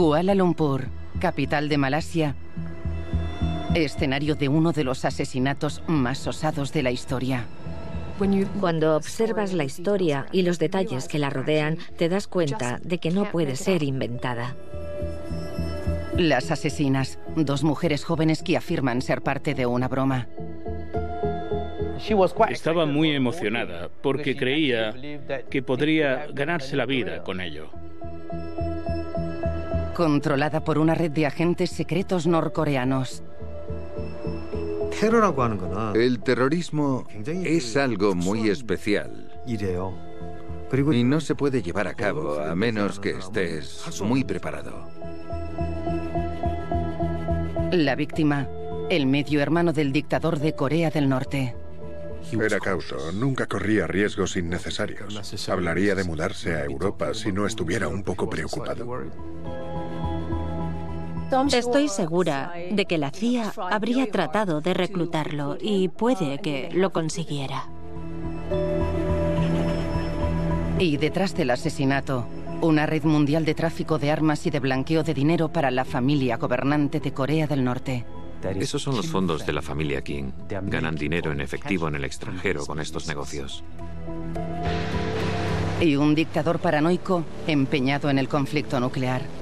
Kuala 0.00 0.34
Lumpur, 0.34 0.86
capital 1.20 1.68
de 1.68 1.76
Malasia, 1.76 2.34
escenario 3.74 4.34
de 4.34 4.48
uno 4.48 4.72
de 4.72 4.82
los 4.82 5.04
asesinatos 5.04 5.82
más 5.88 6.26
osados 6.26 6.72
de 6.72 6.82
la 6.82 6.90
historia. 6.90 7.44
Cuando 8.60 8.96
observas 8.96 9.52
la 9.52 9.64
historia 9.64 10.24
y 10.32 10.40
los 10.40 10.58
detalles 10.58 11.06
que 11.06 11.18
la 11.18 11.28
rodean, 11.28 11.76
te 11.98 12.08
das 12.08 12.28
cuenta 12.28 12.80
de 12.82 12.96
que 12.96 13.10
no 13.10 13.30
puede 13.30 13.56
ser 13.56 13.82
inventada. 13.82 14.56
Las 16.16 16.50
asesinas, 16.50 17.18
dos 17.36 17.62
mujeres 17.62 18.02
jóvenes 18.02 18.42
que 18.42 18.56
afirman 18.56 19.02
ser 19.02 19.20
parte 19.20 19.52
de 19.52 19.66
una 19.66 19.86
broma. 19.86 20.28
Estaba 22.48 22.86
muy 22.86 23.10
emocionada 23.10 23.90
porque 24.00 24.34
creía 24.34 24.94
que 25.50 25.62
podría 25.62 26.26
ganarse 26.32 26.74
la 26.74 26.86
vida 26.86 27.22
con 27.22 27.42
ello. 27.42 27.68
Controlada 30.00 30.64
por 30.64 30.78
una 30.78 30.94
red 30.94 31.10
de 31.10 31.26
agentes 31.26 31.68
secretos 31.68 32.26
norcoreanos. 32.26 33.22
El 35.94 36.20
terrorismo 36.20 37.06
es 37.26 37.76
algo 37.76 38.14
muy 38.14 38.48
especial. 38.48 39.30
Y 39.46 41.04
no 41.04 41.20
se 41.20 41.34
puede 41.34 41.60
llevar 41.60 41.86
a 41.86 41.92
cabo 41.92 42.40
a 42.40 42.54
menos 42.54 42.98
que 42.98 43.10
estés 43.10 43.84
muy 44.00 44.24
preparado. 44.24 44.88
La 47.70 47.94
víctima, 47.94 48.48
el 48.88 49.04
medio 49.04 49.42
hermano 49.42 49.74
del 49.74 49.92
dictador 49.92 50.38
de 50.38 50.54
Corea 50.54 50.88
del 50.88 51.10
Norte. 51.10 51.54
Era 52.32 52.58
cauto, 52.58 53.12
nunca 53.12 53.44
corría 53.44 53.86
riesgos 53.86 54.34
innecesarios. 54.36 55.48
Hablaría 55.50 55.94
de 55.94 56.04
mudarse 56.04 56.54
a 56.54 56.64
Europa 56.64 57.12
si 57.12 57.32
no 57.32 57.46
estuviera 57.46 57.86
un 57.88 58.02
poco 58.02 58.30
preocupado. 58.30 58.86
Estoy 61.52 61.88
segura 61.88 62.52
de 62.70 62.86
que 62.86 62.98
la 62.98 63.10
CIA 63.10 63.52
habría 63.70 64.10
tratado 64.10 64.60
de 64.60 64.74
reclutarlo 64.74 65.56
y 65.60 65.88
puede 65.88 66.38
que 66.38 66.70
lo 66.72 66.90
consiguiera. 66.90 67.68
Y 70.78 70.96
detrás 70.96 71.34
del 71.36 71.50
asesinato, 71.50 72.26
una 72.62 72.86
red 72.86 73.04
mundial 73.04 73.44
de 73.44 73.54
tráfico 73.54 73.98
de 73.98 74.10
armas 74.10 74.46
y 74.46 74.50
de 74.50 74.60
blanqueo 74.60 75.02
de 75.02 75.14
dinero 75.14 75.48
para 75.48 75.70
la 75.70 75.84
familia 75.84 76.36
gobernante 76.36 77.00
de 77.00 77.12
Corea 77.12 77.46
del 77.46 77.64
Norte. 77.64 78.04
Esos 78.42 78.82
son 78.82 78.96
los 78.96 79.06
fondos 79.06 79.44
de 79.46 79.52
la 79.52 79.62
familia 79.62 80.02
Kim. 80.02 80.32
Ganan 80.48 80.96
dinero 80.96 81.30
en 81.30 81.40
efectivo 81.40 81.88
en 81.88 81.96
el 81.96 82.04
extranjero 82.04 82.64
con 82.66 82.80
estos 82.80 83.06
negocios. 83.06 83.62
Y 85.80 85.96
un 85.96 86.14
dictador 86.14 86.58
paranoico 86.58 87.24
empeñado 87.46 88.10
en 88.10 88.18
el 88.18 88.28
conflicto 88.28 88.80
nuclear. 88.80 89.39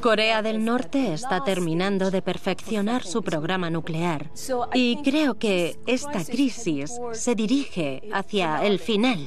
Corea 0.00 0.42
del 0.42 0.64
Norte 0.64 1.12
está 1.12 1.44
terminando 1.44 2.10
de 2.10 2.22
perfeccionar 2.22 3.04
su 3.04 3.22
programa 3.22 3.70
nuclear 3.70 4.30
y 4.74 5.02
creo 5.02 5.38
que 5.38 5.78
esta 5.86 6.24
crisis 6.24 6.92
se 7.12 7.34
dirige 7.34 8.02
hacia 8.12 8.64
el 8.64 8.78
final. 8.78 9.18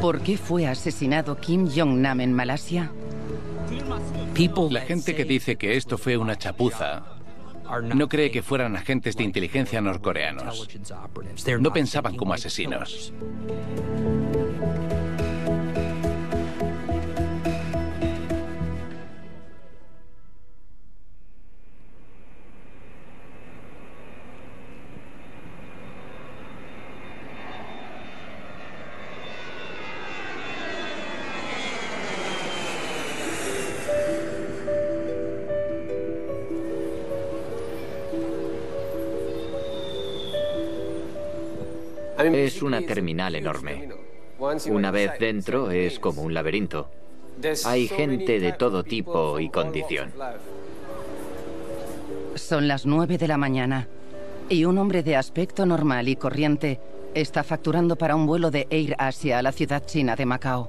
¿Por 0.00 0.20
qué 0.20 0.36
fue 0.36 0.66
asesinado 0.66 1.36
Kim 1.36 1.68
Jong-nam 1.68 2.20
en 2.20 2.32
Malasia? 2.32 2.90
La 4.70 4.80
gente 4.80 5.14
que 5.14 5.24
dice 5.24 5.56
que 5.56 5.76
esto 5.76 5.98
fue 5.98 6.16
una 6.16 6.36
chapuza 6.36 7.02
no 7.78 8.08
cree 8.08 8.30
que 8.30 8.42
fueran 8.42 8.76
agentes 8.76 9.16
de 9.16 9.24
inteligencia 9.24 9.80
norcoreanos. 9.80 10.68
No 11.60 11.72
pensaban 11.72 12.16
como 12.16 12.34
asesinos. 12.34 13.12
Es 42.60 42.64
una 42.64 42.82
terminal 42.82 43.34
enorme. 43.36 43.88
Una 44.66 44.90
vez 44.90 45.12
dentro 45.18 45.70
es 45.70 45.98
como 45.98 46.20
un 46.20 46.34
laberinto. 46.34 46.90
Hay 47.64 47.88
gente 47.88 48.38
de 48.38 48.52
todo 48.52 48.84
tipo 48.84 49.40
y 49.40 49.48
condición. 49.48 50.12
Son 52.34 52.68
las 52.68 52.84
nueve 52.84 53.16
de 53.16 53.28
la 53.28 53.38
mañana 53.38 53.88
y 54.50 54.66
un 54.66 54.76
hombre 54.76 55.02
de 55.02 55.16
aspecto 55.16 55.64
normal 55.64 56.06
y 56.10 56.16
corriente 56.16 56.78
está 57.14 57.44
facturando 57.44 57.96
para 57.96 58.14
un 58.14 58.26
vuelo 58.26 58.50
de 58.50 58.66
Air 58.68 58.94
Asia 58.98 59.38
a 59.38 59.42
la 59.42 59.52
ciudad 59.52 59.86
china 59.86 60.14
de 60.14 60.26
Macao. 60.26 60.68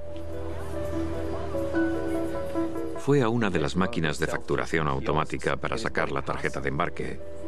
Fue 2.99 3.21
a 3.21 3.27
una 3.27 3.49
de 3.49 3.59
las 3.59 3.75
máquinas 3.75 4.17
de 4.17 4.27
facturación 4.27 4.87
automática 4.87 5.57
para 5.57 5.77
sacar 5.77 6.09
la 6.09 6.21
tarjeta 6.21 6.61
de 6.61 6.69
embarque 6.69 7.40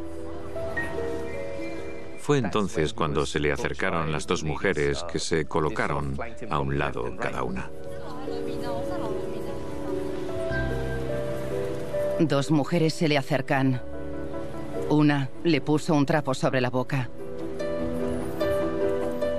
fue 2.24 2.38
entonces 2.38 2.94
cuando 2.94 3.26
se 3.26 3.38
le 3.38 3.52
acercaron 3.52 4.10
las 4.10 4.26
dos 4.26 4.44
mujeres 4.44 5.04
que 5.12 5.18
se 5.18 5.44
colocaron 5.44 6.16
a 6.48 6.58
un 6.58 6.78
lado 6.78 7.14
cada 7.18 7.42
una. 7.42 7.70
Dos 12.18 12.50
mujeres 12.50 12.94
se 12.94 13.08
le 13.08 13.18
acercan. 13.18 13.82
Una 14.88 15.28
le 15.42 15.60
puso 15.60 15.92
un 15.94 16.06
trapo 16.06 16.32
sobre 16.32 16.62
la 16.62 16.70
boca. 16.70 17.10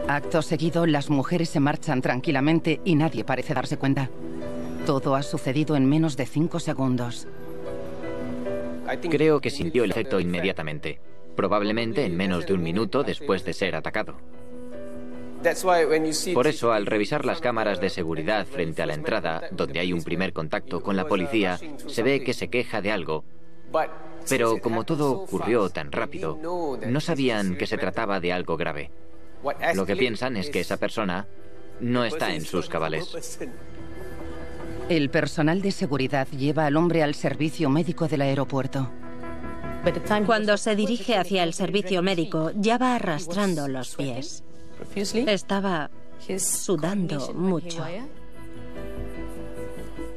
Acto 0.08 0.44
seguido, 0.44 0.86
las 0.86 1.10
mujeres 1.10 1.50
se 1.50 1.60
marchan 1.60 2.04
tranquilamente 2.04 2.82
y 2.86 2.94
nadie 2.94 3.24
parece 3.24 3.56
darse 3.56 3.78
cuenta. 3.78 4.12
Todo 4.86 5.16
ha 5.16 5.24
sucedido 5.24 5.76
en 5.76 5.90
menos 5.90 6.18
de 6.18 6.28
cinco 6.28 6.60
segundos. 6.60 7.28
Creo 9.10 9.42
que 9.42 9.50
sintió 9.50 9.84
el 9.84 9.90
efecto 9.90 10.20
inmediatamente 10.20 11.00
probablemente 11.36 12.06
en 12.06 12.16
menos 12.16 12.46
de 12.46 12.54
un 12.54 12.64
minuto 12.64 13.04
después 13.04 13.46
de 13.46 13.54
ser 13.54 13.76
atacado. 13.76 14.18
Por 16.34 16.48
eso, 16.48 16.72
al 16.72 16.88
revisar 16.88 17.24
las 17.24 17.40
cámaras 17.40 17.80
de 17.80 17.90
seguridad 17.90 18.48
frente 18.48 18.82
a 18.82 18.88
la 18.88 18.96
entrada, 18.96 19.44
donde 19.52 19.80
hay 19.80 19.94
un 19.94 20.04
primer 20.04 20.34
contacto 20.34 20.82
con 20.82 20.96
la 20.96 21.08
policía, 21.08 21.60
se 21.88 22.02
ve 22.02 22.24
que 22.24 22.34
se 22.34 22.48
queja 22.48 22.82
de 22.82 22.92
algo. 22.92 23.24
Pero 24.28 24.60
como 24.60 24.86
todo 24.86 25.12
ocurrió 25.12 25.70
tan 25.70 25.92
rápido, 25.92 26.40
no 26.88 27.00
sabían 27.00 27.58
que 27.58 27.68
se 27.68 27.78
trataba 27.78 28.20
de 28.20 28.34
algo 28.34 28.58
grave. 28.58 28.90
Lo 29.76 29.86
que 29.86 29.96
piensan 29.96 30.36
es 30.38 30.50
que 30.50 30.62
esa 30.62 30.78
persona 30.78 31.28
no 31.80 32.06
está 32.06 32.34
en 32.34 32.42
sus 32.42 32.68
cabales. 32.68 33.40
El 34.90 35.10
personal 35.10 35.62
de 35.62 35.72
seguridad 35.72 36.28
lleva 36.30 36.66
al 36.66 36.78
hombre 36.78 37.04
al 37.04 37.16
servicio 37.16 37.70
médico 37.70 38.08
del 38.08 38.22
aeropuerto. 38.22 38.92
Cuando 40.26 40.58
se 40.58 40.76
dirige 40.76 41.18
hacia 41.18 41.44
el 41.44 41.54
servicio 41.54 42.02
médico, 42.02 42.52
ya 42.56 42.78
va 42.78 42.96
arrastrando 42.96 43.68
los 43.68 43.96
pies. 43.96 44.44
Estaba 45.28 45.90
sudando 46.38 47.34
mucho. 47.34 47.86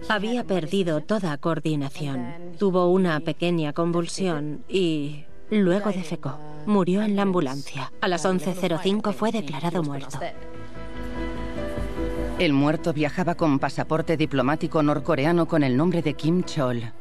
Había 0.08 0.44
perdido 0.44 1.02
toda 1.02 1.36
coordinación. 1.36 2.54
Tuvo 2.58 2.90
una 2.90 3.20
pequeña 3.20 3.72
convulsión 3.72 4.64
y 4.68 5.24
luego 5.50 5.90
defecó. 5.90 6.38
Murió 6.66 7.02
en 7.02 7.16
la 7.16 7.22
ambulancia. 7.22 7.92
A 8.00 8.08
las 8.08 8.24
11.05 8.24 9.12
fue 9.12 9.32
declarado 9.32 9.82
muerto. 9.82 10.18
El 12.38 12.52
muerto 12.52 12.92
viajaba 12.92 13.34
con 13.34 13.58
pasaporte 13.58 14.16
diplomático 14.16 14.82
norcoreano 14.82 15.46
con 15.46 15.62
el 15.62 15.76
nombre 15.76 16.02
de 16.02 16.14
Kim 16.14 16.42
Chol. 16.44 16.92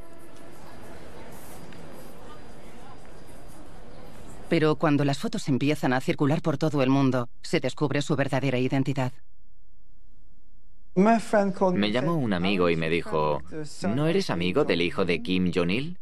Pero 4.50 4.76
cuando 4.76 5.04
las 5.04 5.20
fotos 5.20 5.48
empiezan 5.50 5.94
a 5.94 6.02
circular 6.02 6.42
por 6.42 6.58
todo 6.58 6.82
el 6.82 6.90
mundo, 6.90 7.30
se 7.42 7.60
descubre 7.60 8.02
su 8.02 8.16
verdadera 8.16 8.58
identidad. 8.58 9.12
Me 10.96 11.92
llamó 11.92 12.16
un 12.16 12.34
amigo 12.34 12.70
y 12.70 12.76
me 12.76 12.90
dijo, 12.90 13.44
¿no 13.94 14.08
eres 14.08 14.30
amigo 14.30 14.66
del 14.66 14.82
hijo 14.82 15.06
de 15.06 15.22
Kim 15.22 15.52
Jong-il? 15.54 15.98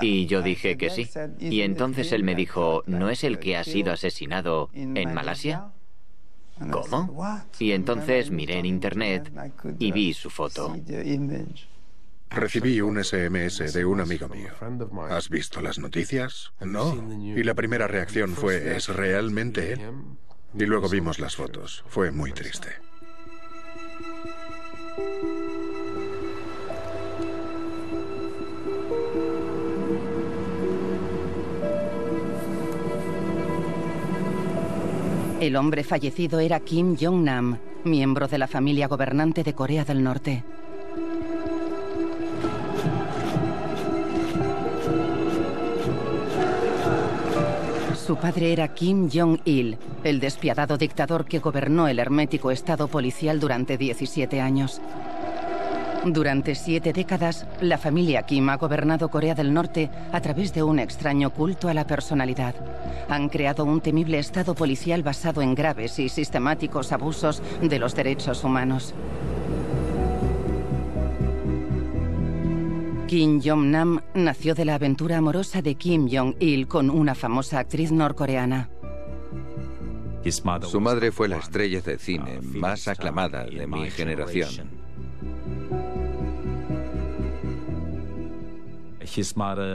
Y 0.00 0.26
yo 0.26 0.42
dije 0.42 0.76
que 0.76 0.90
sí. 0.90 1.08
Y 1.38 1.62
entonces 1.62 2.12
él 2.12 2.22
me 2.24 2.34
dijo, 2.34 2.82
¿no 2.86 3.10
es 3.10 3.24
el 3.24 3.38
que 3.38 3.56
ha 3.56 3.64
sido 3.64 3.92
asesinado 3.92 4.70
en 4.72 5.12
Malasia? 5.12 5.72
¿Cómo? 6.70 7.44
Y 7.58 7.72
entonces 7.72 8.30
miré 8.30 8.58
en 8.58 8.66
internet 8.66 9.32
y 9.78 9.92
vi 9.92 10.14
su 10.14 10.30
foto. 10.30 10.74
Recibí 12.34 12.80
un 12.80 13.02
SMS 13.02 13.72
de 13.72 13.84
un 13.84 14.00
amigo 14.00 14.28
mío. 14.28 14.50
¿Has 15.08 15.28
visto 15.28 15.60
las 15.60 15.78
noticias? 15.78 16.52
No. 16.60 16.94
Y 17.20 17.42
la 17.42 17.54
primera 17.54 17.86
reacción 17.86 18.34
fue, 18.34 18.76
¿es 18.76 18.88
realmente 18.88 19.72
él? 19.72 19.80
Y 20.58 20.66
luego 20.66 20.88
vimos 20.88 21.18
las 21.18 21.36
fotos. 21.36 21.84
Fue 21.86 22.10
muy 22.10 22.32
triste. 22.32 22.68
El 35.40 35.56
hombre 35.56 35.84
fallecido 35.84 36.40
era 36.40 36.60
Kim 36.60 36.96
Jong-nam, 36.98 37.58
miembro 37.84 38.28
de 38.28 38.38
la 38.38 38.48
familia 38.48 38.88
gobernante 38.88 39.42
de 39.42 39.52
Corea 39.52 39.84
del 39.84 40.02
Norte. 40.02 40.42
Su 48.06 48.16
padre 48.16 48.52
era 48.52 48.68
Kim 48.68 49.08
Jong-il, 49.10 49.78
el 50.02 50.20
despiadado 50.20 50.76
dictador 50.76 51.24
que 51.24 51.38
gobernó 51.38 51.88
el 51.88 51.98
hermético 51.98 52.50
estado 52.50 52.86
policial 52.86 53.40
durante 53.40 53.78
17 53.78 54.42
años. 54.42 54.82
Durante 56.04 56.54
siete 56.54 56.92
décadas, 56.92 57.46
la 57.62 57.78
familia 57.78 58.24
Kim 58.24 58.50
ha 58.50 58.58
gobernado 58.58 59.08
Corea 59.08 59.34
del 59.34 59.54
Norte 59.54 59.88
a 60.12 60.20
través 60.20 60.52
de 60.52 60.62
un 60.62 60.80
extraño 60.80 61.30
culto 61.30 61.70
a 61.70 61.72
la 61.72 61.86
personalidad. 61.86 62.54
Han 63.08 63.30
creado 63.30 63.64
un 63.64 63.80
temible 63.80 64.18
estado 64.18 64.54
policial 64.54 65.02
basado 65.02 65.40
en 65.40 65.54
graves 65.54 65.98
y 65.98 66.10
sistemáticos 66.10 66.92
abusos 66.92 67.42
de 67.62 67.78
los 67.78 67.94
derechos 67.94 68.44
humanos. 68.44 68.94
Kim 73.14 73.40
Jong-nam 73.40 74.00
nació 74.14 74.56
de 74.56 74.64
la 74.64 74.74
aventura 74.74 75.18
amorosa 75.18 75.62
de 75.62 75.76
Kim 75.76 76.08
Jong-il 76.10 76.66
con 76.66 76.90
una 76.90 77.14
famosa 77.14 77.60
actriz 77.60 77.92
norcoreana. 77.92 78.70
Su 80.62 80.80
madre 80.80 81.12
fue 81.12 81.28
la 81.28 81.36
estrella 81.36 81.80
de 81.80 81.96
cine 81.96 82.40
más 82.42 82.88
aclamada 82.88 83.44
de 83.44 83.68
mi 83.68 83.88
generación. 83.88 84.68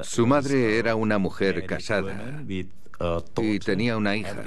Su 0.03 0.27
madre 0.27 0.77
era 0.77 0.95
una 0.95 1.17
mujer 1.17 1.65
casada 1.65 2.43
y 3.41 3.59
tenía 3.59 3.97
una 3.97 4.15
hija. 4.15 4.43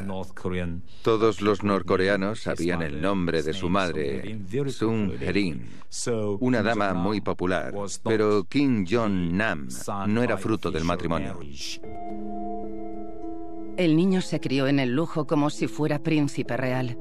Todos 1.02 1.40
los 1.40 1.62
norcoreanos 1.62 2.42
sabían 2.42 2.82
el 2.82 3.00
nombre 3.00 3.42
de 3.42 3.52
su 3.52 3.68
madre, 3.68 4.38
Sung 4.68 5.12
Herin, 5.20 5.68
una 6.40 6.62
dama 6.62 6.94
muy 6.94 7.20
popular, 7.20 7.74
pero 8.04 8.44
Kim 8.44 8.86
Jong-nam 8.88 9.68
no 10.08 10.22
era 10.22 10.36
fruto 10.36 10.70
del 10.70 10.84
matrimonio. 10.84 11.38
El 13.76 13.96
niño 13.96 14.20
se 14.20 14.38
crió 14.38 14.66
en 14.66 14.78
el 14.78 14.94
lujo 14.94 15.26
como 15.26 15.48
si 15.48 15.66
fuera 15.66 15.98
príncipe 15.98 16.56
real, 16.56 16.98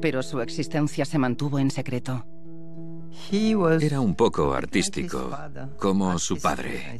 pero 0.00 0.22
su 0.22 0.40
existencia 0.40 1.04
se 1.04 1.18
mantuvo 1.18 1.58
en 1.58 1.70
secreto. 1.70 2.26
Era 3.80 4.00
un 4.00 4.14
poco 4.14 4.52
artístico, 4.52 5.30
como 5.78 6.18
su 6.18 6.38
padre. 6.38 6.98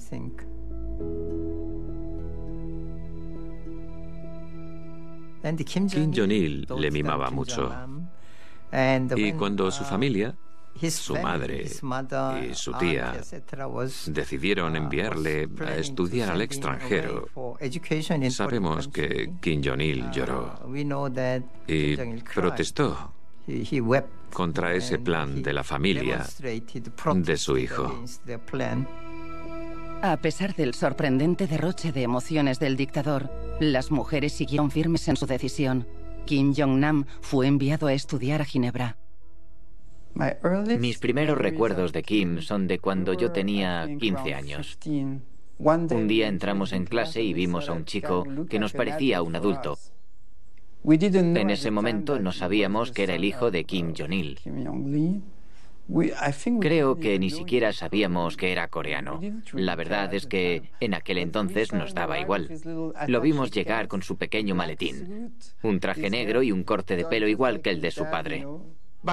Kim 5.57 5.89
Jong-il 5.89 6.67
le 6.77 6.91
mimaba 6.91 7.31
mucho. 7.31 7.73
Y 9.17 9.33
cuando 9.33 9.71
su 9.71 9.85
familia, 9.85 10.35
su 10.89 11.17
madre 11.17 11.67
y 12.43 12.55
su 12.55 12.73
tía 12.75 13.21
decidieron 14.07 14.77
enviarle 14.77 15.49
a 15.67 15.77
estudiar 15.77 16.31
al 16.31 16.43
extranjero, 16.43 17.29
sabemos 18.31 18.89
que 18.89 19.33
Kim 19.41 19.63
Jong-il 19.65 20.11
lloró. 20.11 20.61
y 21.67 21.97
protestó 22.35 23.13
contra 24.33 24.75
ese 24.75 24.99
plan 24.99 25.43
de 25.43 25.53
la 25.53 25.65
familia 25.65 26.27
de 27.15 27.37
su 27.37 27.57
hijo. 27.57 28.05
A 30.01 30.17
pesar 30.19 30.55
del 30.55 30.75
sorprendente 30.75 31.49
derroche 31.49 31.91
de 31.91 32.03
emociones 32.03 32.61
del 32.61 32.77
dictador, 32.77 33.31
las 33.59 33.91
mujeres 33.91 34.33
siguieron 34.33 34.71
firmes 34.71 35.09
en 35.09 35.17
su 35.17 35.27
decisión. 35.27 35.89
Kim 36.25 36.55
Jong-nam 36.57 37.05
fue 37.21 37.49
enviado 37.49 37.89
a 37.89 37.93
estudiar 37.93 38.41
a 38.41 38.45
Ginebra. 38.45 38.97
Mis 40.79 40.99
primeros 40.99 41.37
recuerdos 41.37 41.93
de 41.93 42.03
Kim 42.03 42.41
son 42.43 42.69
de 42.69 42.79
cuando 42.79 43.13
yo 43.15 43.33
tenía 43.33 43.89
15 43.99 44.35
años. 44.35 44.79
Un 45.59 46.07
día 46.07 46.29
entramos 46.29 46.73
en 46.73 46.85
clase 46.85 47.23
y 47.23 47.33
vimos 47.33 47.69
a 47.69 47.73
un 47.73 47.85
chico 47.85 48.25
que 48.49 48.61
nos 48.61 48.73
parecía 48.73 49.23
un 49.23 49.35
adulto. 49.35 49.79
En 50.85 51.51
ese 51.51 51.73
momento 51.73 52.21
no 52.21 52.31
sabíamos 52.31 52.93
que 52.93 53.03
era 53.03 53.17
el 53.17 53.25
hijo 53.25 53.51
de 53.51 53.65
Kim 53.65 53.95
Jong-il. 53.97 54.39
Creo 56.61 56.99
que 56.99 57.19
ni 57.19 57.31
siquiera 57.31 57.73
sabíamos 57.73 58.37
que 58.37 58.53
era 58.53 58.69
coreano. 58.69 59.21
La 59.53 59.75
verdad 59.75 60.13
es 60.13 60.27
que 60.27 60.71
en 60.81 60.95
aquel 60.95 61.19
entonces 61.19 61.73
nos 61.73 61.95
daba 61.95 62.21
igual. 62.21 62.51
Lo 63.07 63.21
vimos 63.21 63.51
llegar 63.51 63.89
con 63.89 64.03
su 64.03 64.17
pequeño 64.17 64.55
maletín, 64.55 65.35
un 65.63 65.81
traje 65.81 66.11
negro 66.11 66.43
y 66.43 66.53
un 66.53 66.63
corte 66.63 66.97
de 66.97 67.05
pelo 67.05 67.27
igual 67.27 67.63
que 67.63 67.71
el 67.71 67.81
de 67.81 67.91
su 67.91 68.05
padre. 68.05 68.47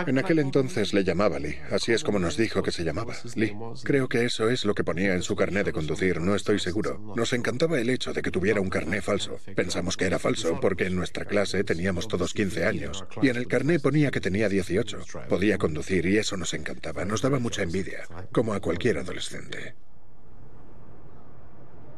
En 0.08 0.18
aquel 0.18 0.40
entonces 0.40 0.94
le 0.94 1.04
llamaba 1.04 1.40
Lee, 1.40 1.58
así 1.70 1.94
es 1.94 2.04
como 2.04 2.20
nos 2.20 2.38
dijo 2.38 2.64
que 2.64 2.72
se 2.72 2.84
llamaba, 2.84 3.14
Lee. 3.36 3.56
Creo 3.84 4.10
que 4.10 4.26
eso 4.26 4.50
es 4.50 4.66
lo 4.66 4.74
que 4.74 4.84
ponía 4.84 5.14
en 5.14 5.22
su 5.22 5.36
carné 5.36 5.64
de 5.64 5.74
conducir, 5.74 6.20
no 6.22 6.36
estoy 6.36 6.60
seguro. 6.60 7.00
Nos 7.16 7.34
encantaba 7.34 7.80
el 7.80 7.90
hecho 7.90 8.12
de 8.12 8.22
que 8.22 8.32
tuviera 8.32 8.62
un 8.62 8.70
carné 8.70 9.02
falso. 9.02 9.40
Pensamos 9.56 9.96
que 9.96 10.06
era 10.06 10.20
falso 10.20 10.60
porque 10.60 10.88
en 10.88 10.96
nuestra 10.96 11.26
clase 11.26 11.64
teníamos 11.64 12.08
todos 12.08 12.34
15 12.34 12.66
años 12.66 13.06
y 13.22 13.30
en 13.30 13.36
el 13.36 13.48
carné 13.48 13.80
ponía 13.80 14.12
que 14.12 14.22
tenía 14.22 14.50
18. 14.50 15.00
Podía 15.30 15.58
conducir 15.58 16.06
y 16.08 16.18
eso 16.18 16.36
nos 16.36 16.54
encantaba, 16.54 17.06
nos 17.06 17.22
daba 17.22 17.40
mucha 17.40 17.62
envidia, 17.62 18.06
como 18.32 18.54
a 18.54 18.60
cualquier 18.60 18.98
adolescente. 18.98 19.76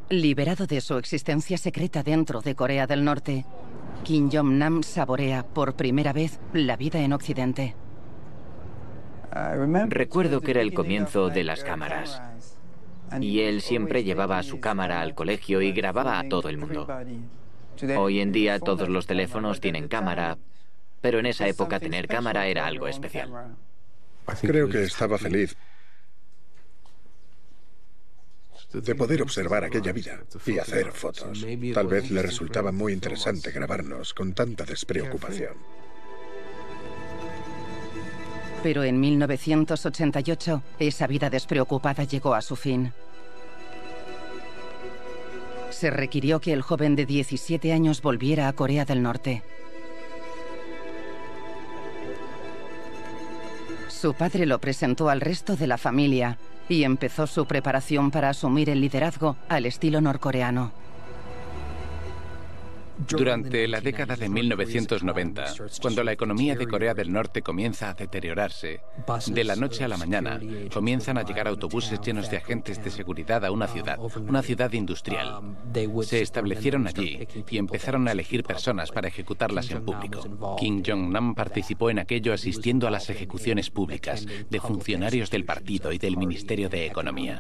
Liberado 0.10 0.68
de 0.68 0.80
su 0.80 0.98
existencia 0.98 1.58
secreta 1.58 2.02
dentro 2.02 2.40
de 2.40 2.56
Corea 2.56 2.88
del 2.88 3.04
Norte, 3.04 3.46
Kim 4.06 4.30
Jong-nam 4.32 4.82
saborea 4.82 5.44
por 5.44 5.76
primera 5.76 6.14
vez 6.14 6.40
la 6.54 6.78
vida 6.78 7.02
en 7.02 7.12
Occidente. 7.12 7.76
Recuerdo 9.90 10.40
que 10.40 10.52
era 10.52 10.62
el 10.62 10.74
comienzo 10.74 11.30
de 11.30 11.44
las 11.44 11.66
cámaras. 11.66 12.22
Y 13.20 13.42
él 13.42 13.62
siempre 13.62 14.06
llevaba 14.06 14.42
su 14.44 14.62
cámara 14.62 15.02
al 15.02 15.14
colegio 15.14 15.62
y 15.62 15.74
grababa 15.74 16.20
a 16.20 16.30
todo 16.30 16.48
el 16.48 16.58
mundo. 16.58 16.88
Hoy 17.98 18.22
en 18.22 18.32
día 18.32 18.60
todos 18.60 18.88
los 18.88 19.08
teléfonos 19.08 19.60
tienen 19.60 19.90
cámara, 19.90 20.38
pero 21.02 21.20
en 21.20 21.26
esa 21.26 21.50
época 21.50 21.82
tener 21.82 22.08
cámara 22.08 22.48
era 22.48 22.66
algo 22.66 22.88
especial. 22.88 23.56
Creo 24.42 24.70
que 24.70 24.84
estaba 24.84 25.18
feliz 25.18 25.58
de 28.82 28.96
poder 28.96 29.22
observar 29.22 29.64
aquella 29.64 29.92
vida 29.92 30.24
y 30.46 30.58
hacer 30.60 30.92
fotos. 30.92 31.46
Tal 31.74 31.88
vez 31.88 32.12
le 32.12 32.22
resultaba 32.22 32.72
muy 32.72 32.94
interesante 32.94 33.52
grabarnos 33.52 34.14
con 34.14 34.34
tanta 34.34 34.66
despreocupación. 34.66 35.54
Pero 38.64 38.84
en 38.84 39.00
1988, 39.00 40.64
esa 40.80 41.08
vida 41.08 41.30
despreocupada 41.30 42.04
llegó 42.04 42.34
a 42.34 42.42
su 42.42 42.56
fin. 42.56 42.92
Se 45.70 45.92
requirió 45.92 46.40
que 46.40 46.54
el 46.54 46.62
joven 46.62 46.96
de 46.96 47.06
17 47.06 47.72
años 47.72 48.02
volviera 48.02 48.48
a 48.48 48.54
Corea 48.54 48.84
del 48.84 49.04
Norte. 49.04 49.44
Su 53.88 54.14
padre 54.14 54.46
lo 54.46 54.60
presentó 54.60 55.10
al 55.10 55.22
resto 55.22 55.56
de 55.56 55.68
la 55.68 55.78
familia 55.78 56.38
y 56.70 56.84
empezó 56.84 57.28
su 57.28 57.46
preparación 57.46 58.12
para 58.12 58.30
asumir 58.30 58.70
el 58.70 58.82
liderazgo 58.82 59.36
al 59.50 59.66
estilo 59.66 60.02
norcoreano. 60.02 60.87
Durante 62.98 63.68
la 63.68 63.80
década 63.80 64.16
de 64.16 64.28
1990, 64.28 65.46
cuando 65.82 66.04
la 66.04 66.12
economía 66.12 66.56
de 66.56 66.68
Corea 66.68 66.94
del 66.94 67.12
Norte 67.12 67.42
comienza 67.42 67.90
a 67.90 67.94
deteriorarse, 67.94 68.82
de 69.28 69.44
la 69.44 69.56
noche 69.56 69.84
a 69.84 69.88
la 69.88 69.98
mañana 69.98 70.40
comienzan 70.74 71.18
a 71.18 71.24
llegar 71.24 71.48
autobuses 71.48 72.02
llenos 72.02 72.30
de 72.30 72.38
agentes 72.38 72.84
de 72.84 72.90
seguridad 72.90 73.46
a 73.46 73.52
una 73.52 73.68
ciudad, 73.68 74.00
una 74.28 74.42
ciudad 74.42 74.72
industrial. 74.74 75.58
Se 76.02 76.22
establecieron 76.22 76.88
allí 76.88 77.28
y 77.50 77.58
empezaron 77.58 78.08
a 78.08 78.12
elegir 78.12 78.44
personas 78.44 78.92
para 78.92 79.08
ejecutarlas 79.08 79.70
en 79.72 79.86
público. 79.86 80.56
Kim 80.58 80.82
Jong-nam 80.86 81.36
participó 81.36 81.90
en 81.90 82.00
aquello 82.00 82.34
asistiendo 82.34 82.88
a 82.88 82.92
las 82.92 83.10
ejecuciones 83.10 83.70
públicas 83.70 84.26
de 84.50 84.60
funcionarios 84.60 85.30
del 85.30 85.46
partido 85.46 85.92
y 85.92 85.98
del 85.98 86.18
Ministerio 86.18 86.70
de 86.70 86.88
Economía. 86.88 87.40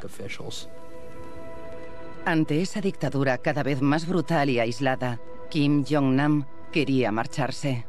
Ante 2.25 2.61
esa 2.61 2.81
dictadura 2.81 3.37
cada 3.37 3.63
vez 3.63 3.81
más 3.81 4.05
brutal 4.05 4.49
y 4.49 4.59
aislada, 4.59 5.19
Kim 5.49 5.85
Jong-nam 5.85 6.45
quería 6.71 7.11
marcharse. 7.11 7.85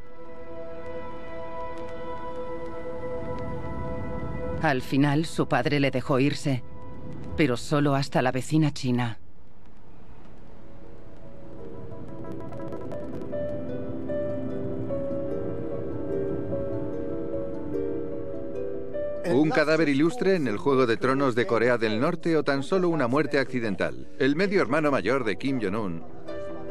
Al 4.63 4.83
final, 4.83 5.25
su 5.25 5.49
padre 5.49 5.81
le 5.81 5.91
dejó 5.91 6.19
irse, 6.19 6.63
pero 7.37 7.57
solo 7.57 7.95
hasta 7.95 8.23
la 8.23 8.33
vecina 8.33 8.73
China. 8.73 9.19
¿Un 19.31 19.51
cadáver 19.51 19.89
ilustre 19.89 20.37
en 20.37 20.49
el 20.49 20.57
Juego 20.57 20.87
de 20.87 20.97
Tronos 20.97 21.35
de 21.35 21.47
Corea 21.47 21.77
del 21.77 22.01
Norte 22.01 22.37
o 22.37 22.43
tan 22.43 22.63
solo 22.63 22.89
una 22.89 23.09
muerte 23.09 23.39
accidental? 23.39 24.09
El 24.19 24.37
medio 24.37 24.63
hermano 24.63 24.91
mayor 24.91 25.25
de 25.25 25.37
Kim 25.37 25.61
Jong-un 25.61 26.18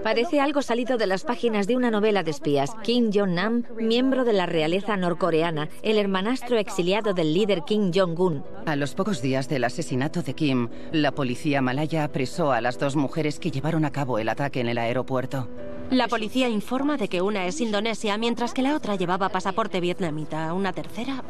Parece 0.03 0.39
algo 0.39 0.61
salido 0.61 0.97
de 0.97 1.07
las 1.07 1.23
páginas 1.23 1.67
de 1.67 1.75
una 1.75 1.91
novela 1.91 2.23
de 2.23 2.31
espías. 2.31 2.71
Kim 2.83 3.11
Jong-nam, 3.13 3.63
miembro 3.77 4.23
de 4.23 4.33
la 4.33 4.45
realeza 4.45 4.95
norcoreana, 4.95 5.69
el 5.81 5.97
hermanastro 5.97 6.57
exiliado 6.57 7.13
del 7.13 7.33
líder 7.33 7.63
Kim 7.65 7.91
Jong-un. 7.93 8.43
A 8.65 8.75
los 8.75 8.93
pocos 8.93 9.21
días 9.21 9.49
del 9.49 9.63
asesinato 9.63 10.21
de 10.21 10.33
Kim, 10.33 10.69
la 10.91 11.11
policía 11.11 11.61
malaya 11.61 12.03
apresó 12.03 12.51
a 12.51 12.61
las 12.61 12.79
dos 12.79 12.95
mujeres 12.95 13.39
que 13.39 13.51
llevaron 13.51 13.85
a 13.85 13.91
cabo 13.91 14.19
el 14.19 14.29
ataque 14.29 14.61
en 14.61 14.69
el 14.69 14.77
aeropuerto. 14.77 15.49
La 15.89 16.07
policía 16.07 16.49
informa 16.49 16.97
de 16.97 17.07
que 17.07 17.21
una 17.21 17.45
es 17.45 17.61
indonesia, 17.61 18.17
mientras 18.17 18.53
que 18.53 18.61
la 18.61 18.75
otra 18.75 18.95
llevaba 18.95 19.29
pasaporte 19.29 19.79
vietnamita. 19.79 20.53
Una 20.53 20.73
tercera... 20.73 21.23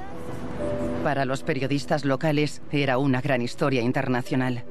Para 1.03 1.25
los 1.25 1.43
periodistas 1.43 2.03
locales 2.03 2.61
era 2.71 2.97
una 2.97 3.21
gran 3.21 3.41
historia 3.41 3.81
internacional. 3.81 4.65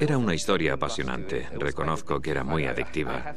Era 0.00 0.18
una 0.18 0.34
historia 0.34 0.74
apasionante. 0.74 1.48
Reconozco 1.58 2.20
que 2.20 2.30
era 2.30 2.44
muy 2.44 2.66
adictiva. 2.66 3.34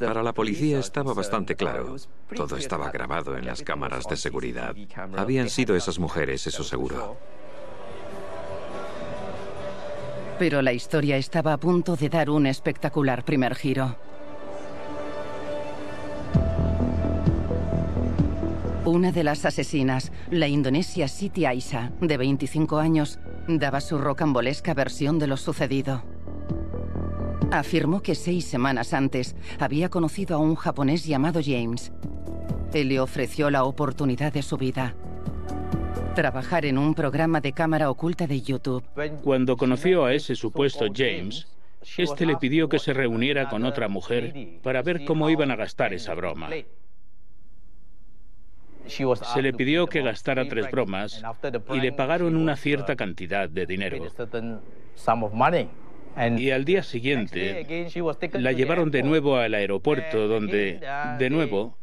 Para 0.00 0.22
la 0.22 0.34
policía 0.34 0.80
estaba 0.80 1.14
bastante 1.14 1.56
claro. 1.56 1.96
Todo 2.34 2.56
estaba 2.56 2.90
grabado 2.90 3.36
en 3.36 3.46
las 3.46 3.62
cámaras 3.62 4.06
de 4.06 4.16
seguridad. 4.16 4.74
Habían 5.16 5.48
sido 5.48 5.76
esas 5.76 5.98
mujeres, 5.98 6.46
eso 6.46 6.64
seguro. 6.64 7.16
Pero 10.38 10.62
la 10.62 10.72
historia 10.72 11.16
estaba 11.16 11.52
a 11.52 11.58
punto 11.58 11.96
de 11.96 12.08
dar 12.08 12.30
un 12.30 12.46
espectacular 12.46 13.24
primer 13.24 13.54
giro. 13.54 14.09
Una 18.90 19.12
de 19.12 19.22
las 19.22 19.44
asesinas, 19.44 20.10
la 20.32 20.48
indonesia 20.48 21.06
Siti 21.06 21.44
Aisha, 21.44 21.92
de 22.00 22.16
25 22.16 22.78
años, 22.78 23.20
daba 23.46 23.80
su 23.80 23.98
rocambolesca 23.98 24.74
versión 24.74 25.20
de 25.20 25.28
lo 25.28 25.36
sucedido. 25.36 26.02
Afirmó 27.52 28.02
que 28.02 28.16
seis 28.16 28.46
semanas 28.46 28.92
antes 28.92 29.36
había 29.60 29.90
conocido 29.90 30.34
a 30.34 30.40
un 30.40 30.56
japonés 30.56 31.04
llamado 31.04 31.40
James. 31.40 31.92
Él 32.74 32.88
le 32.88 32.98
ofreció 32.98 33.48
la 33.48 33.62
oportunidad 33.62 34.32
de 34.32 34.42
su 34.42 34.56
vida. 34.56 34.96
Trabajar 36.16 36.66
en 36.66 36.76
un 36.76 36.94
programa 36.94 37.40
de 37.40 37.52
cámara 37.52 37.90
oculta 37.90 38.26
de 38.26 38.42
YouTube. 38.42 38.82
Cuando 39.22 39.56
conoció 39.56 40.04
a 40.04 40.14
ese 40.14 40.34
supuesto 40.34 40.86
James, 40.92 41.46
este 41.96 42.26
le 42.26 42.36
pidió 42.38 42.68
que 42.68 42.80
se 42.80 42.92
reuniera 42.92 43.48
con 43.50 43.64
otra 43.64 43.86
mujer 43.86 44.58
para 44.64 44.82
ver 44.82 45.04
cómo 45.04 45.30
iban 45.30 45.52
a 45.52 45.56
gastar 45.56 45.94
esa 45.94 46.12
broma. 46.14 46.50
Se 48.86 49.42
le 49.42 49.52
pidió 49.52 49.86
que 49.86 50.02
gastara 50.02 50.46
tres 50.48 50.70
bromas 50.70 51.22
y 51.72 51.80
le 51.80 51.92
pagaron 51.92 52.36
una 52.36 52.56
cierta 52.56 52.96
cantidad 52.96 53.48
de 53.48 53.66
dinero. 53.66 54.06
Y 56.36 56.50
al 56.50 56.64
día 56.64 56.82
siguiente 56.82 57.88
la 58.32 58.52
llevaron 58.52 58.90
de 58.90 59.02
nuevo 59.02 59.36
al 59.36 59.54
aeropuerto 59.54 60.26
donde, 60.28 60.80
de 61.18 61.30
nuevo, 61.30 61.76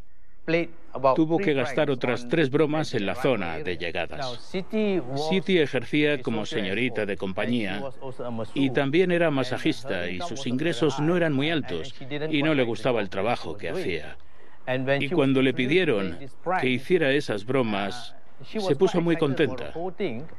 tuvo 1.16 1.38
que 1.38 1.54
gastar 1.54 1.89
otras 1.89 2.27
tres 2.27 2.50
bromas 2.50 2.94
en 2.94 3.06
la 3.06 3.16
zona 3.16 3.60
de 3.60 3.77
llegadas. 3.77 4.50
City 4.50 5.60
ejercía 5.60 6.22
como 6.22 6.46
señorita 6.46 7.06
de 7.06 7.18
compañía 7.18 7.84
y 8.54 8.70
también 8.72 9.12
era 9.12 9.32
masajista 9.32 10.10
y 10.10 10.20
sus 10.22 10.48
ingresos 10.48 11.00
no 11.00 11.16
eran 11.18 11.34
muy 11.34 11.50
altos 11.50 11.94
y 12.30 12.44
no 12.44 12.54
le 12.54 12.63
gustaba 12.63 13.01
el 13.01 13.10
trabajo 13.10 13.58
que 13.58 13.70
hacía. 13.70 14.18
Y 15.00 15.10
cuando 15.10 15.42
le 15.42 15.54
pidieron 15.54 16.18
que 16.60 16.70
hiciera 16.70 17.12
esas 17.12 17.46
bromas, 17.46 18.16
se 18.44 18.76
puso 18.76 19.02
muy 19.02 19.16
contenta. 19.16 19.74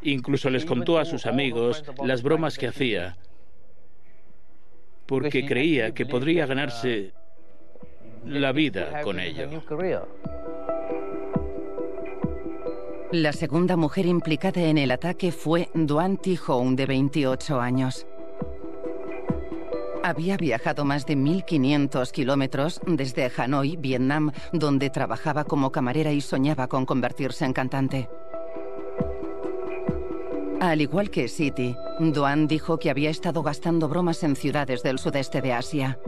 Incluso 0.02 0.50
les 0.50 0.64
contó 0.64 0.98
a 0.98 1.04
sus 1.04 1.26
amigos 1.26 1.84
las 2.04 2.22
bromas 2.22 2.58
que 2.58 2.68
hacía, 2.68 3.16
porque 5.06 5.46
creía 5.46 5.94
que 5.94 6.04
podría 6.04 6.46
ganarse 6.46 7.12
la 8.24 8.52
vida 8.52 9.00
con 9.02 9.18
ello. 9.18 9.48
La 13.10 13.32
segunda 13.32 13.76
mujer 13.76 14.04
implicada 14.04 14.60
en 14.60 14.76
el 14.76 14.90
ataque 14.90 15.32
fue 15.32 15.70
Duan 15.72 16.18
Thi 16.18 16.36
Hong, 16.36 16.76
de 16.76 16.84
28 16.84 17.58
años. 17.58 18.06
Había 20.08 20.38
viajado 20.38 20.86
más 20.86 21.04
de 21.04 21.18
1.500 21.18 22.10
kilómetros 22.12 22.80
desde 22.86 23.30
Hanoi, 23.36 23.76
Vietnam, 23.76 24.32
donde 24.54 24.88
trabajaba 24.88 25.44
como 25.44 25.70
camarera 25.70 26.12
y 26.12 26.22
soñaba 26.22 26.66
con 26.66 26.86
convertirse 26.86 27.44
en 27.44 27.52
cantante. 27.52 28.08
Al 30.62 30.80
igual 30.80 31.10
que 31.10 31.28
City, 31.28 31.76
Duan 32.00 32.48
dijo 32.48 32.78
que 32.78 32.88
había 32.88 33.10
estado 33.10 33.42
gastando 33.42 33.86
bromas 33.86 34.22
en 34.22 34.34
ciudades 34.34 34.82
del 34.82 34.98
sudeste 34.98 35.42
de 35.42 35.52
Asia. 35.52 35.98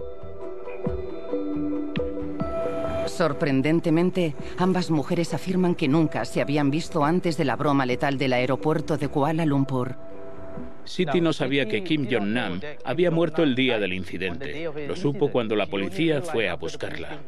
Sorprendentemente, 3.05 4.35
ambas 4.57 4.91
mujeres 4.91 5.35
afirman 5.35 5.75
que 5.75 5.89
nunca 5.89 6.25
se 6.25 6.41
habían 6.41 6.71
visto 6.71 7.05
antes 7.05 7.37
de 7.37 7.45
la 7.45 7.57
broma 7.57 7.85
letal 7.85 8.17
del 8.17 8.33
aeropuerto 8.33 8.97
de 8.97 9.09
Kuala 9.09 9.45
Lumpur. 9.45 9.97
Siti 10.85 11.21
no 11.21 11.33
sabía 11.33 11.67
que 11.67 11.85
Kim 11.85 12.09
Jong-nam 12.11 12.61
había 12.85 13.11
muerto 13.11 13.43
el 13.43 13.55
día 13.55 13.79
del 13.79 13.93
incidente. 13.93 14.71
Lo 14.87 14.97
supo 14.97 15.31
cuando 15.31 15.57
la 15.57 15.67
policía 15.67 16.23
fue 16.23 16.49
a 16.49 16.55
buscarla. 16.55 17.19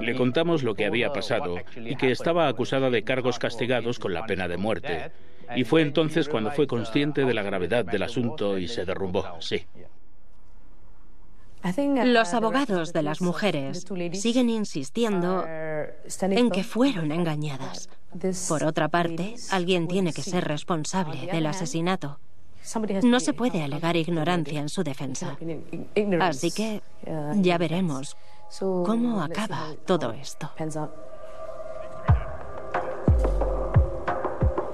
Le 0.00 0.14
contamos 0.14 0.62
lo 0.62 0.74
que 0.74 0.86
había 0.86 1.12
pasado 1.12 1.56
y 1.76 1.96
que 1.96 2.10
estaba 2.10 2.48
acusada 2.48 2.90
de 2.90 3.04
cargos 3.04 3.38
castigados 3.38 3.98
con 3.98 4.12
la 4.12 4.26
pena 4.26 4.48
de 4.48 4.56
muerte. 4.56 5.10
Y 5.56 5.64
fue 5.64 5.82
entonces 5.82 6.28
cuando 6.28 6.50
fue 6.50 6.66
consciente 6.66 7.24
de 7.24 7.34
la 7.34 7.42
gravedad 7.42 7.84
del 7.84 8.02
asunto 8.02 8.58
y 8.58 8.68
se 8.68 8.84
derrumbó, 8.84 9.24
sí. 9.40 9.64
Los 12.04 12.34
abogados 12.34 12.92
de 12.92 13.02
las 13.02 13.22
mujeres 13.22 13.86
siguen 14.12 14.50
insistiendo 14.50 15.44
en 15.46 16.50
que 16.50 16.62
fueron 16.62 17.10
engañadas. 17.10 17.88
Por 18.48 18.64
otra 18.64 18.88
parte, 18.88 19.34
alguien 19.50 19.88
tiene 19.88 20.12
que 20.12 20.22
ser 20.22 20.44
responsable 20.44 21.26
del 21.26 21.46
asesinato. 21.46 22.18
No 23.02 23.20
se 23.20 23.32
puede 23.32 23.62
alegar 23.62 23.96
ignorancia 23.96 24.60
en 24.60 24.68
su 24.68 24.84
defensa. 24.84 25.36
Así 26.20 26.50
que 26.50 26.82
ya 27.36 27.58
veremos 27.58 28.16
cómo 28.58 29.22
acaba 29.22 29.68
todo 29.86 30.12
esto. 30.12 30.50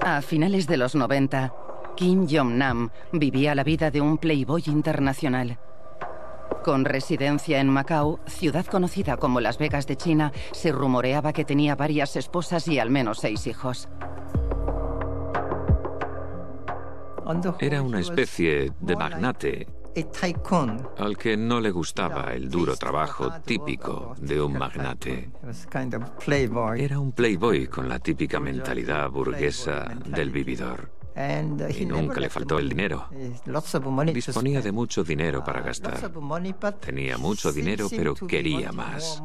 A 0.01 0.21
finales 0.21 0.67
de 0.67 0.77
los 0.77 0.95
90, 0.95 1.53
Kim 1.95 2.27
Jong-nam 2.27 2.89
vivía 3.11 3.55
la 3.55 3.63
vida 3.63 3.91
de 3.91 4.01
un 4.01 4.17
playboy 4.17 4.63
internacional. 4.65 5.57
Con 6.63 6.85
residencia 6.85 7.59
en 7.59 7.69
Macao, 7.69 8.19
ciudad 8.27 8.65
conocida 8.65 9.17
como 9.17 9.41
Las 9.41 9.57
Vegas 9.57 9.87
de 9.87 9.95
China, 9.97 10.31
se 10.51 10.71
rumoreaba 10.71 11.33
que 11.33 11.45
tenía 11.45 11.75
varias 11.75 12.15
esposas 12.15 12.67
y 12.67 12.79
al 12.79 12.89
menos 12.89 13.19
seis 13.19 13.47
hijos. 13.47 13.89
Era 17.59 17.81
una 17.81 17.99
especie 17.99 18.73
de 18.79 18.95
magnate 18.95 19.67
al 20.97 21.17
que 21.17 21.35
no 21.35 21.59
le 21.59 21.71
gustaba 21.71 22.33
el 22.33 22.49
duro 22.49 22.75
trabajo 22.77 23.29
típico 23.45 24.15
de 24.19 24.41
un 24.41 24.53
magnate. 24.53 25.29
Era 26.77 26.99
un 26.99 27.11
playboy 27.11 27.67
con 27.67 27.89
la 27.89 27.99
típica 27.99 28.39
mentalidad 28.39 29.09
burguesa 29.09 29.91
del 30.05 30.31
vividor. 30.31 31.00
Y 31.15 31.85
nunca 31.85 32.19
le 32.19 32.29
faltó 32.29 32.59
el 32.59 32.69
dinero. 32.69 33.07
Disponía 34.13 34.61
de 34.61 34.71
mucho 34.71 35.03
dinero 35.03 35.43
para 35.43 35.61
gastar. 35.61 36.11
Tenía 36.79 37.17
mucho 37.17 37.51
dinero, 37.51 37.87
pero 37.89 38.15
quería 38.15 38.71
más. 38.71 39.21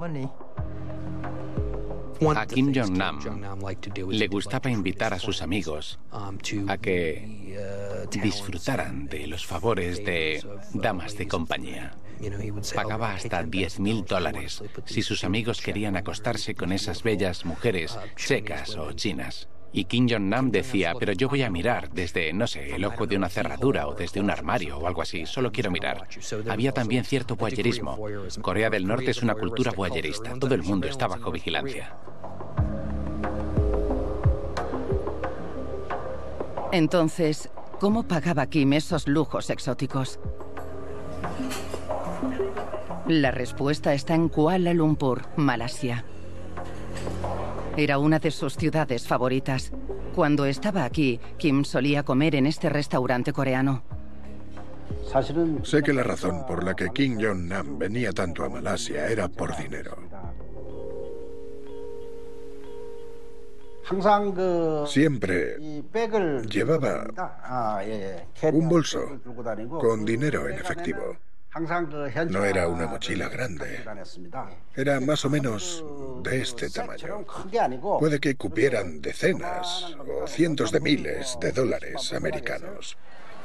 A 2.34 2.46
Kim 2.46 2.72
Jong-nam 2.74 3.18
le 4.08 4.26
gustaba 4.28 4.70
invitar 4.70 5.12
a 5.12 5.18
sus 5.18 5.42
amigos 5.42 5.98
a 6.10 6.78
que 6.78 7.58
disfrutaran 8.10 9.06
de 9.06 9.26
los 9.26 9.46
favores 9.46 10.04
de 10.04 10.42
damas 10.72 11.16
de 11.16 11.28
compañía. 11.28 11.94
Pagaba 12.74 13.12
hasta 13.12 13.42
10 13.42 13.80
mil 13.80 14.04
dólares 14.06 14.62
si 14.86 15.02
sus 15.02 15.24
amigos 15.24 15.60
querían 15.60 15.96
acostarse 15.96 16.54
con 16.54 16.72
esas 16.72 17.02
bellas 17.02 17.44
mujeres 17.44 17.98
checas 18.16 18.76
o 18.76 18.92
chinas. 18.92 19.48
Y 19.72 19.84
Kim 19.84 20.08
Jong-nam 20.08 20.50
decía, 20.50 20.94
pero 20.98 21.12
yo 21.12 21.28
voy 21.28 21.42
a 21.42 21.50
mirar 21.50 21.90
desde, 21.90 22.32
no 22.32 22.46
sé, 22.46 22.74
el 22.74 22.84
ojo 22.84 23.06
de 23.06 23.16
una 23.16 23.28
cerradura 23.28 23.86
o 23.86 23.94
desde 23.94 24.20
un 24.20 24.30
armario 24.30 24.78
o 24.78 24.86
algo 24.86 25.02
así, 25.02 25.26
solo 25.26 25.52
quiero 25.52 25.70
mirar. 25.70 26.06
Había 26.48 26.72
también 26.72 27.04
cierto 27.04 27.36
voyerismo. 27.36 27.98
Corea 28.40 28.70
del 28.70 28.86
Norte 28.86 29.10
es 29.10 29.22
una 29.22 29.34
cultura 29.34 29.72
voyerista, 29.72 30.34
todo 30.38 30.54
el 30.54 30.62
mundo 30.62 30.86
está 30.86 31.06
bajo 31.06 31.30
vigilancia. 31.30 31.94
Entonces, 36.72 37.50
¿cómo 37.78 38.02
pagaba 38.02 38.46
Kim 38.46 38.72
esos 38.72 39.06
lujos 39.06 39.50
exóticos? 39.50 40.18
La 43.06 43.30
respuesta 43.30 43.94
está 43.94 44.14
en 44.14 44.28
Kuala 44.28 44.74
Lumpur, 44.74 45.22
Malasia. 45.36 46.04
Era 47.76 47.98
una 47.98 48.18
de 48.18 48.30
sus 48.30 48.56
ciudades 48.56 49.06
favoritas. 49.06 49.70
Cuando 50.14 50.46
estaba 50.46 50.84
aquí, 50.84 51.20
Kim 51.36 51.62
solía 51.64 52.04
comer 52.04 52.34
en 52.34 52.46
este 52.46 52.70
restaurante 52.70 53.34
coreano. 53.34 53.82
Sé 55.62 55.82
que 55.82 55.92
la 55.92 56.02
razón 56.02 56.46
por 56.46 56.64
la 56.64 56.74
que 56.74 56.88
Kim 56.88 57.18
Jong-nam 57.20 57.78
venía 57.78 58.12
tanto 58.12 58.44
a 58.44 58.48
Malasia 58.48 59.08
era 59.08 59.28
por 59.28 59.56
dinero. 59.56 59.96
Siempre 64.86 65.56
llevaba 66.50 67.06
un 68.52 68.68
bolso 68.68 69.20
con 69.78 70.04
dinero 70.04 70.48
en 70.48 70.58
efectivo. 70.58 71.16
No 72.28 72.44
era 72.44 72.68
una 72.68 72.86
mochila 72.86 73.28
grande. 73.28 73.82
Era 74.74 75.00
más 75.00 75.24
o 75.24 75.30
menos 75.30 75.84
de 76.22 76.42
este 76.42 76.68
tamaño. 76.68 77.24
Puede 77.98 78.20
que 78.20 78.36
cupieran 78.36 79.00
decenas 79.00 79.96
o 79.98 80.26
cientos 80.26 80.70
de 80.70 80.80
miles 80.80 81.38
de 81.40 81.52
dólares 81.52 82.12
americanos. 82.12 82.96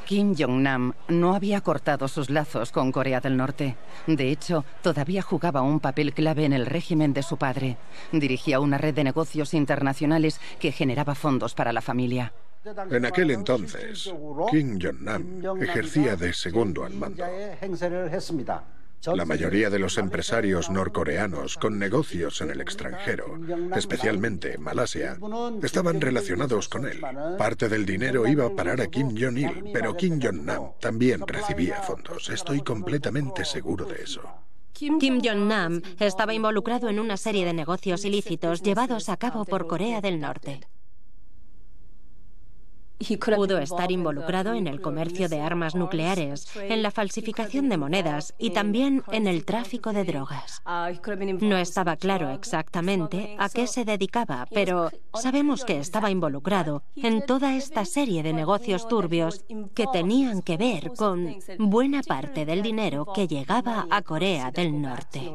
Kim 0.06 0.36
Jong-nam 0.38 0.94
no 1.08 1.36
había 1.36 1.62
cortado 1.62 2.08
sus 2.10 2.30
lazos 2.30 2.72
con 2.72 2.92
Corea 2.92 3.22
del 3.22 3.38
Norte. 3.38 3.78
De 4.08 4.30
hecho, 4.30 4.66
todavía 4.82 5.22
jugaba 5.22 5.62
un 5.62 5.80
papel 5.80 6.14
clave 6.14 6.44
en 6.44 6.52
el 6.52 6.66
régimen 6.66 7.14
de 7.14 7.24
su 7.24 7.38
padre. 7.38 7.78
Dirigía 8.12 8.60
una 8.60 8.78
red 8.78 8.94
de 8.94 9.06
negocios 9.06 9.54
internacionales 9.54 10.42
que 10.60 10.74
generaba 10.74 11.16
fondos 11.16 11.54
para 11.54 11.72
la 11.72 11.82
familia. 11.82 12.34
En 12.92 13.06
aquel 13.06 13.32
entonces, 13.32 14.14
Kim 14.52 14.80
Jong-nam 14.80 15.62
ejercía 15.62 16.16
de 16.16 16.34
segundo 16.34 16.86
al 16.86 16.94
mando. 16.94 17.26
La 19.16 19.26
mayoría 19.26 19.72
de 19.72 19.80
los 19.80 19.98
empresarios 19.98 20.70
norcoreanos 20.70 21.58
con 21.58 21.80
negocios 21.80 22.40
en 22.42 22.52
el 22.52 22.62
extranjero, 22.62 23.40
especialmente 23.76 24.54
en 24.54 24.62
Malasia, 24.62 25.18
estaban 25.64 26.00
relacionados 26.00 26.70
con 26.70 26.86
él. 26.86 27.02
Parte 27.36 27.68
del 27.68 27.84
dinero 27.84 28.28
iba 28.28 28.46
a 28.46 28.56
parar 28.56 28.80
a 28.80 28.88
Kim 28.88 29.16
Jong-il, 29.18 29.72
pero 29.74 29.98
Kim 29.98 30.20
Jong-nam 30.22 30.74
también 30.80 31.26
recibía 31.26 31.82
fondos. 31.82 32.30
Estoy 32.30 32.62
completamente 32.62 33.44
seguro 33.44 33.86
de 33.86 34.04
eso. 34.04 34.22
Kim 34.74 35.00
Jong-nam 35.24 35.82
estaba 36.00 36.36
involucrado 36.36 36.88
en 36.88 37.00
una 37.00 37.18
serie 37.18 37.44
de 37.44 37.54
negocios 37.54 38.06
ilícitos 38.06 38.62
llevados 38.62 39.10
a 39.10 39.18
cabo 39.18 39.46
por 39.46 39.66
Corea 39.66 40.00
del 40.02 40.20
Norte. 40.20 40.62
Pudo 43.36 43.58
estar 43.58 43.92
involucrado 43.92 44.54
en 44.54 44.68
el 44.68 44.82
comercio 44.82 45.28
de 45.28 45.42
armas 45.42 45.76
nucleares, 45.76 46.48
en 46.56 46.84
la 46.84 46.92
falsificación 46.92 47.70
de 47.70 47.78
monedas 47.78 48.34
y 48.38 48.52
también 48.52 49.04
en 49.12 49.28
el 49.28 49.44
tráfico 49.46 49.92
de 49.94 50.04
drogas. 50.04 50.62
No 51.40 51.58
estaba 51.58 51.96
claro 51.96 52.30
exactamente 52.30 53.36
a 53.40 53.50
qué 53.50 53.68
se 53.68 53.86
dedicaba, 53.86 54.48
pero 54.52 54.92
sabemos 55.14 55.66
que 55.66 55.80
estaba 55.80 56.12
involucrado 56.12 56.84
en 56.96 57.26
toda 57.26 57.56
esta 57.56 57.86
serie 57.86 58.24
de 58.24 58.34
negocios 58.34 58.88
turbios 58.88 59.46
que 59.74 59.88
tenían 59.92 60.42
que 60.42 60.58
ver 60.58 60.92
con 60.96 61.36
buena 61.58 62.02
parte 62.04 62.46
del 62.46 62.62
dinero 62.62 63.08
que 63.14 63.28
llegaba 63.28 63.88
a 63.90 64.02
Corea 64.02 64.52
del 64.52 64.82
Norte. 64.82 65.32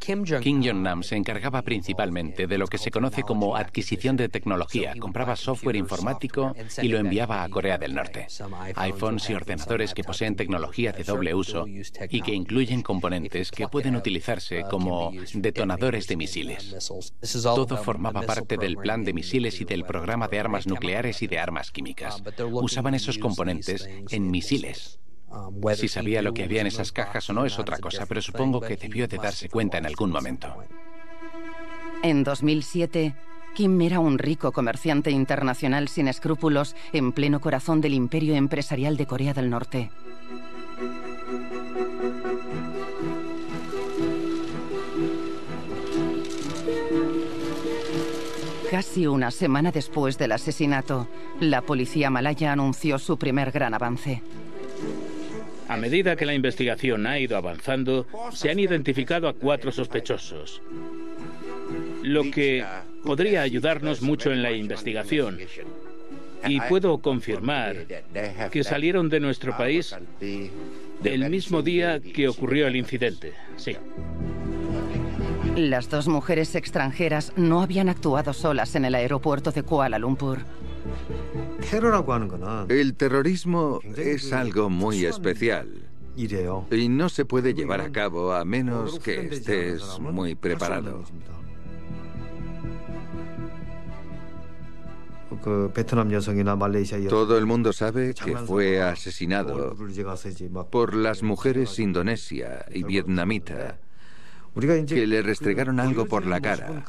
Kim 0.00 0.24
Jong-nam 0.24 1.02
se 1.02 1.16
encargaba 1.16 1.62
principalmente 1.62 2.46
de 2.46 2.58
lo 2.58 2.66
que 2.66 2.78
se 2.78 2.90
conoce 2.90 3.22
como 3.22 3.56
adquisición 3.56 4.16
de 4.16 4.28
tecnología. 4.28 4.94
Compraba 4.98 5.36
software 5.36 5.76
informático 5.76 6.54
y 6.82 6.88
lo 6.88 6.98
enviaba 7.06 7.42
a 7.42 7.48
Corea 7.48 7.78
del 7.78 7.94
Norte. 7.94 8.26
iPhones 8.74 9.30
y 9.30 9.34
ordenadores 9.34 9.94
que 9.94 10.04
poseen 10.04 10.36
tecnología 10.36 10.92
de 10.92 11.04
doble 11.04 11.34
uso 11.34 11.66
y 11.66 12.20
que 12.20 12.34
incluyen 12.34 12.82
componentes 12.82 13.50
que 13.50 13.68
pueden 13.68 13.96
utilizarse 13.96 14.64
como 14.70 15.12
detonadores 15.34 16.06
de 16.06 16.16
misiles. 16.16 16.76
Todo 17.42 17.76
formaba 17.76 18.22
parte 18.22 18.56
del 18.56 18.76
plan 18.76 19.04
de 19.04 19.12
misiles 19.12 19.60
y 19.60 19.64
del 19.64 19.84
programa 19.84 20.28
de 20.28 20.40
armas 20.40 20.66
nucleares 20.66 21.22
y 21.22 21.26
de 21.26 21.38
armas 21.38 21.70
químicas. 21.70 22.22
Usaban 22.52 22.94
esos 22.94 23.18
componentes 23.18 23.88
en 24.10 24.30
misiles. 24.30 24.98
Si 25.74 25.88
sabía 25.88 26.22
lo 26.22 26.32
que 26.32 26.44
había 26.44 26.60
en 26.60 26.66
esas 26.66 26.92
cajas 26.92 27.28
o 27.30 27.32
no 27.32 27.44
es 27.44 27.58
otra 27.58 27.78
cosa, 27.78 28.06
pero 28.06 28.22
supongo 28.22 28.60
que 28.60 28.76
debió 28.76 29.06
de 29.08 29.18
darse 29.18 29.48
cuenta 29.48 29.78
en 29.78 29.86
algún 29.86 30.10
momento. 30.10 30.54
En 32.02 32.24
2007, 32.24 33.14
Kim 33.56 33.80
era 33.80 34.00
un 34.00 34.18
rico 34.18 34.52
comerciante 34.52 35.10
internacional 35.10 35.88
sin 35.88 36.08
escrúpulos 36.08 36.76
en 36.92 37.12
pleno 37.12 37.40
corazón 37.40 37.80
del 37.80 37.94
imperio 37.94 38.34
empresarial 38.34 38.98
de 38.98 39.06
Corea 39.06 39.32
del 39.32 39.48
Norte. 39.48 39.90
Casi 48.70 49.06
una 49.06 49.30
semana 49.30 49.72
después 49.72 50.18
del 50.18 50.32
asesinato, 50.32 51.08
la 51.40 51.62
policía 51.62 52.10
malaya 52.10 52.52
anunció 52.52 52.98
su 52.98 53.16
primer 53.16 53.52
gran 53.52 53.72
avance. 53.72 54.20
A 55.66 55.78
medida 55.78 56.14
que 56.14 56.26
la 56.26 56.34
investigación 56.34 57.06
ha 57.06 57.18
ido 57.18 57.38
avanzando, 57.38 58.06
se 58.32 58.50
han 58.50 58.58
identificado 58.58 59.28
a 59.28 59.32
cuatro 59.32 59.72
sospechosos, 59.72 60.60
lo 62.02 62.30
que 62.30 62.62
podría 63.06 63.40
ayudarnos 63.40 64.02
mucho 64.02 64.32
en 64.32 64.42
la 64.42 64.52
investigación. 64.52 65.38
Y 66.46 66.60
puedo 66.60 66.98
confirmar 66.98 67.86
que 68.50 68.62
salieron 68.62 69.08
de 69.08 69.20
nuestro 69.20 69.56
país 69.56 69.96
el 71.02 71.30
mismo 71.30 71.62
día 71.62 72.00
que 72.00 72.28
ocurrió 72.28 72.66
el 72.66 72.76
incidente. 72.76 73.32
Sí. 73.56 73.76
Las 75.56 75.88
dos 75.88 76.06
mujeres 76.06 76.54
extranjeras 76.54 77.32
no 77.36 77.62
habían 77.62 77.88
actuado 77.88 78.34
solas 78.34 78.74
en 78.74 78.84
el 78.84 78.94
aeropuerto 78.94 79.52
de 79.52 79.62
Kuala 79.62 79.98
Lumpur. 79.98 80.40
El 82.68 82.94
terrorismo 82.94 83.80
es 83.96 84.32
algo 84.32 84.68
muy 84.68 85.06
especial. 85.06 85.68
Y 86.16 86.88
no 86.88 87.08
se 87.08 87.24
puede 87.24 87.54
llevar 87.54 87.80
a 87.80 87.90
cabo 87.90 88.32
a 88.32 88.44
menos 88.44 88.98
que 88.98 89.26
estés 89.26 89.98
muy 89.98 90.34
preparado. 90.34 91.04
Todo 97.08 97.38
el 97.38 97.46
mundo 97.46 97.72
sabe 97.72 98.14
que 98.14 98.36
fue 98.36 98.80
asesinado 98.80 99.76
por 100.70 100.94
las 100.94 101.22
mujeres 101.22 101.78
indonesia 101.78 102.64
y 102.72 102.84
vietnamita. 102.84 103.78
que 104.86 105.06
le 105.06 105.22
restregaron 105.22 105.80
algo 105.80 106.06
por 106.06 106.26
la 106.26 106.40
cara. 106.40 106.84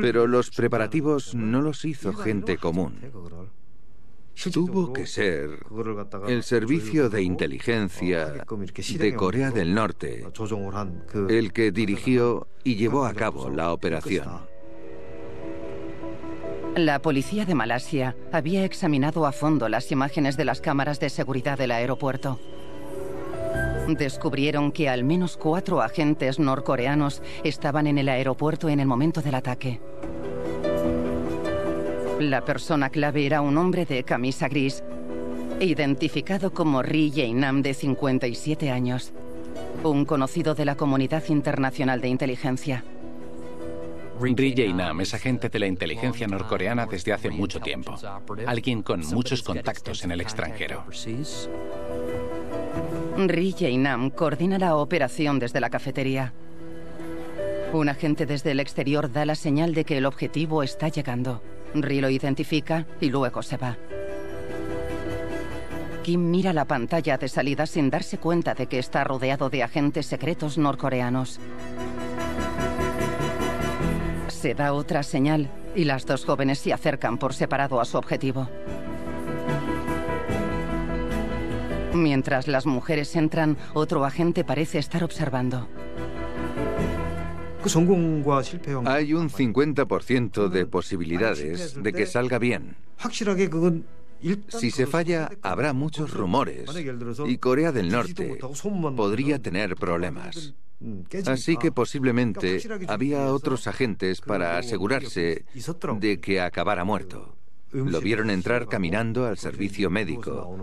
Pero 0.00 0.26
los 0.26 0.50
preparativos 0.50 1.34
no 1.34 1.62
los 1.62 1.84
hizo 1.84 2.12
gente 2.12 2.58
común. 2.58 2.98
Tuvo 4.52 4.92
que 4.92 5.06
ser 5.06 5.64
el 6.26 6.42
servicio 6.42 7.08
de 7.08 7.22
inteligencia 7.22 8.44
de 8.98 9.14
Corea 9.14 9.50
del 9.50 9.74
Norte 9.74 10.26
el 11.28 11.52
que 11.52 11.70
dirigió 11.70 12.48
y 12.64 12.74
llevó 12.74 13.06
a 13.06 13.14
cabo 13.14 13.48
la 13.48 13.72
operación. 13.72 14.53
La 16.76 17.00
policía 17.00 17.44
de 17.44 17.54
Malasia 17.54 18.16
había 18.32 18.64
examinado 18.64 19.26
a 19.26 19.32
fondo 19.32 19.68
las 19.68 19.92
imágenes 19.92 20.36
de 20.36 20.44
las 20.44 20.60
cámaras 20.60 20.98
de 20.98 21.08
seguridad 21.08 21.56
del 21.56 21.70
aeropuerto. 21.70 22.40
Descubrieron 23.86 24.72
que 24.72 24.88
al 24.88 25.04
menos 25.04 25.36
cuatro 25.36 25.82
agentes 25.82 26.40
norcoreanos 26.40 27.22
estaban 27.44 27.86
en 27.86 27.98
el 27.98 28.08
aeropuerto 28.08 28.68
en 28.68 28.80
el 28.80 28.88
momento 28.88 29.22
del 29.22 29.36
ataque. 29.36 29.80
La 32.18 32.44
persona 32.44 32.90
clave 32.90 33.24
era 33.24 33.40
un 33.40 33.56
hombre 33.56 33.86
de 33.86 34.02
camisa 34.02 34.48
gris, 34.48 34.82
identificado 35.60 36.52
como 36.52 36.82
Ri 36.82 37.12
Jae-nam 37.14 37.62
de 37.62 37.74
57 37.74 38.72
años, 38.72 39.12
un 39.84 40.04
conocido 40.04 40.56
de 40.56 40.64
la 40.64 40.74
comunidad 40.74 41.22
internacional 41.28 42.00
de 42.00 42.08
inteligencia. 42.08 42.84
Ri 44.20 44.54
Jae-nam 44.56 45.00
es 45.00 45.12
agente 45.12 45.48
de 45.48 45.58
la 45.58 45.66
inteligencia 45.66 46.26
norcoreana 46.26 46.86
desde 46.86 47.12
hace 47.12 47.30
mucho 47.30 47.60
tiempo, 47.60 47.96
alguien 48.46 48.82
con 48.82 49.00
muchos 49.08 49.42
contactos 49.42 50.04
en 50.04 50.12
el 50.12 50.20
extranjero. 50.20 50.84
Ri 53.16 53.54
Jae-nam 53.58 54.10
coordina 54.10 54.58
la 54.58 54.76
operación 54.76 55.38
desde 55.38 55.60
la 55.60 55.70
cafetería. 55.70 56.32
Un 57.72 57.88
agente 57.88 58.24
desde 58.24 58.52
el 58.52 58.60
exterior 58.60 59.10
da 59.10 59.26
la 59.26 59.34
señal 59.34 59.74
de 59.74 59.84
que 59.84 59.98
el 59.98 60.06
objetivo 60.06 60.62
está 60.62 60.88
llegando. 60.88 61.42
Ri 61.74 62.00
lo 62.00 62.08
identifica 62.08 62.86
y 63.00 63.10
luego 63.10 63.42
se 63.42 63.56
va. 63.56 63.76
Kim 66.04 66.30
mira 66.30 66.52
la 66.52 66.66
pantalla 66.66 67.16
de 67.16 67.28
salida 67.28 67.66
sin 67.66 67.90
darse 67.90 68.18
cuenta 68.18 68.54
de 68.54 68.66
que 68.66 68.78
está 68.78 69.02
rodeado 69.02 69.50
de 69.50 69.62
agentes 69.62 70.06
secretos 70.06 70.56
norcoreanos. 70.56 71.40
Se 74.44 74.52
da 74.52 74.74
otra 74.74 75.02
señal 75.02 75.50
y 75.74 75.84
las 75.84 76.04
dos 76.04 76.26
jóvenes 76.26 76.58
se 76.58 76.74
acercan 76.74 77.16
por 77.16 77.32
separado 77.32 77.80
a 77.80 77.86
su 77.86 77.96
objetivo. 77.96 78.46
Mientras 81.94 82.46
las 82.46 82.66
mujeres 82.66 83.16
entran, 83.16 83.56
otro 83.72 84.04
agente 84.04 84.44
parece 84.44 84.76
estar 84.76 85.02
observando. 85.02 85.66
Hay 88.84 89.14
un 89.14 89.30
50% 89.30 90.48
de 90.50 90.66
posibilidades 90.66 91.82
de 91.82 91.92
que 91.94 92.04
salga 92.04 92.38
bien. 92.38 92.76
Si 94.48 94.70
se 94.70 94.86
falla, 94.86 95.30
habrá 95.40 95.72
muchos 95.72 96.12
rumores 96.12 96.68
y 97.26 97.38
Corea 97.38 97.72
del 97.72 97.88
Norte 97.88 98.38
podría 98.94 99.38
tener 99.38 99.74
problemas. 99.74 100.52
Así 101.26 101.56
que 101.56 101.72
posiblemente 101.72 102.60
había 102.88 103.32
otros 103.32 103.66
agentes 103.66 104.20
para 104.20 104.58
asegurarse 104.58 105.44
de 105.98 106.20
que 106.20 106.40
acabara 106.40 106.84
muerto. 106.84 107.36
Lo 107.72 108.00
vieron 108.00 108.30
entrar 108.30 108.68
caminando 108.68 109.26
al 109.26 109.36
servicio 109.36 109.90
médico 109.90 110.56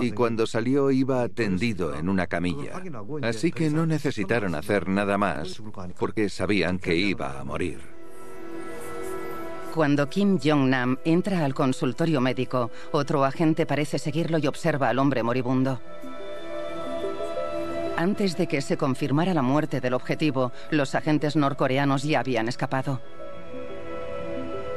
y 0.00 0.12
cuando 0.12 0.46
salió 0.46 0.90
iba 0.90 1.28
tendido 1.28 1.94
en 1.94 2.08
una 2.08 2.26
camilla. 2.26 2.82
Así 3.22 3.52
que 3.52 3.70
no 3.70 3.86
necesitaron 3.86 4.54
hacer 4.54 4.88
nada 4.88 5.16
más 5.18 5.62
porque 5.98 6.28
sabían 6.28 6.78
que 6.78 6.94
iba 6.94 7.40
a 7.40 7.44
morir. 7.44 7.80
Cuando 9.74 10.06
Kim 10.10 10.38
Jong-nam 10.38 10.98
entra 11.02 11.46
al 11.46 11.54
consultorio 11.54 12.20
médico, 12.20 12.70
otro 12.90 13.24
agente 13.24 13.64
parece 13.64 13.98
seguirlo 13.98 14.36
y 14.36 14.46
observa 14.46 14.90
al 14.90 14.98
hombre 14.98 15.22
moribundo. 15.22 15.80
Antes 17.96 18.36
de 18.36 18.46
que 18.46 18.60
se 18.60 18.76
confirmara 18.76 19.34
la 19.34 19.42
muerte 19.42 19.80
del 19.80 19.94
objetivo, 19.94 20.52
los 20.70 20.94
agentes 20.94 21.36
norcoreanos 21.36 22.02
ya 22.02 22.20
habían 22.20 22.48
escapado. 22.48 23.00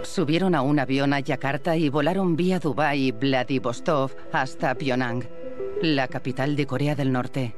Subieron 0.03 0.53
a 0.55 0.61
un 0.61 0.79
avión 0.79 1.13
a 1.13 1.19
Yakarta 1.19 1.75
y 1.75 1.89
volaron 1.89 2.35
vía 2.35 2.59
Dubái 2.59 3.07
y 3.07 3.11
Vladivostok 3.11 4.11
hasta 4.31 4.75
Pyongyang, 4.75 5.27
la 5.81 6.07
capital 6.07 6.55
de 6.55 6.67
Corea 6.67 6.95
del 6.95 7.11
Norte. 7.11 7.55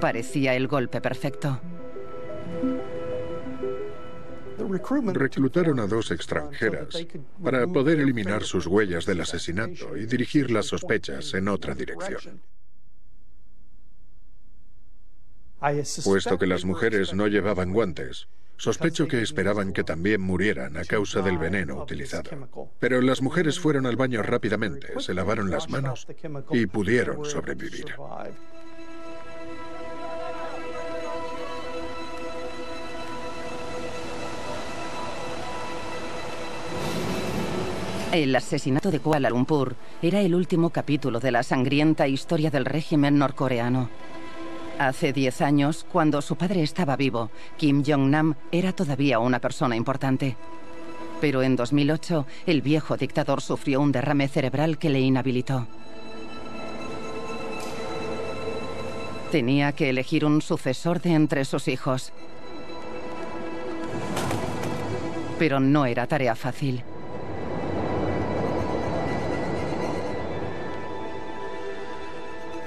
Parecía 0.00 0.54
el 0.54 0.66
golpe 0.66 1.00
perfecto. 1.00 1.60
Reclutaron 5.14 5.80
a 5.80 5.86
dos 5.86 6.10
extranjeras 6.10 7.06
para 7.42 7.66
poder 7.66 8.00
eliminar 8.00 8.42
sus 8.42 8.66
huellas 8.66 9.06
del 9.06 9.20
asesinato 9.20 9.96
y 9.96 10.06
dirigir 10.06 10.50
las 10.50 10.66
sospechas 10.66 11.32
en 11.34 11.48
otra 11.48 11.74
dirección. 11.74 12.42
Puesto 16.04 16.38
que 16.38 16.46
las 16.46 16.64
mujeres 16.64 17.14
no 17.14 17.26
llevaban 17.26 17.72
guantes, 17.72 18.28
Sospecho 18.58 19.06
que 19.06 19.22
esperaban 19.22 19.72
que 19.72 19.84
también 19.84 20.20
murieran 20.20 20.76
a 20.76 20.84
causa 20.84 21.22
del 21.22 21.38
veneno 21.38 21.80
utilizado. 21.80 22.30
Pero 22.80 23.00
las 23.00 23.22
mujeres 23.22 23.60
fueron 23.60 23.86
al 23.86 23.94
baño 23.94 24.20
rápidamente, 24.20 24.98
se 24.98 25.14
lavaron 25.14 25.48
las 25.48 25.68
manos 25.68 26.08
y 26.50 26.66
pudieron 26.66 27.24
sobrevivir. 27.24 27.94
El 38.10 38.34
asesinato 38.34 38.90
de 38.90 38.98
Kuala 38.98 39.30
Lumpur 39.30 39.76
era 40.02 40.20
el 40.20 40.34
último 40.34 40.70
capítulo 40.70 41.20
de 41.20 41.30
la 41.30 41.44
sangrienta 41.44 42.08
historia 42.08 42.50
del 42.50 42.64
régimen 42.64 43.18
norcoreano. 43.18 43.88
Hace 44.78 45.12
10 45.12 45.42
años, 45.42 45.84
cuando 45.90 46.22
su 46.22 46.36
padre 46.36 46.62
estaba 46.62 46.94
vivo, 46.94 47.30
Kim 47.56 47.82
Jong-nam 47.84 48.36
era 48.52 48.72
todavía 48.72 49.18
una 49.18 49.40
persona 49.40 49.74
importante. 49.74 50.36
Pero 51.20 51.42
en 51.42 51.56
2008, 51.56 52.24
el 52.46 52.62
viejo 52.62 52.96
dictador 52.96 53.40
sufrió 53.40 53.80
un 53.80 53.90
derrame 53.90 54.28
cerebral 54.28 54.78
que 54.78 54.88
le 54.88 55.00
inhabilitó. 55.00 55.66
Tenía 59.32 59.72
que 59.72 59.90
elegir 59.90 60.24
un 60.24 60.40
sucesor 60.40 61.02
de 61.02 61.14
entre 61.14 61.44
sus 61.44 61.66
hijos. 61.66 62.12
Pero 65.40 65.58
no 65.58 65.86
era 65.86 66.06
tarea 66.06 66.36
fácil. 66.36 66.84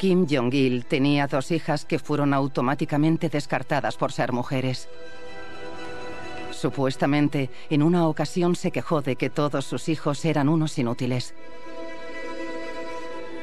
Kim 0.02 0.26
Jong-il 0.28 0.86
tenía 0.86 1.28
dos 1.28 1.52
hijas 1.52 1.86
que 1.86 2.00
fueron 2.00 2.34
automáticamente 2.34 3.30
descartadas 3.30 3.98
por 3.98 4.12
ser 4.12 4.32
mujeres. 4.32 4.90
Supuestamente, 6.50 7.52
en 7.70 7.84
una 7.84 8.08
ocasión 8.08 8.56
se 8.56 8.72
quejó 8.72 9.04
de 9.04 9.16
que 9.16 9.30
todos 9.30 9.64
sus 9.64 9.90
hijos 9.90 10.26
eran 10.26 10.50
unos 10.50 10.76
inútiles. 10.80 11.36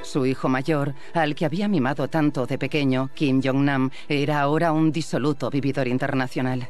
Su 0.02 0.26
hijo 0.26 0.48
mayor, 0.48 0.94
al 1.14 1.36
que 1.36 1.44
había 1.44 1.68
mimado 1.68 2.08
tanto 2.08 2.44
de 2.44 2.58
pequeño, 2.58 3.10
Kim 3.14 3.40
Jong-nam, 3.40 3.90
era 4.08 4.40
ahora 4.40 4.72
un 4.72 4.90
disoluto 4.90 5.50
vividor 5.50 5.86
internacional. 5.86 6.68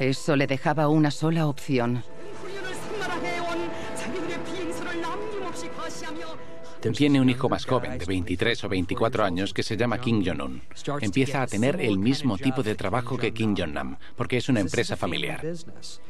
Eso 0.00 0.34
le 0.34 0.48
dejaba 0.48 0.88
una 0.88 1.12
sola 1.12 1.46
opción. 1.46 2.02
Tiene 6.90 7.20
un 7.20 7.30
hijo 7.30 7.48
más 7.48 7.64
joven, 7.64 7.98
de 7.98 8.04
23 8.04 8.64
o 8.64 8.68
24 8.68 9.24
años, 9.24 9.54
que 9.54 9.62
se 9.62 9.76
llama 9.76 9.98
Kim 9.98 10.24
Jong-un. 10.24 10.62
Empieza 11.00 11.42
a 11.42 11.46
tener 11.46 11.80
el 11.80 11.98
mismo 11.98 12.36
tipo 12.36 12.62
de 12.62 12.74
trabajo 12.74 13.16
que 13.16 13.32
Kim 13.32 13.54
Jong-nam, 13.56 13.96
porque 14.16 14.38
es 14.38 14.48
una 14.48 14.60
empresa 14.60 14.96
familiar. 14.96 15.40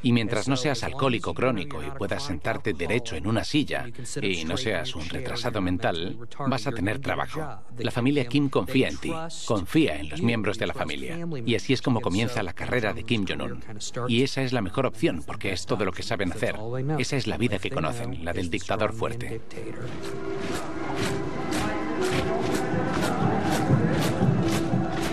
Y 0.03 0.13
mientras 0.13 0.49
no 0.49 0.57
seas 0.57 0.83
alcohólico 0.83 1.35
crónico 1.35 1.83
y 1.83 1.91
puedas 1.91 2.25
sentarte 2.25 2.73
derecho 2.73 3.17
en 3.17 3.27
una 3.27 3.45
silla 3.45 3.87
y 4.23 4.45
no 4.45 4.57
seas 4.57 4.95
un 4.95 5.09
retrasado 5.09 5.61
mental, 5.61 6.19
vas 6.49 6.67
a 6.67 6.73
tener 6.73 7.01
trabajo. 7.01 7.63
La 7.79 7.91
familia 7.91 8.25
Kim 8.25 8.49
confía 8.49 8.89
en 8.89 8.97
ti, 8.97 9.13
confía 9.47 9.99
en 9.99 10.09
los 10.09 10.23
miembros 10.23 10.59
de 10.59 10.67
la 10.67 10.75
familia. 10.75 11.19
Y 11.45 11.55
así 11.55 11.73
es 11.73 11.83
como 11.83 12.01
comienza 12.01 12.43
la 12.43 12.55
carrera 12.55 12.93
de 12.93 13.05
Kim 13.05 13.27
Jong-un. 13.27 13.63
Y 14.09 14.23
esa 14.23 14.43
es 14.43 14.53
la 14.53 14.63
mejor 14.63 14.87
opción, 14.87 15.23
porque 15.27 15.53
es 15.53 15.67
todo 15.67 15.85
lo 15.85 15.93
que 15.93 16.03
saben 16.03 16.33
hacer. 16.33 16.57
Esa 16.99 17.17
es 17.17 17.27
la 17.27 17.37
vida 17.37 17.59
que 17.59 17.71
conocen, 17.71 18.25
la 18.25 18.33
del 18.33 18.51
dictador 18.51 18.93
fuerte. 18.93 19.41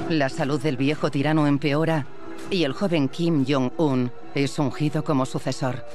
La 0.10 0.28
salud 0.28 0.60
del 0.60 0.76
viejo 0.76 1.12
tirano 1.12 1.46
empeora 1.46 2.06
y 2.50 2.64
el 2.64 2.74
joven 2.74 3.10
Kim 3.10 3.46
Jong-un 3.48 4.12
es 4.34 4.58
ungido 4.58 5.04
como 5.04 5.26
sucesor. 5.26 5.86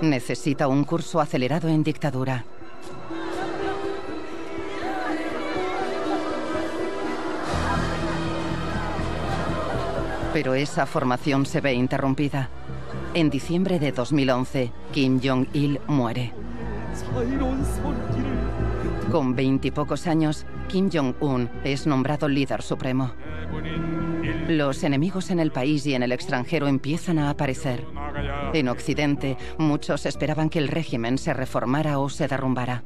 Necesita 0.00 0.66
un 0.66 0.84
curso 0.84 1.20
acelerado 1.20 1.68
en 1.68 1.84
dictadura. 1.84 2.44
Pero 10.32 10.54
esa 10.54 10.84
formación 10.84 11.46
se 11.46 11.60
ve 11.60 11.74
interrumpida. 11.74 12.50
En 13.14 13.30
diciembre 13.30 13.78
de 13.78 13.92
2011, 13.92 14.72
Kim 14.92 15.20
Jong-il 15.22 15.80
muere. 15.86 16.32
Con 19.10 19.34
veintipocos 19.34 20.06
años, 20.06 20.46
Kim 20.68 20.90
Jong-un 20.92 21.48
es 21.64 21.86
nombrado 21.86 22.28
líder 22.28 22.62
supremo. 22.62 23.12
Los 24.48 24.84
enemigos 24.84 25.30
en 25.30 25.40
el 25.40 25.50
país 25.50 25.86
y 25.86 25.94
en 25.94 26.02
el 26.02 26.12
extranjero 26.12 26.68
empiezan 26.68 27.18
a 27.18 27.30
aparecer. 27.30 27.84
En 28.52 28.68
Occidente, 28.68 29.36
muchos 29.58 30.06
esperaban 30.06 30.48
que 30.48 30.58
el 30.58 30.68
régimen 30.68 31.18
se 31.18 31.34
reformara 31.34 31.98
o 31.98 32.08
se 32.08 32.28
derrumbara. 32.28 32.82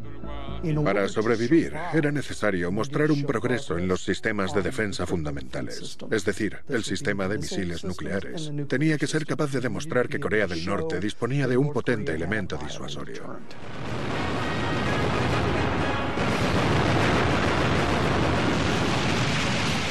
Para 0.84 1.08
sobrevivir 1.08 1.74
era 1.92 2.10
necesario 2.10 2.70
mostrar 2.70 3.10
un 3.10 3.24
progreso 3.24 3.78
en 3.78 3.88
los 3.88 4.02
sistemas 4.02 4.54
de 4.54 4.62
defensa 4.62 5.06
fundamentales, 5.06 5.96
es 6.10 6.24
decir, 6.24 6.58
el 6.68 6.84
sistema 6.84 7.28
de 7.28 7.38
misiles 7.38 7.84
nucleares. 7.84 8.52
Tenía 8.68 8.98
que 8.98 9.06
ser 9.06 9.26
capaz 9.26 9.52
de 9.52 9.60
demostrar 9.60 10.08
que 10.08 10.20
Corea 10.20 10.46
del 10.46 10.64
Norte 10.64 11.00
disponía 11.00 11.46
de 11.46 11.56
un 11.56 11.72
potente 11.72 12.14
elemento 12.14 12.56
disuasorio. 12.56 13.38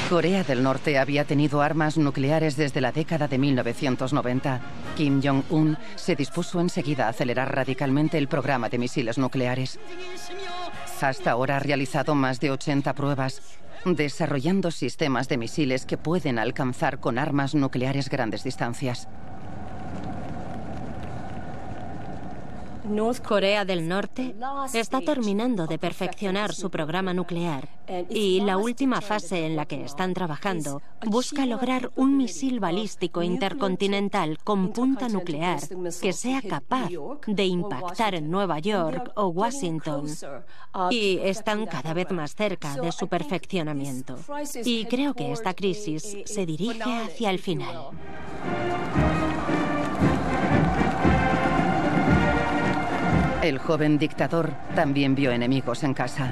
Corea 0.09 0.43
del 0.43 0.63
Norte 0.63 0.97
había 0.97 1.23
tenido 1.23 1.61
armas 1.61 1.95
nucleares 1.95 2.57
desde 2.57 2.81
la 2.81 2.91
década 2.91 3.27
de 3.27 3.37
1990. 3.37 4.59
Kim 4.97 5.21
Jong-un 5.21 5.77
se 5.95 6.15
dispuso 6.15 6.59
enseguida 6.59 7.05
a 7.05 7.09
acelerar 7.09 7.53
radicalmente 7.53 8.17
el 8.17 8.27
programa 8.27 8.69
de 8.69 8.79
misiles 8.79 9.19
nucleares. 9.19 9.79
Hasta 10.99 11.29
ahora 11.29 11.57
ha 11.57 11.59
realizado 11.59 12.15
más 12.15 12.39
de 12.39 12.49
80 12.49 12.95
pruebas, 12.95 13.59
desarrollando 13.85 14.71
sistemas 14.71 15.29
de 15.29 15.37
misiles 15.37 15.85
que 15.85 15.97
pueden 15.97 16.39
alcanzar 16.39 16.99
con 16.99 17.19
armas 17.19 17.53
nucleares 17.53 18.09
grandes 18.09 18.43
distancias. 18.43 19.07
Corea 23.23 23.65
del 23.65 23.87
Norte 23.87 24.35
está 24.73 25.01
terminando 25.01 25.67
de 25.67 25.77
perfeccionar 25.77 26.53
su 26.53 26.71
programa 26.71 27.13
nuclear. 27.13 27.69
Y 28.09 28.41
la 28.41 28.57
última 28.57 29.01
fase 29.01 29.45
en 29.45 29.55
la 29.55 29.65
que 29.65 29.83
están 29.83 30.13
trabajando 30.13 30.81
busca 31.05 31.45
lograr 31.45 31.91
un 31.95 32.17
misil 32.17 32.59
balístico 32.59 33.21
intercontinental 33.21 34.39
con 34.43 34.73
punta 34.73 35.07
nuclear 35.07 35.59
que 36.01 36.13
sea 36.13 36.41
capaz 36.41 36.89
de 37.27 37.45
impactar 37.45 38.15
en 38.15 38.31
Nueva 38.31 38.57
York 38.59 39.11
o 39.15 39.27
Washington 39.27 40.07
y 40.89 41.19
están 41.19 41.67
cada 41.67 41.93
vez 41.93 42.09
más 42.11 42.35
cerca 42.35 42.75
de 42.75 42.91
su 42.91 43.07
perfeccionamiento. 43.07 44.17
Y 44.65 44.85
creo 44.85 45.13
que 45.13 45.31
esta 45.31 45.53
crisis 45.53 46.17
se 46.25 46.45
dirige 46.45 46.83
hacia 46.83 47.29
el 47.29 47.39
final. 47.39 47.91
El 53.41 53.57
joven 53.57 53.97
dictador 53.97 54.51
también 54.75 55.15
vio 55.15 55.31
enemigos 55.31 55.83
en 55.83 55.93
casa. 55.93 56.29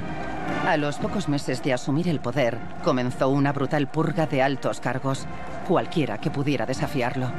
A 0.66 0.76
los 0.76 0.98
pocos 0.98 1.26
meses 1.26 1.62
de 1.62 1.72
asumir 1.72 2.06
el 2.06 2.20
poder, 2.20 2.58
comenzó 2.84 3.30
una 3.30 3.50
brutal 3.52 3.86
purga 3.86 4.26
de 4.26 4.42
altos 4.42 4.78
cargos, 4.80 5.26
cualquiera 5.66 6.18
que 6.18 6.30
pudiera 6.30 6.66
desafiarlo. 6.66 7.32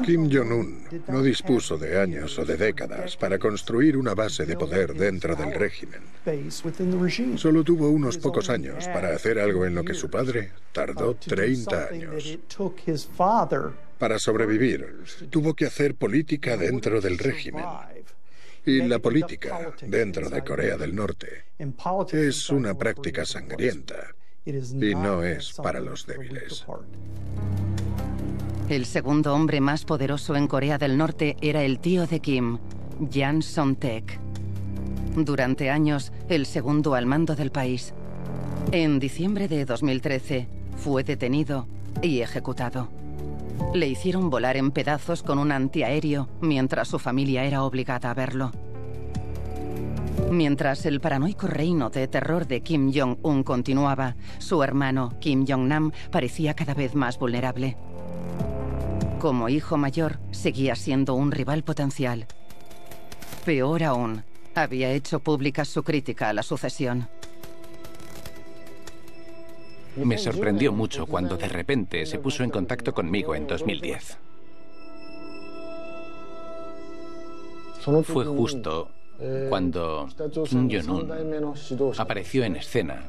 Kim 0.00 0.30
Jong-un 0.30 0.88
no 1.08 1.22
dispuso 1.22 1.76
de 1.76 2.00
años 2.00 2.38
o 2.38 2.44
de 2.44 2.56
décadas 2.56 3.16
para 3.16 3.38
construir 3.38 3.96
una 3.96 4.14
base 4.14 4.46
de 4.46 4.56
poder 4.56 4.94
dentro 4.94 5.36
del 5.36 5.52
régimen. 5.52 6.00
Solo 7.36 7.62
tuvo 7.62 7.90
unos 7.90 8.16
pocos 8.16 8.48
años 8.48 8.88
para 8.88 9.14
hacer 9.14 9.38
algo 9.38 9.66
en 9.66 9.74
lo 9.74 9.84
que 9.84 9.94
su 9.94 10.08
padre 10.08 10.52
tardó 10.72 11.14
30 11.14 11.88
años. 11.88 12.38
Para 13.98 14.18
sobrevivir, 14.18 15.04
tuvo 15.30 15.54
que 15.54 15.66
hacer 15.66 15.94
política 15.94 16.56
dentro 16.56 17.00
del 17.00 17.18
régimen. 17.18 17.64
Y 18.64 18.78
la 18.82 18.98
política 18.98 19.74
dentro 19.82 20.30
de 20.30 20.42
Corea 20.42 20.76
del 20.76 20.94
Norte 20.94 21.44
es 22.12 22.50
una 22.50 22.74
práctica 22.74 23.24
sangrienta 23.26 24.14
y 24.44 24.94
no 24.94 25.22
es 25.22 25.52
para 25.54 25.80
los 25.80 26.06
débiles. 26.06 26.64
El 28.68 28.86
segundo 28.86 29.34
hombre 29.34 29.60
más 29.60 29.84
poderoso 29.84 30.36
en 30.36 30.46
Corea 30.46 30.78
del 30.78 30.96
Norte 30.96 31.36
era 31.42 31.62
el 31.62 31.78
tío 31.78 32.06
de 32.06 32.20
Kim, 32.20 32.58
Jan 33.12 33.42
Son-taek. 33.42 34.18
Durante 35.16 35.68
años, 35.68 36.12
el 36.28 36.46
segundo 36.46 36.94
al 36.94 37.04
mando 37.04 37.34
del 37.34 37.50
país. 37.50 37.92
En 38.70 38.98
diciembre 38.98 39.48
de 39.48 39.64
2013, 39.64 40.48
fue 40.76 41.04
detenido 41.04 41.66
y 42.00 42.20
ejecutado. 42.20 42.88
Le 43.74 43.88
hicieron 43.88 44.30
volar 44.30 44.56
en 44.56 44.70
pedazos 44.70 45.22
con 45.22 45.38
un 45.38 45.52
antiaéreo 45.52 46.28
mientras 46.40 46.88
su 46.88 46.98
familia 46.98 47.44
era 47.44 47.64
obligada 47.64 48.10
a 48.10 48.14
verlo. 48.14 48.52
Mientras 50.30 50.86
el 50.86 51.00
paranoico 51.00 51.46
reino 51.46 51.90
de 51.90 52.08
terror 52.08 52.46
de 52.46 52.62
Kim 52.62 52.90
Jong-un 52.94 53.42
continuaba, 53.42 54.16
su 54.38 54.62
hermano 54.62 55.12
Kim 55.20 55.44
Jong-nam 55.46 55.92
parecía 56.10 56.54
cada 56.54 56.72
vez 56.72 56.94
más 56.94 57.18
vulnerable. 57.18 57.76
Como 59.22 59.48
hijo 59.48 59.76
mayor, 59.76 60.18
seguía 60.32 60.74
siendo 60.74 61.14
un 61.14 61.30
rival 61.30 61.62
potencial. 61.62 62.26
Peor 63.44 63.84
aún, 63.84 64.24
había 64.56 64.90
hecho 64.90 65.20
pública 65.20 65.64
su 65.64 65.84
crítica 65.84 66.28
a 66.28 66.32
la 66.32 66.42
sucesión. 66.42 67.08
Me 69.94 70.18
sorprendió 70.18 70.72
mucho 70.72 71.06
cuando 71.06 71.36
de 71.36 71.48
repente 71.48 72.04
se 72.04 72.18
puso 72.18 72.42
en 72.42 72.50
contacto 72.50 72.92
conmigo 72.92 73.36
en 73.36 73.46
2010. 73.46 74.18
Fue 78.02 78.24
justo 78.24 78.90
cuando 79.48 80.08
Kim 80.48 80.68
Jong-un 80.68 81.94
apareció 81.96 82.42
en 82.42 82.56
escena 82.56 83.08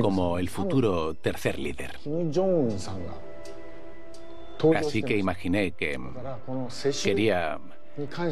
como 0.00 0.36
el 0.40 0.48
futuro 0.48 1.14
tercer 1.14 1.60
líder. 1.60 1.92
Así 4.76 5.02
que 5.02 5.16
imaginé 5.16 5.72
que 5.72 5.98
quería 7.02 7.58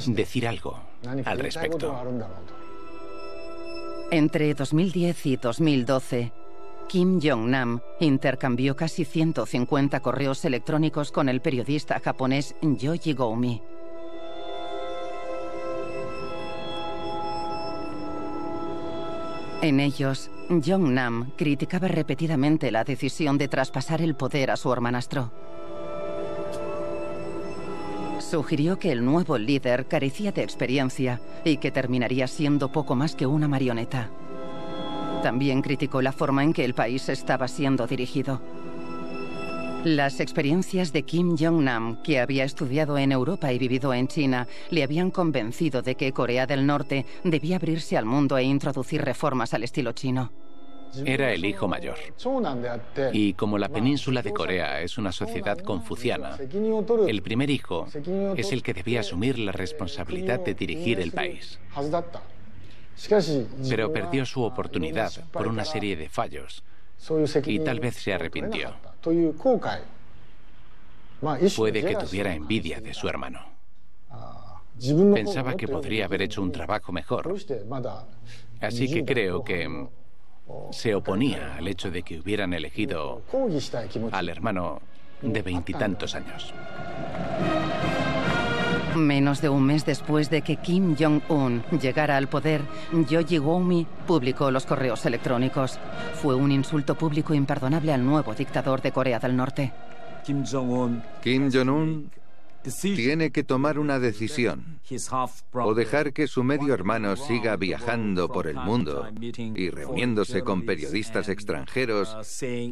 decir 0.07 0.47
algo 0.47 0.79
al 1.25 1.39
respecto. 1.39 1.95
Entre 4.11 4.55
2010 4.55 5.27
y 5.27 5.37
2012, 5.37 6.33
Kim 6.89 7.21
Jong-nam 7.23 7.81
intercambió 8.01 8.75
casi 8.75 9.05
150 9.05 10.01
correos 10.01 10.45
electrónicos 10.45 11.13
con 11.13 11.29
el 11.29 11.41
periodista 11.41 12.01
japonés 12.01 12.57
Yoji 12.61 13.13
Goumi. 13.13 13.63
En 19.63 19.79
ellos, 19.79 20.31
Jong-nam 20.49 21.33
criticaba 21.37 21.87
repetidamente 21.87 22.73
la 22.73 22.83
decisión 22.83 23.39
de 23.39 23.47
traspasar 23.47 24.01
el 24.01 24.17
poder 24.17 24.51
a 24.51 24.57
su 24.57 24.73
hermanastro. 24.73 25.31
Sugirió 28.31 28.79
que 28.79 28.93
el 28.93 29.05
nuevo 29.05 29.39
líder 29.39 29.87
carecía 29.87 30.31
de 30.31 30.45
experiencia 30.45 31.21
y 31.45 31.57
que 31.57 31.73
terminaría 31.73 32.29
siendo 32.29 32.71
poco 32.71 32.95
más 32.95 33.17
que 33.17 33.27
una 33.27 33.49
marioneta. 33.49 34.09
También 35.21 35.63
criticó 35.63 36.01
la 36.01 36.13
forma 36.13 36.45
en 36.45 36.53
que 36.53 36.65
el 36.65 36.73
país 36.73 37.09
estaba 37.09 37.49
siendo 37.49 37.89
dirigido. 37.89 38.41
Las 39.83 40.21
experiencias 40.21 40.93
de 40.93 41.03
Kim 41.03 41.37
Jong-nam, 41.37 42.05
que 42.05 42.21
había 42.21 42.45
estudiado 42.45 42.99
en 42.99 43.11
Europa 43.11 43.53
y 43.53 43.59
vivido 43.59 43.93
en 43.93 44.07
China, 44.07 44.47
le 44.71 44.85
habían 44.85 45.11
convencido 45.11 45.83
de 45.83 45.97
que 45.97 46.13
Corea 46.13 46.47
del 46.47 46.65
Norte 46.65 47.07
debía 47.25 47.57
abrirse 47.57 47.97
al 47.97 48.05
mundo 48.05 48.39
e 48.39 48.45
introducir 48.45 49.03
reformas 49.03 49.55
al 49.55 49.65
estilo 49.65 49.91
chino. 49.91 50.31
Era 51.05 51.33
el 51.33 51.45
hijo 51.45 51.69
mayor. 51.69 51.97
Y 53.13 53.35
como 53.35 53.59
la 53.59 53.69
península 53.69 54.23
de 54.23 54.33
Corea 54.33 54.81
es 54.81 54.99
una 54.99 55.13
sociedad 55.13 55.59
confuciana, 55.59 56.39
el 57.07 57.23
primer 57.23 57.51
hijo 57.51 57.87
es 58.37 58.53
el 58.53 58.63
que 58.63 58.75
debía 58.75 59.01
asumir 59.01 59.39
la 59.39 59.53
responsabilidad 59.53 60.41
de 60.41 60.55
dirigir 60.55 61.01
el 61.01 61.13
país. 61.13 61.59
Pero 63.69 63.93
perdió 63.93 64.27
su 64.27 64.43
oportunidad 64.43 65.13
por 65.31 65.47
una 65.47 65.65
serie 65.65 65.97
de 65.97 66.09
fallos 66.09 66.63
y 67.47 67.61
tal 67.61 67.81
vez 67.81 67.97
se 67.97 68.13
arrepintió. 68.13 68.75
Puede 71.57 71.85
que 71.85 71.97
tuviera 71.97 72.35
envidia 72.35 72.81
de 72.81 72.95
su 72.95 73.09
hermano. 73.09 73.41
Pensaba 75.15 75.55
que 75.57 75.69
podría 75.69 76.07
haber 76.07 76.23
hecho 76.23 76.43
un 76.43 76.53
trabajo 76.53 76.93
mejor. 76.93 77.35
Así 78.61 78.91
que 78.91 79.05
creo 79.05 79.45
que 79.45 79.89
se 80.71 80.95
oponía 80.95 81.57
al 81.57 81.69
hecho 81.69 81.91
de 81.91 82.03
que 82.03 82.19
hubieran 82.19 82.53
elegido 82.53 83.23
al 84.13 84.29
hermano 84.29 84.81
de 85.23 85.43
veintitantos 85.43 86.15
años. 86.15 86.55
Menos 88.97 89.41
de 89.41 89.49
un 89.49 89.65
mes 89.65 89.87
después 89.87 90.31
de 90.31 90.43
que 90.43 90.57
Kim 90.57 90.97
Jong-un 90.99 91.63
llegara 91.81 92.17
al 92.17 92.29
poder, 92.29 92.63
Yoji 93.09 93.39
Womi 93.39 93.87
publicó 94.07 94.51
los 94.51 94.67
correos 94.67 95.07
electrónicos. 95.07 95.79
Fue 96.15 96.35
un 96.35 96.51
insulto 96.51 96.97
público 96.97 97.33
imperdonable 97.33 97.93
al 97.93 98.05
nuevo 98.05 98.35
dictador 98.35 98.83
de 98.83 98.91
Corea 98.91 99.21
del 99.21 99.37
Norte. 99.37 99.73
Kim 100.25 100.45
Jong-un 100.45 102.11
tiene 102.81 103.31
que 103.31 103.45
tomar 103.45 103.79
una 103.79 103.99
decisión. 103.99 104.81
O 105.53 105.75
dejar 105.75 106.13
que 106.13 106.27
su 106.27 106.45
medio 106.45 106.75
hermano 106.75 107.17
siga 107.17 107.57
viajando 107.57 108.29
por 108.29 108.47
el 108.47 108.57
mundo 108.57 109.09
y 109.21 109.71
reuniéndose 109.71 110.43
con 110.43 110.65
periodistas 110.67 111.29
extranjeros, 111.29 112.17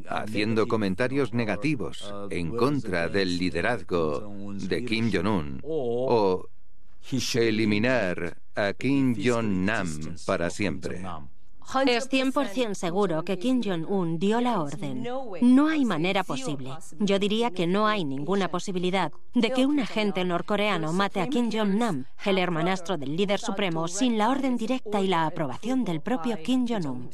haciendo 0.09 0.67
comentarios 0.67 1.33
negativos 1.33 2.13
en 2.31 2.57
contra 2.57 3.09
del 3.09 3.39
liderazgo 3.39 4.33
de 4.55 4.85
Kim 4.85 5.11
Jong-un. 5.13 5.61
O 5.65 6.49
eliminar 7.35 8.37
a 8.55 8.73
Kim 8.75 9.15
Jong-nam 9.17 10.17
para 10.27 10.51
siempre. 10.51 11.03
Es 11.87 12.09
100% 12.11 12.75
seguro 12.75 13.25
que 13.25 13.39
Kim 13.39 13.61
Jong-un 13.63 14.19
dio 14.19 14.41
la 14.41 14.63
orden. 14.63 15.07
No 15.43 15.69
hay 15.69 15.85
manera 15.85 16.25
posible. 16.25 16.71
Yo 16.99 17.19
diría 17.19 17.51
que 17.51 17.67
no 17.67 17.87
hay 17.87 18.07
ninguna 18.07 18.49
posibilidad 18.49 19.13
de 19.35 19.51
que 19.51 19.67
un 19.67 19.79
agente 19.79 20.25
norcoreano 20.25 20.95
mate 20.95 21.21
a 21.21 21.29
Kim 21.29 21.51
Jong-nam, 21.53 22.07
el 22.25 22.39
hermanastro 22.39 22.97
del 22.97 23.17
líder 23.17 23.39
supremo, 23.39 23.87
sin 23.87 24.17
la 24.17 24.31
orden 24.31 24.57
directa 24.57 25.03
y 25.03 25.09
la 25.09 25.27
aprobación 25.27 25.85
del 25.85 26.01
propio 26.01 26.43
Kim 26.43 26.67
Jong-un. 26.67 27.11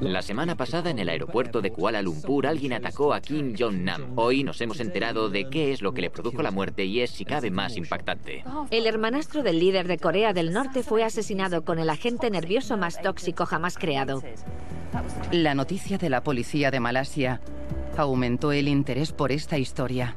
La 0.00 0.20
semana 0.20 0.56
pasada 0.56 0.90
en 0.90 0.98
el 0.98 1.08
aeropuerto 1.08 1.62
de 1.62 1.72
Kuala 1.72 2.02
Lumpur 2.02 2.46
alguien 2.46 2.74
atacó 2.74 3.14
a 3.14 3.20
Kim 3.22 3.54
Jong-nam. 3.58 4.12
Hoy 4.16 4.44
nos 4.44 4.60
hemos 4.60 4.78
enterado 4.80 5.30
de 5.30 5.48
qué 5.48 5.72
es 5.72 5.80
lo 5.80 5.94
que 5.94 6.02
le 6.02 6.10
produjo 6.10 6.42
la 6.42 6.50
muerte 6.50 6.84
y 6.84 7.00
es 7.00 7.10
si 7.10 7.24
cabe 7.24 7.50
más 7.50 7.78
impactante. 7.78 8.44
El 8.70 8.86
hermanastro 8.86 9.42
del 9.42 9.58
líder 9.58 9.88
de 9.88 9.96
Corea 9.96 10.34
del 10.34 10.52
Norte 10.52 10.82
fue 10.82 11.02
asesinado 11.02 11.64
con 11.64 11.78
el 11.78 11.88
agente 11.88 12.30
nervioso 12.30 12.76
más 12.76 13.00
tóxico 13.00 13.46
jamás 13.46 13.78
creado. 13.78 14.22
La 15.32 15.54
noticia 15.54 15.96
de 15.96 16.10
la 16.10 16.22
policía 16.22 16.70
de 16.70 16.80
Malasia 16.80 17.40
aumentó 17.96 18.52
el 18.52 18.68
interés 18.68 19.12
por 19.12 19.32
esta 19.32 19.56
historia. 19.56 20.14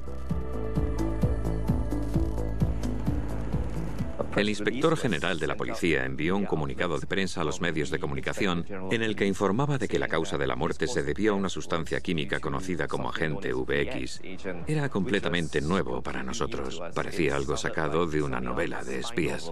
El 4.35 4.49
inspector 4.49 4.95
general 4.97 5.39
de 5.39 5.47
la 5.47 5.55
policía 5.55 6.05
envió 6.05 6.37
un 6.37 6.45
comunicado 6.45 6.99
de 6.99 7.07
prensa 7.07 7.41
a 7.41 7.43
los 7.43 7.61
medios 7.61 7.89
de 7.89 7.99
comunicación 7.99 8.65
en 8.91 9.01
el 9.01 9.15
que 9.15 9.25
informaba 9.25 9.77
de 9.77 9.87
que 9.87 9.99
la 9.99 10.07
causa 10.07 10.37
de 10.37 10.47
la 10.47 10.55
muerte 10.55 10.87
se 10.87 11.03
debió 11.03 11.33
a 11.33 11.35
una 11.35 11.49
sustancia 11.49 11.99
química 11.99 12.39
conocida 12.39 12.87
como 12.87 13.09
agente 13.09 13.53
VX. 13.53 14.21
Era 14.67 14.89
completamente 14.89 15.61
nuevo 15.61 16.01
para 16.01 16.23
nosotros. 16.23 16.81
Parecía 16.93 17.35
algo 17.35 17.57
sacado 17.57 18.05
de 18.05 18.21
una 18.21 18.39
novela 18.39 18.83
de 18.83 18.99
espías. 18.99 19.51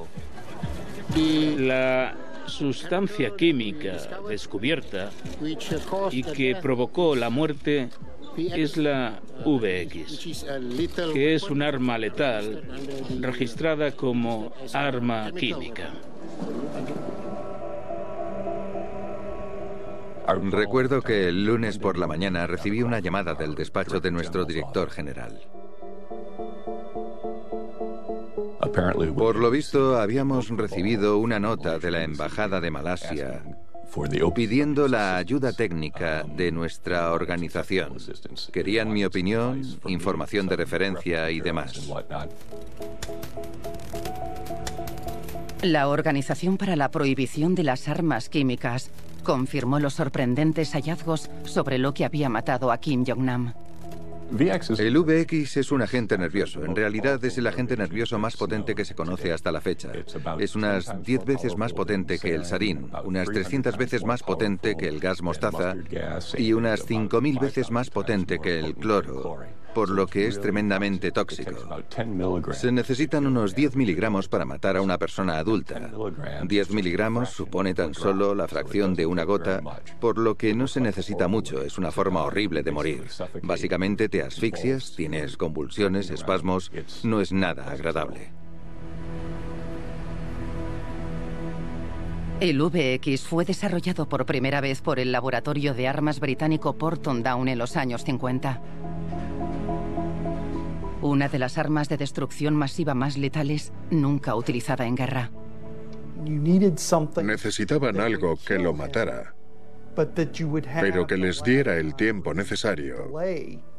La 1.58 2.16
sustancia 2.46 3.36
química 3.36 3.98
descubierta 4.28 5.12
y 6.12 6.24
que 6.24 6.56
provocó 6.62 7.16
la 7.16 7.30
muerte 7.30 7.90
es 8.38 8.78
la 8.78 9.20
VX, 9.46 10.46
que 11.14 11.36
es 11.36 11.44
un 11.44 11.62
arma 11.62 11.98
letal 11.98 12.64
registrada 13.20 13.92
como 13.92 14.54
arma 14.74 15.32
química. 15.32 15.90
Recuerdo 20.52 21.02
que 21.02 21.30
el 21.30 21.46
lunes 21.46 21.80
por 21.80 21.98
la 21.98 22.06
mañana 22.06 22.48
recibí 22.48 22.84
una 22.84 23.00
llamada 23.00 23.34
del 23.34 23.56
despacho 23.56 24.00
de 24.00 24.12
nuestro 24.12 24.46
director 24.46 24.90
general. 24.90 25.40
Por 29.16 29.38
lo 29.38 29.50
visto, 29.50 29.98
habíamos 29.98 30.50
recibido 30.50 31.18
una 31.18 31.40
nota 31.40 31.80
de 31.80 31.92
la 31.92 32.04
Embajada 32.04 32.60
de 32.60 32.70
Malasia 32.70 33.42
pidiendo 34.34 34.88
la 34.88 35.18
ayuda 35.18 35.52
técnica 35.52 36.24
de 36.24 36.52
nuestra 36.52 37.12
organización. 37.12 37.98
Querían 38.52 38.92
mi 38.92 39.04
opinión, 39.04 39.62
información 39.88 40.48
de 40.48 40.56
referencia 40.56 41.32
y 41.32 41.40
demás. 41.40 41.90
La 45.64 45.88
Organización 45.88 46.58
para 46.58 46.76
la 46.76 46.92
Prohibición 46.92 47.56
de 47.56 47.64
las 47.64 47.88
Armas 47.88 48.30
Químicas 48.30 48.92
confirmó 49.24 49.80
los 49.80 49.96
sorprendentes 49.96 50.74
hallazgos 50.74 51.30
sobre 51.44 51.80
lo 51.80 51.94
que 51.94 52.06
había 52.06 52.30
matado 52.30 52.72
a 52.72 52.78
Kim 52.78 53.04
Jong-nam. 53.06 53.54
El 54.80 54.98
VX 54.98 55.58
es 55.58 55.72
un 55.72 55.82
agente 55.82 56.18
nervioso. 56.18 56.64
En 56.64 56.76
realidad 56.76 57.24
es 57.24 57.38
el 57.38 57.48
agente 57.48 57.78
nervioso 57.78 58.20
más 58.20 58.36
potente 58.36 58.76
que 58.76 58.86
se 58.86 58.96
conoce 58.96 59.32
hasta 59.32 59.52
la 59.52 59.62
fecha. 59.62 59.92
Es 60.40 60.56
unas 60.56 61.02
10 61.04 61.26
veces 61.26 61.58
más 61.58 61.74
potente 61.74 62.20
que 62.20 62.36
el 62.36 62.46
sarín, 62.46 62.92
unas 63.04 63.28
300 63.30 63.78
veces 63.78 64.04
más 64.04 64.24
potente 64.24 64.76
que 64.76 64.88
el 64.88 65.00
gas 65.00 65.22
mostaza 65.22 65.76
y 66.38 66.54
unas 66.54 66.88
5.000 66.88 67.40
veces 67.40 67.72
más 67.72 67.90
potente 67.90 68.40
que 68.40 68.60
el 68.60 68.76
cloro 68.76 69.40
por 69.78 69.92
lo 69.92 70.08
que 70.08 70.26
es 70.26 70.42
tremendamente 70.42 71.12
tóxico. 71.12 71.52
Se 72.52 72.72
necesitan 72.72 73.28
unos 73.28 73.54
10 73.54 73.76
miligramos 73.76 74.28
para 74.28 74.44
matar 74.44 74.76
a 74.76 74.82
una 74.82 74.98
persona 74.98 75.38
adulta. 75.38 75.92
10 76.44 76.72
miligramos 76.72 77.30
supone 77.30 77.76
tan 77.76 77.94
solo 77.94 78.34
la 78.34 78.48
fracción 78.48 78.96
de 78.96 79.06
una 79.06 79.24
gota, 79.24 79.62
por 80.00 80.18
lo 80.18 80.34
que 80.34 80.56
no 80.56 80.68
se 80.68 80.82
necesita 80.82 81.28
mucho, 81.28 81.62
es 81.62 81.78
una 81.78 81.92
forma 81.92 82.24
horrible 82.24 82.64
de 82.64 82.72
morir. 82.72 83.04
Básicamente 83.44 84.10
te 84.10 84.24
asfixias, 84.24 84.96
tienes 84.96 85.38
convulsiones, 85.38 86.10
espasmos, 86.10 86.72
no 87.04 87.22
es 87.22 87.32
nada 87.32 87.70
agradable. 87.70 88.32
El 92.40 92.60
VX 92.60 93.28
fue 93.28 93.46
desarrollado 93.46 94.10
por 94.10 94.26
primera 94.26 94.60
vez 94.60 94.82
por 94.82 94.98
el 94.98 95.12
laboratorio 95.12 95.76
de 95.76 95.88
armas 95.88 96.20
británico 96.20 96.74
Porton 96.80 97.22
Down 97.22 97.48
en 97.48 97.60
los 97.60 97.78
años 97.78 98.04
50. 98.04 98.62
Una 101.02 101.30
de 101.30 101.38
las 101.38 101.58
armas 101.58 101.90
de 101.90 101.98
destrucción 101.98 102.56
masiva 102.56 102.96
más 102.96 103.18
letales 103.18 103.72
nunca 103.92 104.36
utilizada 104.36 104.86
en 104.88 104.96
guerra. 104.96 105.32
Necesitaban 107.24 108.00
algo 108.00 108.36
que 108.46 108.58
lo 108.58 108.74
matara, 108.74 109.36
pero 109.96 111.06
que 111.06 111.18
les 111.18 111.44
diera 111.44 111.78
el 111.78 111.96
tiempo 111.96 112.34
necesario 112.34 113.12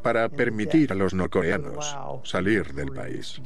para 0.03 0.29
permitir 0.29 0.93
a 0.93 0.95
los 0.95 1.13
norcoreanos 1.13 1.97
salir 2.23 2.73
del 2.75 2.93
país. 2.93 3.41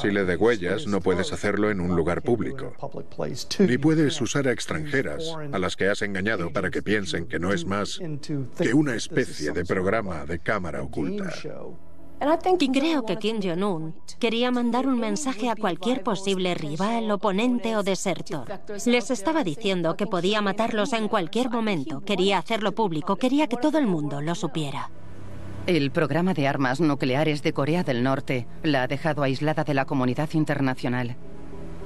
Si 0.00 0.10
le 0.10 0.24
degüellas, 0.24 0.86
no 0.86 1.00
puedes 1.00 1.32
hacerlo 1.32 1.70
en 1.70 1.80
un 1.80 1.94
lugar 1.94 2.22
público. 2.22 2.72
Ni 3.60 3.78
puedes 3.78 4.20
usar 4.20 4.48
a 4.48 4.52
extranjeras 4.52 5.34
a 5.52 5.58
las 5.58 5.76
que 5.76 5.88
has 5.88 6.02
engañado 6.02 6.52
para 6.52 6.70
que 6.70 6.82
piensen 6.82 7.26
que 7.26 7.38
no 7.38 7.52
es 7.52 7.64
más 7.64 8.00
que 8.58 8.74
una 8.74 8.94
especie 8.94 9.52
de 9.52 9.64
programa 9.64 10.24
de 10.24 10.38
cámara 10.38 10.82
oculta. 10.82 11.32
Y 12.58 12.68
creo 12.72 13.04
que 13.04 13.16
Kim 13.16 13.40
Jong-un 13.40 13.94
quería 14.18 14.50
mandar 14.50 14.88
un 14.88 14.98
mensaje 14.98 15.48
a 15.48 15.54
cualquier 15.54 16.02
posible 16.02 16.54
rival, 16.54 17.10
oponente 17.12 17.76
o 17.76 17.84
desertor. 17.84 18.60
Les 18.86 19.10
estaba 19.10 19.44
diciendo 19.44 19.96
que 19.96 20.06
podía 20.06 20.42
matarlos 20.42 20.92
en 20.94 21.06
cualquier 21.06 21.48
momento. 21.48 22.00
Quería 22.00 22.38
hacerlo 22.38 22.72
público, 22.72 23.16
quería 23.16 23.46
que 23.46 23.56
todo 23.56 23.78
el 23.78 23.86
mundo 23.86 24.20
lo 24.20 24.34
supiera. 24.34 24.90
El 25.68 25.90
programa 25.90 26.32
de 26.32 26.48
armas 26.48 26.80
nucleares 26.80 27.42
de 27.42 27.52
Corea 27.52 27.84
del 27.84 28.02
Norte 28.02 28.46
la 28.62 28.84
ha 28.84 28.88
dejado 28.88 29.22
aislada 29.22 29.64
de 29.64 29.74
la 29.74 29.84
comunidad 29.84 30.30
internacional. 30.32 31.18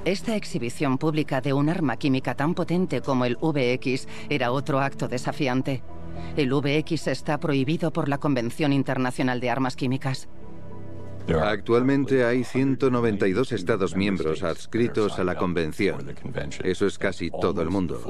Esta 0.05 0.37
exhibición 0.37 0.99
pública 0.99 1.41
de 1.41 1.53
un 1.53 1.69
arma 1.69 1.97
química 1.97 2.37
tan 2.37 2.55
potente 2.55 3.01
como 3.01 3.25
el 3.25 3.37
VX 3.39 4.07
era 4.29 4.53
otro 4.53 4.79
acto 4.79 5.09
desafiante. 5.09 5.83
El 6.37 6.55
VX 6.55 7.09
está 7.09 7.41
prohibido 7.41 7.93
por 7.93 8.09
la 8.09 8.19
Convención 8.19 8.73
Internacional 8.73 9.41
de 9.41 9.51
Armas 9.51 9.75
Químicas. 9.75 10.29
Actualmente 11.43 12.25
hay 12.25 12.45
192 12.45 13.53
Estados 13.53 13.97
miembros 13.97 14.43
adscritos 14.43 15.19
a 15.19 15.25
la 15.25 15.37
Convención. 15.37 16.15
Eso 16.65 16.87
es 16.87 16.99
casi 16.99 17.31
todo 17.31 17.63
el 17.63 17.71
mundo. 17.71 18.01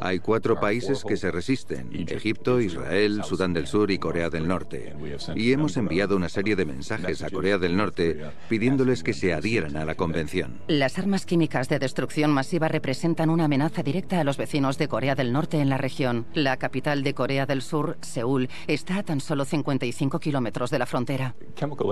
Hay 0.00 0.18
cuatro 0.18 0.58
países 0.58 1.04
que 1.04 1.16
se 1.16 1.30
resisten, 1.30 1.90
Egipto, 1.92 2.60
Israel, 2.60 3.22
Sudán 3.24 3.52
del 3.52 3.66
Sur 3.66 3.90
y 3.90 3.98
Corea 3.98 4.30
del 4.30 4.48
Norte. 4.48 4.94
Y 5.34 5.52
hemos 5.52 5.76
enviado 5.76 6.16
una 6.16 6.28
serie 6.28 6.56
de 6.56 6.64
mensajes 6.64 7.22
a 7.22 7.30
Corea 7.30 7.58
del 7.58 7.76
Norte 7.76 8.20
pidiéndoles 8.48 9.02
que 9.02 9.12
se 9.12 9.32
adhieran 9.32 9.76
a 9.76 9.84
la 9.84 9.94
Convención. 9.94 10.60
Las 10.68 10.98
armas 10.98 11.26
químicas 11.26 11.68
de 11.68 11.78
destrucción 11.78 12.30
masiva 12.30 12.68
representan 12.68 13.30
una 13.30 13.44
amenaza 13.44 13.82
directa 13.82 14.20
a 14.20 14.24
los 14.24 14.36
vecinos 14.36 14.78
de 14.78 14.88
Corea 14.88 15.14
del 15.14 15.32
Norte 15.32 15.60
en 15.60 15.68
la 15.68 15.78
región. 15.78 16.26
La 16.34 16.56
capital 16.56 17.02
de 17.02 17.14
Corea 17.14 17.46
del 17.46 17.62
Sur, 17.62 17.96
Seúl, 18.00 18.48
está 18.66 18.98
a 18.98 19.02
tan 19.02 19.20
solo 19.20 19.44
55 19.44 20.18
kilómetros 20.18 20.70
de 20.70 20.78
la 20.78 20.86
frontera. 20.86 21.34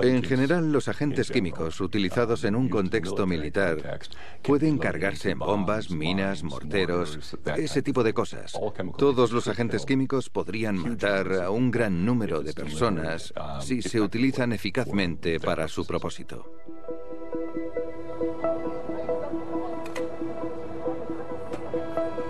En 0.03 0.23
general, 0.23 0.70
los 0.71 0.87
agentes 0.87 1.29
químicos 1.31 1.79
utilizados 1.81 2.43
en 2.43 2.55
un 2.55 2.69
contexto 2.69 3.27
militar 3.27 3.99
pueden 4.41 4.77
cargarse 4.77 5.31
en 5.31 5.39
bombas, 5.39 5.91
minas, 5.91 6.43
morteros, 6.43 7.37
ese 7.57 7.81
tipo 7.81 8.03
de 8.03 8.13
cosas. 8.13 8.53
Todos 8.97 9.31
los 9.31 9.47
agentes 9.47 9.85
químicos 9.85 10.29
podrían 10.29 10.77
matar 10.77 11.33
a 11.33 11.49
un 11.49 11.71
gran 11.71 12.05
número 12.05 12.41
de 12.41 12.53
personas 12.53 13.33
si 13.59 13.81
se 13.81 14.01
utilizan 14.01 14.53
eficazmente 14.53 15.39
para 15.39 15.67
su 15.67 15.85
propósito. 15.85 16.51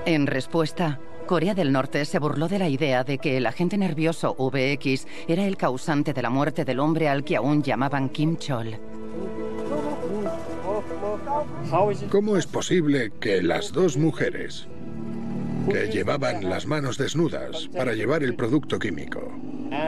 En 0.05 0.25
respuesta, 0.27 0.99
Corea 1.31 1.55
del 1.55 1.71
Norte 1.71 2.03
se 2.03 2.19
burló 2.19 2.49
de 2.49 2.59
la 2.59 2.67
idea 2.67 3.05
de 3.05 3.17
que 3.17 3.37
el 3.37 3.45
agente 3.45 3.77
nervioso 3.77 4.35
VX 4.37 5.07
era 5.29 5.45
el 5.45 5.55
causante 5.55 6.11
de 6.11 6.21
la 6.21 6.29
muerte 6.29 6.65
del 6.65 6.81
hombre 6.81 7.07
al 7.07 7.23
que 7.23 7.37
aún 7.37 7.63
llamaban 7.63 8.09
Kim 8.09 8.35
Chol. 8.35 8.75
¿Cómo 12.09 12.35
es 12.35 12.45
posible 12.45 13.13
que 13.21 13.41
las 13.41 13.71
dos 13.71 13.95
mujeres 13.95 14.67
que 15.71 15.87
llevaban 15.87 16.49
las 16.49 16.65
manos 16.65 16.97
desnudas 16.97 17.69
para 17.77 17.93
llevar 17.93 18.23
el 18.23 18.35
producto 18.35 18.77
químico 18.77 19.31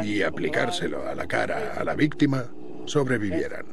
y 0.02 0.22
aplicárselo 0.22 1.06
a 1.06 1.14
la 1.14 1.28
cara 1.28 1.74
a 1.76 1.84
la 1.84 1.94
víctima 1.94 2.46
sobrevivieran? 2.86 3.66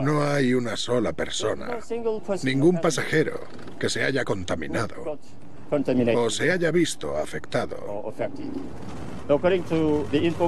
No 0.00 0.22
hay 0.22 0.54
una 0.54 0.76
sola 0.76 1.12
persona, 1.12 1.78
ningún 2.44 2.80
pasajero 2.80 3.40
que 3.80 3.88
se 3.88 4.04
haya 4.04 4.22
contaminado 4.22 5.18
o 6.16 6.30
se 6.30 6.50
haya 6.50 6.70
visto 6.70 7.16
afectado. 7.16 8.12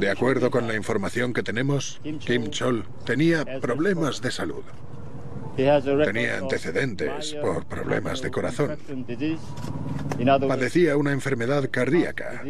De 0.00 0.10
acuerdo 0.10 0.50
con 0.50 0.66
la 0.66 0.74
información 0.74 1.32
que 1.32 1.42
tenemos, 1.42 2.00
Kim 2.20 2.50
Chol 2.50 2.84
tenía 3.04 3.44
problemas 3.60 4.20
de 4.20 4.30
salud. 4.30 4.64
Tenía 5.56 6.38
antecedentes 6.38 7.34
por 7.40 7.64
problemas 7.66 8.22
de 8.22 8.30
corazón. 8.30 8.76
Padecía 10.48 10.96
una 10.96 11.12
enfermedad 11.12 11.68
cardíaca. 11.70 12.42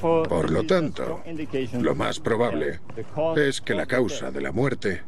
Por 0.00 0.50
lo 0.50 0.64
tanto, 0.64 1.22
lo 1.80 1.94
más 1.94 2.20
probable 2.20 2.80
es 3.36 3.60
que 3.60 3.74
la 3.74 3.86
causa 3.86 4.30
de 4.30 4.40
la 4.40 4.50
muerte 4.50 5.02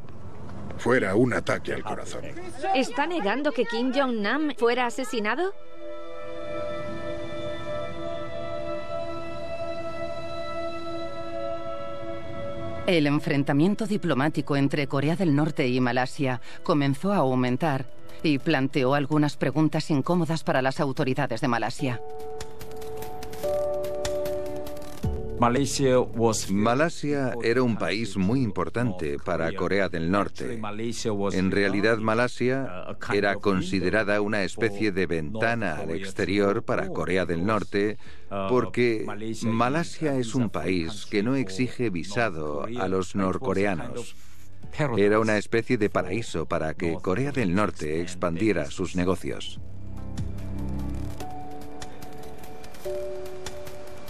fuera 0.78 1.14
un 1.14 1.34
ataque 1.34 1.74
al 1.74 1.82
corazón. 1.82 2.22
¿Está 2.74 3.07
negando 3.07 3.53
que 3.53 3.64
Kim 3.64 3.93
Jong-nam 3.93 4.55
fuera 4.57 4.86
asesinado? 4.86 5.53
El 12.87 13.07
enfrentamiento 13.07 13.87
diplomático 13.87 14.57
entre 14.57 14.87
Corea 14.87 15.14
del 15.14 15.37
Norte 15.37 15.68
y 15.68 15.81
Malasia 15.81 16.41
comenzó 16.62 17.12
a 17.12 17.18
aumentar 17.18 17.87
y 18.22 18.39
planteó 18.39 18.95
algunas 18.95 19.37
preguntas 19.37 19.91
incómodas 19.91 20.45
para 20.45 20.62
las 20.62 20.81
autoridades 20.81 21.41
de 21.41 21.49
Malasia. 21.49 22.01
Malasia 26.51 27.34
era 27.43 27.62
un 27.62 27.76
país 27.78 28.18
muy 28.18 28.43
importante 28.43 29.16
para 29.18 29.51
Corea 29.55 29.88
del 29.88 30.11
Norte. 30.11 30.61
En 31.32 31.51
realidad, 31.51 31.97
Malasia 31.97 32.86
era 33.11 33.36
considerada 33.36 34.20
una 34.20 34.43
especie 34.43 34.93
de 34.93 35.07
ventana 35.07 35.76
al 35.76 35.93
exterior 35.93 36.62
para 36.62 36.88
Corea 36.88 37.24
del 37.24 37.47
Norte 37.47 37.97
porque 38.51 39.07
Malasia 39.45 40.16
es 40.16 40.34
un 40.34 40.51
país 40.51 41.07
que 41.07 41.22
no 41.22 41.34
exige 41.36 41.88
visado 41.88 42.64
a 42.78 42.86
los 42.86 43.14
norcoreanos. 43.14 44.16
Era 44.99 45.20
una 45.20 45.38
especie 45.38 45.78
de 45.78 45.88
paraíso 45.88 46.45
para 46.45 46.74
que 46.74 46.99
Corea 47.01 47.32
del 47.32 47.55
Norte 47.55 48.03
expandiera 48.03 48.70
sus 48.70 48.95
negocios. 48.95 49.59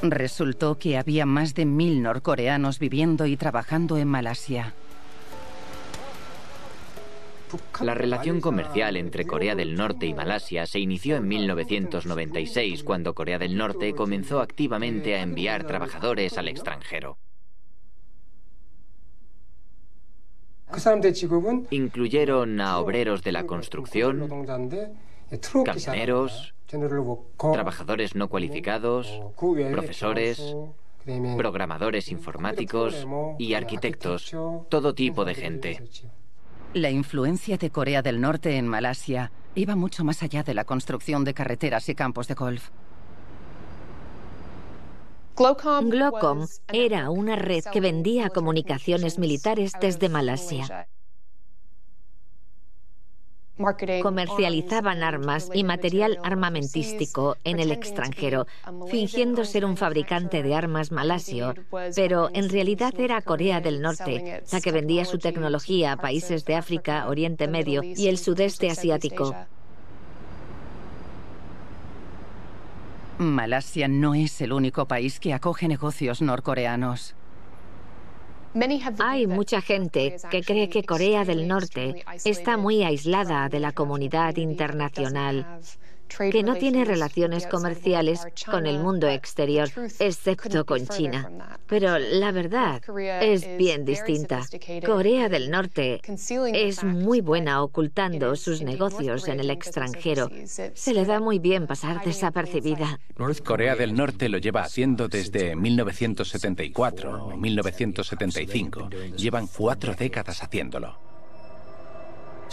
Resultó 0.02 0.78
que 0.78 0.96
había 0.96 1.26
más 1.26 1.54
de 1.54 1.66
mil 1.66 2.02
norcoreanos 2.02 2.78
viviendo 2.78 3.26
y 3.26 3.36
trabajando 3.36 3.98
en 3.98 4.08
Malasia. 4.08 4.74
La 7.80 7.94
relación 7.94 8.40
comercial 8.40 8.96
entre 8.96 9.26
Corea 9.26 9.54
del 9.54 9.74
Norte 9.74 10.06
y 10.06 10.14
Malasia 10.14 10.66
se 10.66 10.78
inició 10.78 11.16
en 11.16 11.26
1996, 11.26 12.84
cuando 12.84 13.14
Corea 13.14 13.38
del 13.38 13.56
Norte 13.56 13.92
comenzó 13.94 14.40
activamente 14.40 15.16
a 15.16 15.22
enviar 15.22 15.64
trabajadores 15.64 16.38
al 16.38 16.48
extranjero. 16.48 17.18
Incluyeron 21.70 22.60
a 22.60 22.78
obreros 22.78 23.22
de 23.22 23.32
la 23.32 23.44
construcción, 23.44 24.46
camioneros, 25.64 26.54
trabajadores 27.36 28.14
no 28.14 28.28
cualificados, 28.28 29.20
profesores, 29.70 30.56
programadores 31.36 32.10
informáticos 32.10 33.06
y 33.38 33.54
arquitectos, 33.54 34.34
todo 34.68 34.94
tipo 34.94 35.24
de 35.24 35.34
gente. 35.34 35.82
La 36.74 36.90
influencia 36.90 37.56
de 37.56 37.70
Corea 37.70 38.02
del 38.02 38.20
Norte 38.20 38.56
en 38.56 38.68
Malasia 38.68 39.32
iba 39.54 39.74
mucho 39.74 40.04
más 40.04 40.22
allá 40.22 40.42
de 40.42 40.54
la 40.54 40.64
construcción 40.64 41.24
de 41.24 41.34
carreteras 41.34 41.88
y 41.88 41.94
campos 41.94 42.28
de 42.28 42.34
golf. 42.34 42.70
Glocom 45.36 46.46
era 46.70 47.10
una 47.10 47.34
red 47.34 47.64
que 47.72 47.80
vendía 47.80 48.28
comunicaciones 48.28 49.18
militares 49.18 49.72
desde 49.80 50.08
Malasia. 50.08 50.86
Comercializaban 54.02 55.02
armas 55.02 55.50
y 55.52 55.64
material 55.64 56.18
armamentístico 56.22 57.36
en 57.44 57.60
el 57.60 57.72
extranjero, 57.72 58.46
fingiendo 58.90 59.44
ser 59.44 59.64
un 59.64 59.76
fabricante 59.76 60.42
de 60.42 60.54
armas 60.54 60.92
malasio, 60.92 61.54
pero 61.94 62.30
en 62.32 62.48
realidad 62.48 62.94
era 62.98 63.20
Corea 63.20 63.60
del 63.60 63.82
Norte 63.82 64.42
la 64.50 64.60
que 64.60 64.72
vendía 64.72 65.04
su 65.04 65.18
tecnología 65.18 65.92
a 65.92 65.96
países 65.96 66.44
de 66.44 66.56
África, 66.56 67.06
Oriente 67.08 67.48
Medio 67.48 67.82
y 67.82 68.08
el 68.08 68.18
sudeste 68.18 68.70
asiático. 68.70 69.34
Malasia 73.18 73.86
no 73.86 74.14
es 74.14 74.40
el 74.40 74.52
único 74.52 74.86
país 74.86 75.20
que 75.20 75.34
acoge 75.34 75.68
negocios 75.68 76.22
norcoreanos. 76.22 77.14
Hay 78.98 79.26
mucha 79.26 79.60
gente 79.60 80.16
que 80.30 80.42
cree 80.42 80.68
que 80.68 80.82
Corea 80.82 81.24
del 81.24 81.46
Norte 81.46 82.04
está 82.24 82.56
muy 82.56 82.82
aislada 82.82 83.48
de 83.48 83.60
la 83.60 83.72
comunidad 83.72 84.36
internacional 84.36 85.46
que 86.30 86.42
no 86.42 86.56
tiene 86.56 86.84
relaciones 86.84 87.46
comerciales 87.46 88.26
con 88.46 88.66
el 88.66 88.78
mundo 88.78 89.08
exterior, 89.08 89.68
excepto 89.98 90.64
con 90.64 90.86
China. 90.86 91.58
Pero 91.66 91.98
la 91.98 92.32
verdad 92.32 92.82
es 93.22 93.46
bien 93.56 93.84
distinta. 93.84 94.46
Corea 94.84 95.28
del 95.28 95.50
Norte 95.50 96.00
es 96.52 96.84
muy 96.84 97.20
buena 97.20 97.62
ocultando 97.62 98.36
sus 98.36 98.62
negocios 98.62 99.28
en 99.28 99.40
el 99.40 99.50
extranjero. 99.50 100.30
Se 100.44 100.94
le 100.94 101.04
da 101.04 101.20
muy 101.20 101.38
bien 101.38 101.66
pasar 101.66 102.04
desapercibida. 102.04 102.98
Corea 103.44 103.76
del 103.76 103.94
Norte 103.94 104.28
lo 104.28 104.38
lleva 104.38 104.62
haciendo 104.62 105.08
desde 105.08 105.56
1974 105.56 107.26
o 107.26 107.36
1975. 107.36 108.90
Llevan 109.16 109.46
cuatro 109.46 109.94
décadas 109.94 110.42
haciéndolo. 110.42 111.09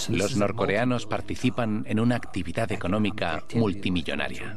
Los 0.09 0.37
norcoreanos 0.37 1.05
participan 1.05 1.85
en 1.87 1.99
una 1.99 2.15
actividad 2.15 2.71
económica 2.71 3.43
multimillonaria. 3.55 4.55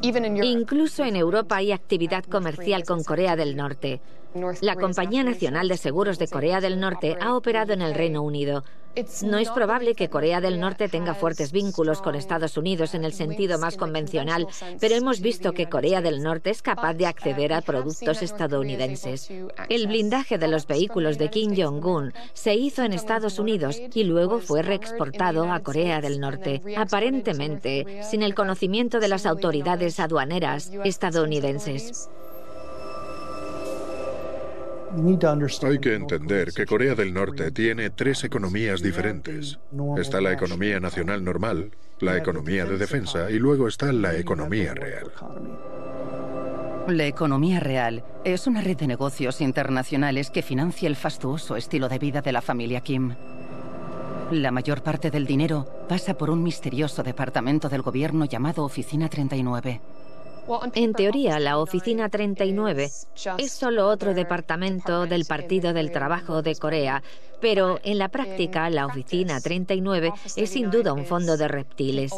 Incluso 0.00 1.04
en 1.04 1.16
Europa 1.16 1.56
hay 1.56 1.72
actividad 1.72 2.24
comercial 2.24 2.84
con 2.84 3.04
Corea 3.04 3.36
del 3.36 3.56
Norte. 3.56 4.00
La 4.60 4.76
Compañía 4.76 5.24
Nacional 5.24 5.68
de 5.68 5.76
Seguros 5.76 6.18
de 6.18 6.28
Corea 6.28 6.60
del 6.60 6.78
Norte 6.78 7.16
ha 7.20 7.34
operado 7.34 7.72
en 7.72 7.82
el 7.82 7.94
Reino 7.94 8.22
Unido. 8.22 8.62
No 9.22 9.38
es 9.38 9.50
probable 9.50 9.94
que 9.94 10.08
Corea 10.08 10.40
del 10.40 10.58
Norte 10.58 10.88
tenga 10.88 11.14
fuertes 11.14 11.52
vínculos 11.52 12.02
con 12.02 12.14
Estados 12.14 12.56
Unidos 12.56 12.94
en 12.94 13.04
el 13.04 13.12
sentido 13.12 13.58
más 13.58 13.76
convencional, 13.76 14.48
pero 14.80 14.96
hemos 14.96 15.20
visto 15.20 15.52
que 15.52 15.68
Corea 15.68 16.00
del 16.02 16.22
Norte 16.22 16.50
es 16.50 16.62
capaz 16.62 16.94
de 16.94 17.06
acceder 17.06 17.52
a 17.52 17.60
productos 17.60 18.22
estadounidenses. 18.22 19.30
El 19.68 19.86
blindaje 19.86 20.36
de 20.36 20.48
los 20.48 20.66
vehículos 20.66 21.16
de 21.16 21.30
Kim 21.30 21.54
Jong-un 21.56 22.12
se 22.32 22.54
hizo 22.54 22.82
en 22.82 22.92
Estados 22.92 23.38
Unidos 23.38 23.80
y 23.94 24.04
luego 24.04 24.40
fue 24.40 24.62
reexportado 24.62 25.50
a 25.50 25.60
Corea 25.60 26.00
del 26.00 26.18
Norte, 26.18 26.60
aparentemente 26.76 28.02
sin 28.02 28.22
el 28.22 28.34
conocimiento 28.34 28.98
de 28.98 29.08
las 29.08 29.26
autoridades 29.26 30.00
aduaneras 30.00 30.72
estadounidenses. 30.84 32.10
Hay 35.62 35.78
que 35.78 35.94
entender 35.94 36.52
que 36.52 36.66
Corea 36.66 36.94
del 36.94 37.12
Norte 37.12 37.50
tiene 37.50 37.90
tres 37.90 38.24
economías 38.24 38.82
diferentes. 38.82 39.58
Está 39.98 40.20
la 40.20 40.32
economía 40.32 40.80
nacional 40.80 41.22
normal, 41.24 41.70
la 42.00 42.16
economía 42.16 42.64
de 42.64 42.78
defensa 42.78 43.30
y 43.30 43.38
luego 43.38 43.68
está 43.68 43.92
la 43.92 44.16
economía 44.16 44.74
real. 44.74 45.12
La 46.88 47.04
economía 47.04 47.60
real 47.60 48.02
es 48.24 48.46
una 48.46 48.62
red 48.62 48.76
de 48.76 48.86
negocios 48.86 49.42
internacionales 49.42 50.30
que 50.30 50.42
financia 50.42 50.88
el 50.88 50.96
fastuoso 50.96 51.56
estilo 51.56 51.88
de 51.88 51.98
vida 51.98 52.22
de 52.22 52.32
la 52.32 52.40
familia 52.40 52.80
Kim. 52.80 53.14
La 54.30 54.50
mayor 54.50 54.82
parte 54.82 55.10
del 55.10 55.26
dinero 55.26 55.66
pasa 55.88 56.16
por 56.16 56.30
un 56.30 56.42
misterioso 56.42 57.02
departamento 57.02 57.68
del 57.68 57.82
gobierno 57.82 58.24
llamado 58.24 58.64
Oficina 58.64 59.08
39. 59.08 59.80
En 60.74 60.92
teoría, 60.94 61.38
la 61.38 61.58
Oficina 61.58 62.08
39 62.08 62.90
es 63.38 63.52
solo 63.52 63.88
otro 63.88 64.14
departamento 64.14 65.06
del 65.06 65.24
Partido 65.26 65.72
del 65.72 65.90
Trabajo 65.90 66.42
de 66.42 66.54
Corea, 66.56 67.02
pero 67.40 67.78
en 67.82 67.98
la 67.98 68.08
práctica 68.08 68.70
la 68.70 68.86
Oficina 68.86 69.40
39 69.40 70.12
es 70.36 70.50
sin 70.50 70.70
duda 70.70 70.92
un 70.92 71.04
fondo 71.04 71.36
de 71.36 71.48
reptiles. 71.48 72.12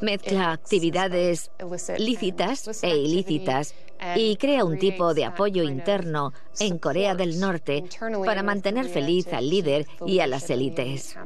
Mezcla 0.00 0.52
actividades 0.52 1.50
lícitas 1.98 2.82
e 2.84 2.96
ilícitas 2.96 3.74
y 4.14 4.36
crea 4.36 4.64
un 4.64 4.78
tipo 4.78 5.12
de 5.12 5.24
apoyo 5.24 5.64
interno 5.64 6.32
en 6.60 6.78
Corea 6.78 7.14
del 7.14 7.40
Norte 7.40 7.84
para 8.24 8.42
mantener 8.42 8.86
feliz 8.86 9.32
al 9.32 9.50
líder 9.50 9.86
y 10.06 10.20
a 10.20 10.26
las 10.26 10.48
élites. 10.50 11.16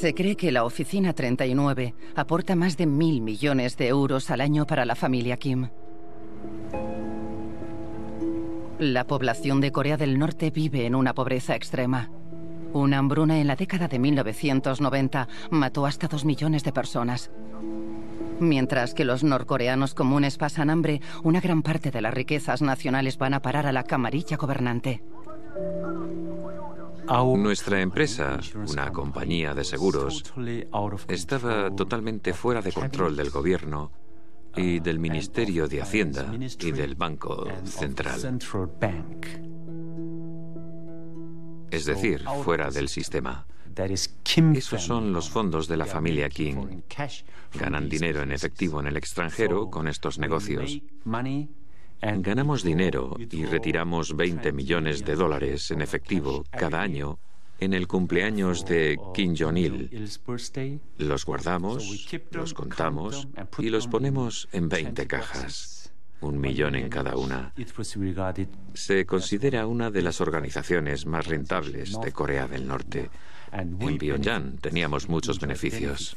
Se 0.00 0.14
cree 0.14 0.36
que 0.36 0.50
la 0.50 0.64
Oficina 0.64 1.12
39 1.12 1.94
aporta 2.16 2.56
más 2.56 2.76
de 2.76 2.86
mil 2.86 3.20
millones 3.20 3.76
de 3.76 3.86
euros 3.86 4.30
al 4.30 4.40
año 4.40 4.66
para 4.66 4.84
la 4.84 4.96
familia 4.96 5.36
Kim. 5.36 5.68
La 8.80 9.06
población 9.06 9.60
de 9.60 9.70
Corea 9.70 9.96
del 9.96 10.18
Norte 10.18 10.50
vive 10.50 10.86
en 10.86 10.96
una 10.96 11.14
pobreza 11.14 11.54
extrema. 11.54 12.10
Una 12.72 12.98
hambruna 12.98 13.38
en 13.38 13.46
la 13.46 13.54
década 13.54 13.86
de 13.86 14.00
1990 14.00 15.28
mató 15.50 15.86
hasta 15.86 16.08
dos 16.08 16.24
millones 16.24 16.64
de 16.64 16.72
personas. 16.72 17.30
Mientras 18.40 18.94
que 18.94 19.04
los 19.04 19.22
norcoreanos 19.22 19.94
comunes 19.94 20.36
pasan 20.36 20.70
hambre, 20.70 21.00
una 21.22 21.40
gran 21.40 21.62
parte 21.62 21.92
de 21.92 22.00
las 22.00 22.14
riquezas 22.14 22.60
nacionales 22.60 23.18
van 23.18 23.34
a 23.34 23.42
parar 23.42 23.66
a 23.66 23.72
la 23.72 23.84
camarilla 23.84 24.36
gobernante. 24.36 25.02
Nuestra 27.08 27.80
empresa, 27.80 28.38
una 28.54 28.92
compañía 28.92 29.54
de 29.54 29.64
seguros, 29.64 30.22
estaba 31.08 31.70
totalmente 31.74 32.32
fuera 32.32 32.62
de 32.62 32.72
control 32.72 33.16
del 33.16 33.30
gobierno 33.30 33.92
y 34.56 34.80
del 34.80 34.98
Ministerio 34.98 35.68
de 35.68 35.82
Hacienda 35.82 36.32
y 36.60 36.72
del 36.72 36.94
Banco 36.94 37.46
Central. 37.64 38.38
Es 41.70 41.84
decir, 41.86 42.24
fuera 42.44 42.70
del 42.70 42.88
sistema. 42.88 43.46
Esos 44.54 44.82
son 44.82 45.12
los 45.12 45.30
fondos 45.30 45.66
de 45.66 45.76
la 45.78 45.86
familia 45.86 46.28
King. 46.28 46.82
Ganan 47.54 47.88
dinero 47.88 48.22
en 48.22 48.32
efectivo 48.32 48.80
en 48.80 48.86
el 48.86 48.96
extranjero 48.96 49.70
con 49.70 49.88
estos 49.88 50.18
negocios. 50.18 50.80
Ganamos 52.02 52.64
dinero 52.64 53.16
y 53.30 53.44
retiramos 53.44 54.16
20 54.16 54.52
millones 54.52 55.04
de 55.04 55.14
dólares 55.14 55.70
en 55.70 55.82
efectivo 55.82 56.44
cada 56.50 56.82
año 56.82 57.18
en 57.60 57.74
el 57.74 57.86
cumpleaños 57.86 58.64
de 58.64 58.98
Kim 59.14 59.36
Jong-il. 59.38 59.88
Los 60.98 61.24
guardamos, 61.24 62.08
los 62.32 62.54
contamos 62.54 63.28
y 63.58 63.70
los 63.70 63.86
ponemos 63.86 64.48
en 64.50 64.68
20 64.68 65.06
cajas, 65.06 65.92
un 66.20 66.40
millón 66.40 66.74
en 66.74 66.88
cada 66.88 67.16
una. 67.16 67.54
Se 68.74 69.06
considera 69.06 69.68
una 69.68 69.92
de 69.92 70.02
las 70.02 70.20
organizaciones 70.20 71.06
más 71.06 71.28
rentables 71.28 71.98
de 72.00 72.10
Corea 72.10 72.48
del 72.48 72.66
Norte. 72.66 73.10
En 73.52 73.98
Pyongyang 73.98 74.58
teníamos 74.58 75.08
muchos 75.08 75.38
beneficios. 75.38 76.16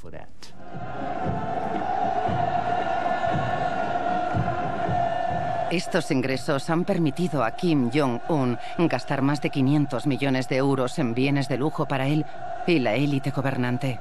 Estos 5.72 6.12
ingresos 6.12 6.70
han 6.70 6.86
permitido 6.86 7.44
a 7.44 7.52
Kim 7.52 7.90
Jong-un 7.92 8.58
gastar 8.78 9.24
más 9.24 9.42
de 9.42 9.50
500 9.50 10.06
millones 10.06 10.48
de 10.48 10.58
euros 10.58 11.00
en 11.00 11.16
bienes 11.16 11.50
de 11.50 11.58
lujo 11.58 11.88
para 11.88 12.08
él 12.08 12.24
y 12.68 12.80
la 12.80 12.94
élite 12.94 13.32
gobernante. 13.32 14.00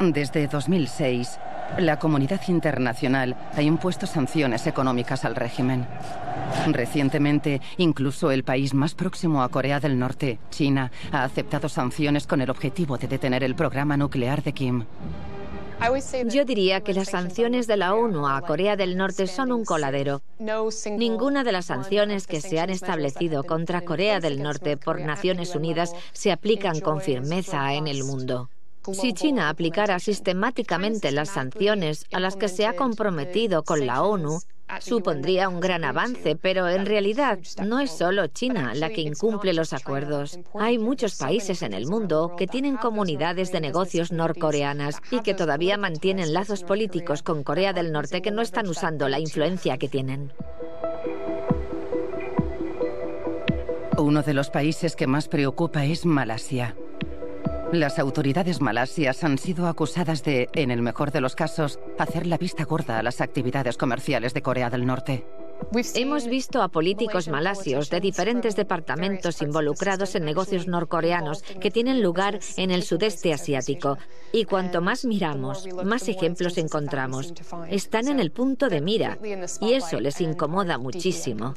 Desde 0.00 0.46
2006, 0.46 1.40
la 1.78 1.98
comunidad 1.98 2.40
internacional 2.48 3.36
ha 3.56 3.62
impuesto 3.62 4.06
sanciones 4.06 4.66
económicas 4.66 5.24
al 5.24 5.34
régimen. 5.34 5.86
Recientemente, 6.66 7.60
incluso 7.78 8.30
el 8.30 8.44
país 8.44 8.74
más 8.74 8.94
próximo 8.94 9.42
a 9.42 9.48
Corea 9.48 9.80
del 9.80 9.98
Norte, 9.98 10.38
China, 10.50 10.92
ha 11.10 11.24
aceptado 11.24 11.68
sanciones 11.68 12.26
con 12.26 12.42
el 12.42 12.50
objetivo 12.50 12.98
de 12.98 13.08
detener 13.08 13.42
el 13.44 13.54
programa 13.54 13.96
nuclear 13.96 14.42
de 14.42 14.52
Kim. 14.52 14.84
Yo 16.26 16.44
diría 16.44 16.82
que 16.82 16.92
las 16.92 17.08
sanciones 17.08 17.66
de 17.66 17.76
la 17.76 17.94
ONU 17.94 18.26
a 18.26 18.40
Corea 18.42 18.76
del 18.76 18.96
Norte 18.96 19.26
son 19.26 19.52
un 19.52 19.64
coladero. 19.64 20.22
Ninguna 20.90 21.44
de 21.44 21.52
las 21.52 21.66
sanciones 21.66 22.26
que 22.26 22.40
se 22.40 22.58
han 22.58 22.70
establecido 22.70 23.44
contra 23.44 23.82
Corea 23.82 24.18
del 24.20 24.42
Norte 24.42 24.76
por 24.76 25.00
Naciones 25.00 25.54
Unidas 25.54 25.94
se 26.12 26.32
aplican 26.32 26.80
con 26.80 27.00
firmeza 27.00 27.74
en 27.74 27.86
el 27.86 28.04
mundo. 28.04 28.50
Si 28.92 29.12
China 29.12 29.50
aplicara 29.50 29.98
sistemáticamente 29.98 31.12
las 31.12 31.28
sanciones 31.28 32.06
a 32.12 32.20
las 32.20 32.36
que 32.36 32.48
se 32.48 32.66
ha 32.66 32.74
comprometido 32.74 33.62
con 33.62 33.86
la 33.86 34.02
ONU, 34.02 34.40
supondría 34.80 35.48
un 35.48 35.60
gran 35.60 35.84
avance, 35.84 36.36
pero 36.36 36.68
en 36.68 36.86
realidad 36.86 37.38
no 37.64 37.80
es 37.80 37.90
solo 37.90 38.26
China 38.28 38.72
la 38.74 38.90
que 38.90 39.00
incumple 39.00 39.52
los 39.52 39.72
acuerdos. 39.72 40.38
Hay 40.58 40.78
muchos 40.78 41.16
países 41.16 41.62
en 41.62 41.72
el 41.72 41.86
mundo 41.86 42.34
que 42.36 42.46
tienen 42.46 42.76
comunidades 42.76 43.52
de 43.52 43.60
negocios 43.60 44.12
norcoreanas 44.12 45.00
y 45.10 45.20
que 45.20 45.34
todavía 45.34 45.76
mantienen 45.76 46.32
lazos 46.32 46.64
políticos 46.64 47.22
con 47.22 47.42
Corea 47.42 47.72
del 47.72 47.92
Norte 47.92 48.22
que 48.22 48.30
no 48.30 48.42
están 48.42 48.68
usando 48.68 49.08
la 49.08 49.20
influencia 49.20 49.78
que 49.78 49.88
tienen. 49.88 50.32
Uno 53.96 54.22
de 54.22 54.32
los 54.32 54.48
países 54.50 54.94
que 54.94 55.08
más 55.08 55.26
preocupa 55.26 55.84
es 55.84 56.06
Malasia. 56.06 56.76
Las 57.72 57.98
autoridades 57.98 58.62
malasias 58.62 59.24
han 59.24 59.36
sido 59.36 59.66
acusadas 59.66 60.24
de, 60.24 60.48
en 60.54 60.70
el 60.70 60.80
mejor 60.80 61.12
de 61.12 61.20
los 61.20 61.36
casos, 61.36 61.78
hacer 61.98 62.26
la 62.26 62.38
vista 62.38 62.64
gorda 62.64 62.98
a 62.98 63.02
las 63.02 63.20
actividades 63.20 63.76
comerciales 63.76 64.32
de 64.32 64.40
Corea 64.40 64.70
del 64.70 64.86
Norte. 64.86 65.26
Hemos 65.94 66.26
visto 66.26 66.62
a 66.62 66.68
políticos 66.68 67.28
malasios 67.28 67.90
de 67.90 68.00
diferentes 68.00 68.56
departamentos 68.56 69.42
involucrados 69.42 70.14
en 70.14 70.24
negocios 70.24 70.66
norcoreanos 70.66 71.42
que 71.42 71.70
tienen 71.70 72.00
lugar 72.00 72.38
en 72.56 72.70
el 72.70 72.84
sudeste 72.84 73.34
asiático. 73.34 73.98
Y 74.32 74.44
cuanto 74.44 74.80
más 74.80 75.04
miramos, 75.04 75.68
más 75.84 76.08
ejemplos 76.08 76.56
encontramos. 76.56 77.34
Están 77.68 78.08
en 78.08 78.18
el 78.18 78.30
punto 78.30 78.70
de 78.70 78.80
mira 78.80 79.18
y 79.60 79.74
eso 79.74 80.00
les 80.00 80.22
incomoda 80.22 80.78
muchísimo. 80.78 81.54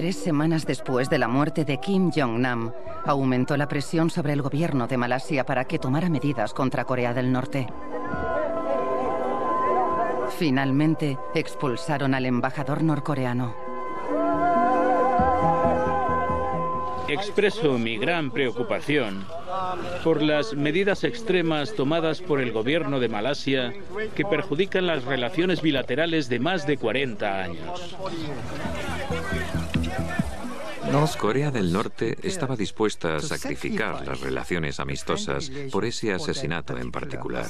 Tres 0.00 0.16
semanas 0.16 0.64
después 0.64 1.10
de 1.10 1.18
la 1.18 1.28
muerte 1.28 1.66
de 1.66 1.78
Kim 1.78 2.10
Jong-nam, 2.10 2.72
aumentó 3.04 3.54
la 3.58 3.68
presión 3.68 4.08
sobre 4.08 4.32
el 4.32 4.40
gobierno 4.40 4.86
de 4.86 4.96
Malasia 4.96 5.44
para 5.44 5.66
que 5.66 5.78
tomara 5.78 6.08
medidas 6.08 6.54
contra 6.54 6.86
Corea 6.86 7.12
del 7.12 7.30
Norte. 7.30 7.66
Finalmente, 10.38 11.18
expulsaron 11.34 12.14
al 12.14 12.24
embajador 12.24 12.82
norcoreano. 12.82 13.69
Expreso 17.10 17.76
mi 17.76 17.98
gran 17.98 18.30
preocupación 18.30 19.24
por 20.04 20.22
las 20.22 20.54
medidas 20.54 21.02
extremas 21.02 21.74
tomadas 21.74 22.20
por 22.20 22.40
el 22.40 22.52
gobierno 22.52 23.00
de 23.00 23.08
Malasia 23.08 23.74
que 24.14 24.24
perjudican 24.24 24.86
las 24.86 25.04
relaciones 25.04 25.60
bilaterales 25.60 26.28
de 26.28 26.38
más 26.38 26.66
de 26.66 26.76
40 26.76 27.42
años. 27.42 27.96
Corea 31.18 31.50
del 31.50 31.72
Norte 31.72 32.16
estaba 32.22 32.56
dispuesta 32.56 33.16
a 33.16 33.20
sacrificar 33.20 34.06
las 34.06 34.20
relaciones 34.20 34.80
amistosas 34.80 35.50
por 35.70 35.84
ese 35.84 36.12
asesinato 36.12 36.78
en 36.78 36.90
particular. 36.90 37.46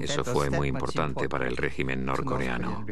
Eso 0.00 0.24
fue 0.24 0.50
muy 0.50 0.68
importante 0.68 1.28
para 1.28 1.46
el 1.46 1.56
régimen 1.56 2.04
norcoreano. 2.04 2.86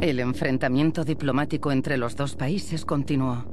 El 0.00 0.20
enfrentamiento 0.20 1.04
diplomático 1.04 1.72
entre 1.72 1.96
los 1.96 2.14
dos 2.14 2.36
países 2.36 2.84
continuó. 2.84 3.44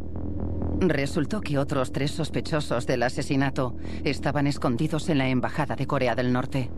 Resultó 0.79 1.41
que 1.41 1.57
otros 1.57 1.91
tres 1.91 2.11
sospechosos 2.11 2.85
del 2.85 3.01
asesinato 3.01 3.75
estaban 4.03 4.45
escondidos 4.45 5.09
en 5.09 5.17
la 5.17 5.27
Embajada 5.27 5.75
de 5.75 5.87
Corea 5.87 6.13
del 6.13 6.31
Norte. 6.31 6.69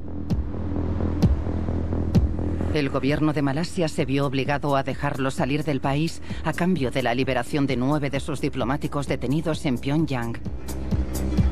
El 2.74 2.90
gobierno 2.90 3.34
de 3.34 3.42
Malasia 3.42 3.90
se 3.90 4.06
vio 4.06 4.26
obligado 4.26 4.78
a 4.78 4.84
dejarlo 4.84 5.32
salir 5.32 5.66
del 5.66 5.82
país 5.82 6.22
a 6.46 6.54
cambio 6.54 6.90
de 6.90 7.04
la 7.04 7.14
liberación 7.14 7.68
de 7.68 7.76
nueve 7.76 8.10
de 8.10 8.22
sus 8.22 8.40
diplomáticos 8.40 9.06
detenidos 9.08 9.66
en 9.66 9.80
Pyongyang. 9.80 10.38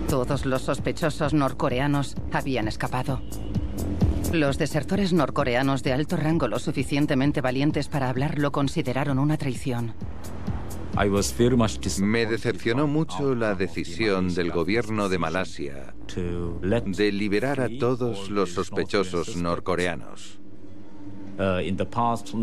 Todos 0.08 0.46
los 0.46 0.62
sospechosos 0.62 1.34
norcoreanos 1.34 2.16
habían 2.32 2.70
escapado. 2.70 3.22
Los 4.32 4.58
desertores 4.58 5.14
norcoreanos 5.14 5.84
de 5.84 5.94
alto 5.94 6.18
rango 6.18 6.48
lo 6.48 6.60
suficientemente 6.60 7.42
valientes 7.42 7.88
para 7.88 8.10
hablar 8.10 8.40
lo 8.40 8.52
consideraron 8.52 9.20
una 9.20 9.38
traición. 9.38 9.94
Me 12.02 12.26
decepcionó 12.26 12.88
mucho 12.88 13.36
la 13.36 13.56
decisión 13.56 14.34
del 14.34 14.52
gobierno 14.52 15.10
de 15.10 15.18
Malasia 15.18 15.94
de 16.86 17.12
liberar 17.12 17.60
a 17.60 17.68
todos 17.80 18.30
los 18.30 18.54
sospechosos 18.54 19.36
norcoreanos. 19.36 20.40
Uh, 21.38 21.60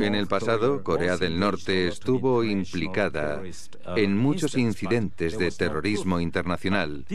en 0.03 0.15
el 0.15 0.27
pasado, 0.27 0.83
Corea 0.83 1.17
del 1.17 1.39
Norte 1.41 1.89
estuvo 1.89 2.45
implicada 2.45 3.41
uh, 3.41 3.97
en 3.97 4.19
muchos 4.19 4.57
incidentes 4.57 5.39
de 5.39 5.51
terrorismo 5.51 6.21
internacional, 6.21 7.07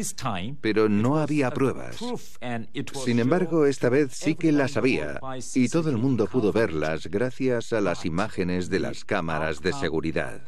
pero 0.62 0.90
no 0.90 1.20
había 1.20 1.52
pruebas. 1.52 1.98
Sin 3.06 3.20
embargo, 3.20 3.66
esta 3.66 3.90
vez 3.90 4.14
sí 4.14 4.36
que 4.36 4.52
las 4.52 4.76
había, 4.76 5.20
y 5.54 5.70
todo 5.70 5.90
el 5.90 5.98
mundo 5.98 6.26
pudo 6.28 6.52
verlas 6.52 7.08
gracias 7.08 7.74
a 7.74 7.82
las 7.82 8.06
imágenes 8.06 8.70
de 8.70 8.80
las 8.80 9.06
cámaras 9.06 9.62
de 9.62 9.74
seguridad. 9.74 10.42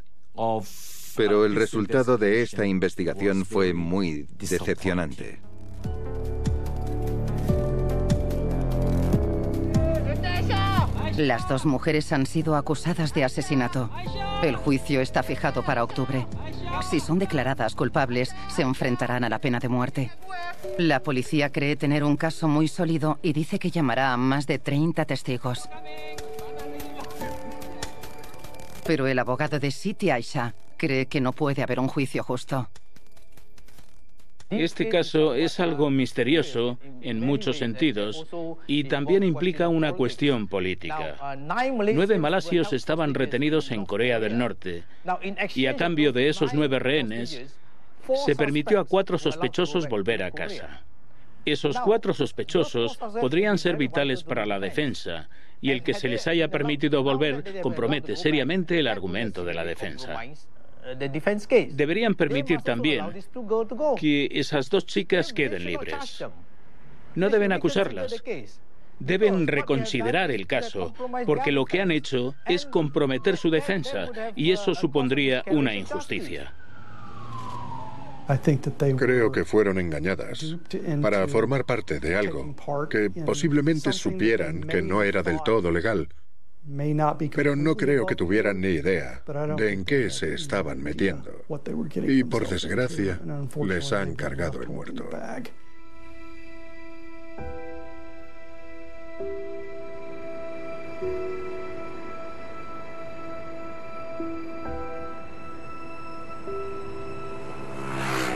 Pero 1.16 1.46
el 1.46 1.56
resultado 1.56 2.18
de 2.18 2.42
esta 2.42 2.66
investigación 2.66 3.46
fue 3.46 3.74
muy 3.74 4.26
decepcionante. 4.40 5.40
Las 11.20 11.50
dos 11.50 11.66
mujeres 11.66 12.14
han 12.14 12.26
sido 12.26 12.56
acusadas 12.56 13.14
de 13.14 13.26
asesinato. 13.26 13.90
El 14.42 14.56
juicio 14.56 15.02
está 15.02 15.22
fijado 15.22 15.66
para 15.66 15.84
octubre. 15.84 16.26
Si 16.90 17.02
son 17.02 17.20
declaradas 17.20 17.76
culpables, 17.76 18.34
se 18.48 18.62
enfrentarán 18.62 19.26
a 19.26 19.30
la 19.30 19.40
pena 19.40 19.60
de 19.60 19.68
muerte. 19.68 20.12
La 20.78 21.04
policía 21.04 21.52
cree 21.52 21.76
tener 21.76 22.06
un 22.06 22.16
caso 22.16 22.48
muy 22.48 22.70
sólido 22.70 23.20
y 23.22 23.34
dice 23.34 23.60
que 23.60 23.70
llamará 23.70 24.14
a 24.14 24.18
más 24.18 24.48
de 24.48 24.60
30 24.60 25.04
testigos. 25.04 25.68
Pero 28.86 29.06
el 29.06 29.20
abogado 29.20 29.60
de 29.60 29.72
Siti 29.72 30.12
Aisha 30.12 30.56
cree 30.78 31.08
que 31.08 31.20
no 31.20 31.34
puede 31.34 31.64
haber 31.64 31.82
un 31.82 31.90
juicio 31.90 32.24
justo. 32.24 32.70
Este 34.50 34.90
caso 34.90 35.36
es 35.36 35.60
algo 35.60 35.92
misterioso 35.92 36.80
en 37.02 37.20
muchos 37.20 37.58
sentidos 37.58 38.26
y 38.66 38.86
también 38.86 39.24
implica 39.24 39.68
una 39.68 39.94
cuestión 39.94 40.48
política. 40.48 41.38
Nueve 41.38 42.18
malasios 42.18 42.74
estaban 42.74 43.14
retenidos 43.14 43.70
en 43.72 43.86
Corea 43.86 44.20
del 44.20 44.38
Norte 44.38 44.84
y 45.54 45.68
a 45.68 45.76
cambio 45.76 46.12
de 46.12 46.30
esos 46.30 46.54
nueve 46.56 46.80
rehenes 46.80 47.56
se 48.26 48.36
permitió 48.36 48.80
a 48.80 48.86
cuatro 48.86 49.20
sospechosos 49.20 49.88
volver 49.88 50.24
a 50.24 50.32
casa. 50.32 50.82
Esos 51.46 51.80
cuatro 51.80 52.14
sospechosos 52.14 52.98
podrían 52.98 53.60
ser 53.60 53.78
vitales 53.78 54.24
para 54.24 54.48
la 54.48 54.60
defensa 54.60 55.30
y 55.62 55.72
el 55.72 55.84
que 55.84 55.94
se 55.94 56.08
les 56.08 56.26
haya 56.26 56.48
permitido 56.48 57.04
volver 57.04 57.62
compromete 57.62 58.16
seriamente 58.16 58.80
el 58.80 58.88
argumento 58.88 59.46
de 59.46 59.54
la 59.54 59.64
defensa. 59.64 60.20
Deberían 61.72 62.16
permitir 62.16 62.62
también 62.62 63.06
que 63.98 64.30
esas 64.32 64.70
dos 64.70 64.86
chicas 64.86 65.34
queden 65.34 65.66
libres. 65.66 66.24
No 67.16 67.30
deben 67.30 67.52
acusarlas. 67.52 68.24
Deben 69.00 69.48
reconsiderar 69.48 70.30
el 70.30 70.46
caso, 70.46 70.94
porque 71.26 71.52
lo 71.52 71.64
que 71.64 71.82
han 71.82 71.92
hecho 71.92 72.36
es 72.46 72.66
comprometer 72.66 73.38
su 73.38 73.50
defensa 73.50 74.08
y 74.36 74.52
eso 74.52 74.76
supondría 74.76 75.44
una 75.52 75.74
injusticia. 75.74 76.54
Creo 78.98 79.32
que 79.32 79.44
fueron 79.44 79.80
engañadas 79.80 80.56
para 81.02 81.28
formar 81.28 81.66
parte 81.66 82.00
de 82.00 82.16
algo 82.16 82.56
que 82.90 83.10
posiblemente 83.10 83.92
supieran 83.92 84.62
que 84.62 84.84
no 84.84 85.02
era 85.02 85.24
del 85.24 85.42
todo 85.44 85.72
legal, 85.72 86.10
pero 87.36 87.56
no 87.56 87.76
creo 87.76 88.06
que 88.06 88.16
tuvieran 88.16 88.62
ni 88.62 88.70
idea 88.70 89.24
de 89.58 89.74
en 89.74 89.86
qué 89.86 90.10
se 90.10 90.34
estaban 90.34 90.82
metiendo. 90.82 91.32
Y 92.08 92.24
por 92.24 92.48
desgracia, 92.48 93.20
les 93.66 93.92
han 93.94 94.16
cargado 94.16 94.62
el 94.62 94.70
muerto. 94.70 95.10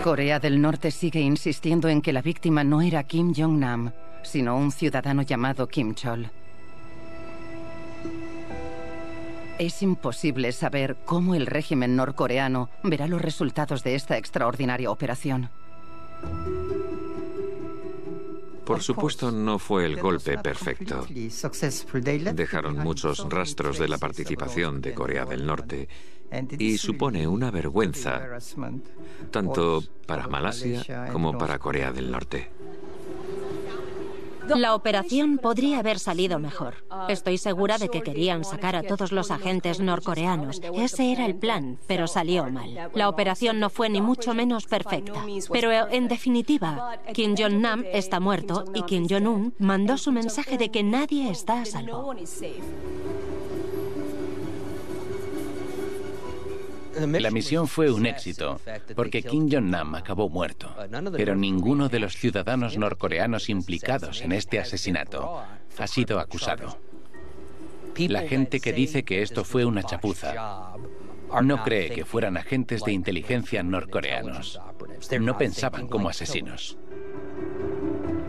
Corea 0.04 0.40
del 0.40 0.62
Norte 0.62 0.92
sigue 0.92 1.22
insistiendo 1.22 1.88
en 1.88 2.02
que 2.02 2.12
la 2.12 2.22
víctima 2.22 2.66
no 2.66 2.82
era 2.82 3.04
Kim 3.04 3.34
Jong-nam, 3.34 3.94
sino 4.22 4.58
un 4.58 4.72
ciudadano 4.72 5.22
llamado 5.22 5.68
Kim 5.68 5.94
Chol. 5.96 6.30
Es 9.60 9.82
imposible 9.82 10.52
saber 10.52 10.98
cómo 11.06 11.36
el 11.36 11.46
régimen 11.46 11.96
norcoreano 11.96 12.70
verá 12.84 13.08
los 13.08 13.22
resultados 13.22 13.84
de 13.84 13.96
esta 13.96 14.18
extraordinaria 14.18 14.90
operación. 14.90 15.50
Por 18.66 18.82
supuesto, 18.82 19.32
no 19.32 19.60
fue 19.60 19.86
el 19.86 20.00
golpe 20.00 20.38
perfecto. 20.38 21.06
Dejaron 22.34 22.80
muchos 22.80 23.30
rastros 23.30 23.78
de 23.78 23.88
la 23.88 23.98
participación 23.98 24.82
de 24.82 24.94
Corea 24.94 25.26
del 25.26 25.46
Norte 25.46 25.90
y 26.58 26.78
supone 26.78 27.28
una 27.28 27.52
vergüenza 27.52 28.22
tanto 29.32 29.84
para 30.08 30.28
Malasia 30.28 31.10
como 31.12 31.38
para 31.38 31.60
Corea 31.60 31.92
del 31.92 32.10
Norte. 32.10 32.50
La 34.48 34.76
operación 34.76 35.38
podría 35.38 35.80
haber 35.80 36.00
salido 36.00 36.40
mejor. 36.40 36.86
Estoy 37.10 37.38
segura 37.38 37.78
de 37.78 37.90
que 37.90 38.02
querían 38.02 38.44
sacar 38.44 38.76
a 38.76 38.84
todos 38.84 39.12
los 39.12 39.32
agentes 39.32 39.80
norcoreanos. 39.80 40.62
Ese 40.76 41.12
era 41.12 41.26
el 41.26 41.36
plan, 41.36 41.80
pero 41.88 42.08
salió 42.08 42.50
mal. 42.50 42.92
La 42.94 43.10
operación 43.10 43.60
no 43.60 43.70
fue 43.70 43.90
ni 43.90 44.02
mucho 44.02 44.34
menos 44.34 44.66
perfecta. 44.66 45.26
Pero 45.52 45.72
en 45.90 46.08
definitiva, 46.08 47.00
Kim 47.14 47.36
Jong-nam 47.38 47.86
está 47.92 48.20
muerto 48.20 48.66
y 48.74 48.84
Kim 48.84 49.08
Jong-un 49.10 49.54
mandó 49.60 49.98
su 49.98 50.12
mensaje 50.12 50.58
de 50.58 50.70
que 50.70 50.84
nadie 50.84 51.30
está 51.30 51.62
a 51.62 51.66
salvo. 51.66 52.14
La 56.96 57.32
misión 57.32 57.68
fue 57.68 57.92
un 57.92 58.06
éxito, 58.06 58.60
porque 58.96 59.24
Kim 59.24 59.50
Jong-nam 59.52 59.96
acabó 59.96 60.30
muerto, 60.30 60.76
pero 61.16 61.36
ninguno 61.36 61.90
de 61.90 62.00
los 62.00 62.16
ciudadanos 62.16 62.78
norcoreanos 62.78 63.50
implicados 63.50 64.22
en 64.22 64.32
este 64.32 64.60
asesinato 64.60 65.42
ha 65.78 65.88
sido 65.88 66.20
acusado. 66.20 66.78
La 67.98 68.22
gente 68.22 68.60
que 68.60 68.74
dice 68.74 69.04
que 69.04 69.22
esto 69.22 69.44
fue 69.44 69.66
una 69.66 69.84
chapuza 69.84 70.74
no 71.42 71.64
cree 71.64 71.90
que 71.90 72.06
fueran 72.06 72.38
agentes 72.38 72.84
de 72.84 72.92
inteligencia 72.92 73.64
norcoreanos. 73.64 74.60
No 75.20 75.38
pensaban 75.38 75.88
como 75.88 76.10
asesinos. 76.10 76.78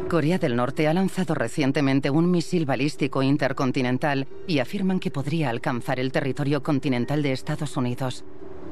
Corea 0.09 0.39
del 0.39 0.57
Norte 0.57 0.87
ha 0.87 0.95
lanzado 0.95 1.35
recientemente 1.35 2.11
un 2.11 2.31
misil 2.31 2.67
balístico 2.67 3.23
intercontinental 3.23 4.27
y 4.47 4.59
afirman 4.59 5.01
que 5.01 5.11
podría 5.11 5.51
alcanzar 5.51 5.99
el 5.99 6.13
territorio 6.13 6.63
continental 6.63 7.23
de 7.23 7.33
Estados 7.33 7.77
Unidos. 7.77 8.25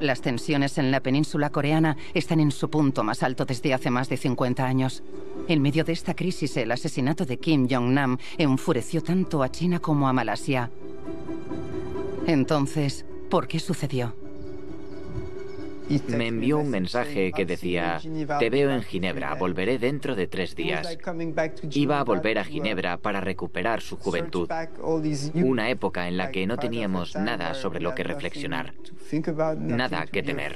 Las 0.03 0.21
tensiones 0.21 0.79
en 0.79 0.91
la 0.91 0.99
península 0.99 1.51
coreana 1.51 1.97
están 2.13 2.41
en 2.41 2.51
su 2.51 2.69
punto 2.69 3.05
más 3.05 3.23
alto 3.23 3.45
desde 3.45 3.73
hace 3.73 3.89
más 3.89 4.09
de 4.09 4.17
50 4.17 4.67
años. 4.67 5.05
En 5.47 5.63
medio 5.63 5.85
de 5.85 5.93
esta 5.93 6.15
crisis, 6.15 6.57
el 6.57 6.73
asesinato 6.73 7.25
de 7.25 7.39
Kim 7.39 7.69
Jong-nam 7.71 8.19
enfureció 8.37 9.01
tanto 9.01 9.45
a 9.45 9.53
China 9.53 9.79
como 9.79 10.09
a 10.09 10.13
Malasia. 10.13 10.73
Entonces, 12.27 13.07
¿por 13.31 13.47
qué 13.47 13.61
sucedió? 13.61 14.22
Me 16.09 16.29
envió 16.29 16.59
un 16.59 16.71
mensaje 16.71 17.33
que 17.33 17.45
decía, 17.45 18.01
te 18.39 18.51
veo 18.51 18.71
en 18.71 18.83
Ginebra, 18.83 19.35
volveré 19.35 19.79
dentro 19.79 20.15
de 20.15 20.27
tres 20.27 20.55
días. 20.55 20.99
Iba 21.71 22.01
a 22.01 22.05
volver 22.05 22.39
a 22.39 22.45
Ginebra 22.45 22.97
para 22.99 23.21
recuperar 23.21 23.81
su 23.81 23.97
juventud, 23.97 24.49
una 25.35 25.71
época 25.71 26.09
en 26.09 26.17
la 26.17 26.31
que 26.31 26.47
no 26.47 26.57
teníamos 26.57 27.17
nada 27.17 27.55
sobre 27.55 27.81
lo 27.81 27.95
que 27.95 28.05
reflexionar, 28.05 28.75
nada 29.59 30.07
que 30.07 30.23
temer. 30.23 30.55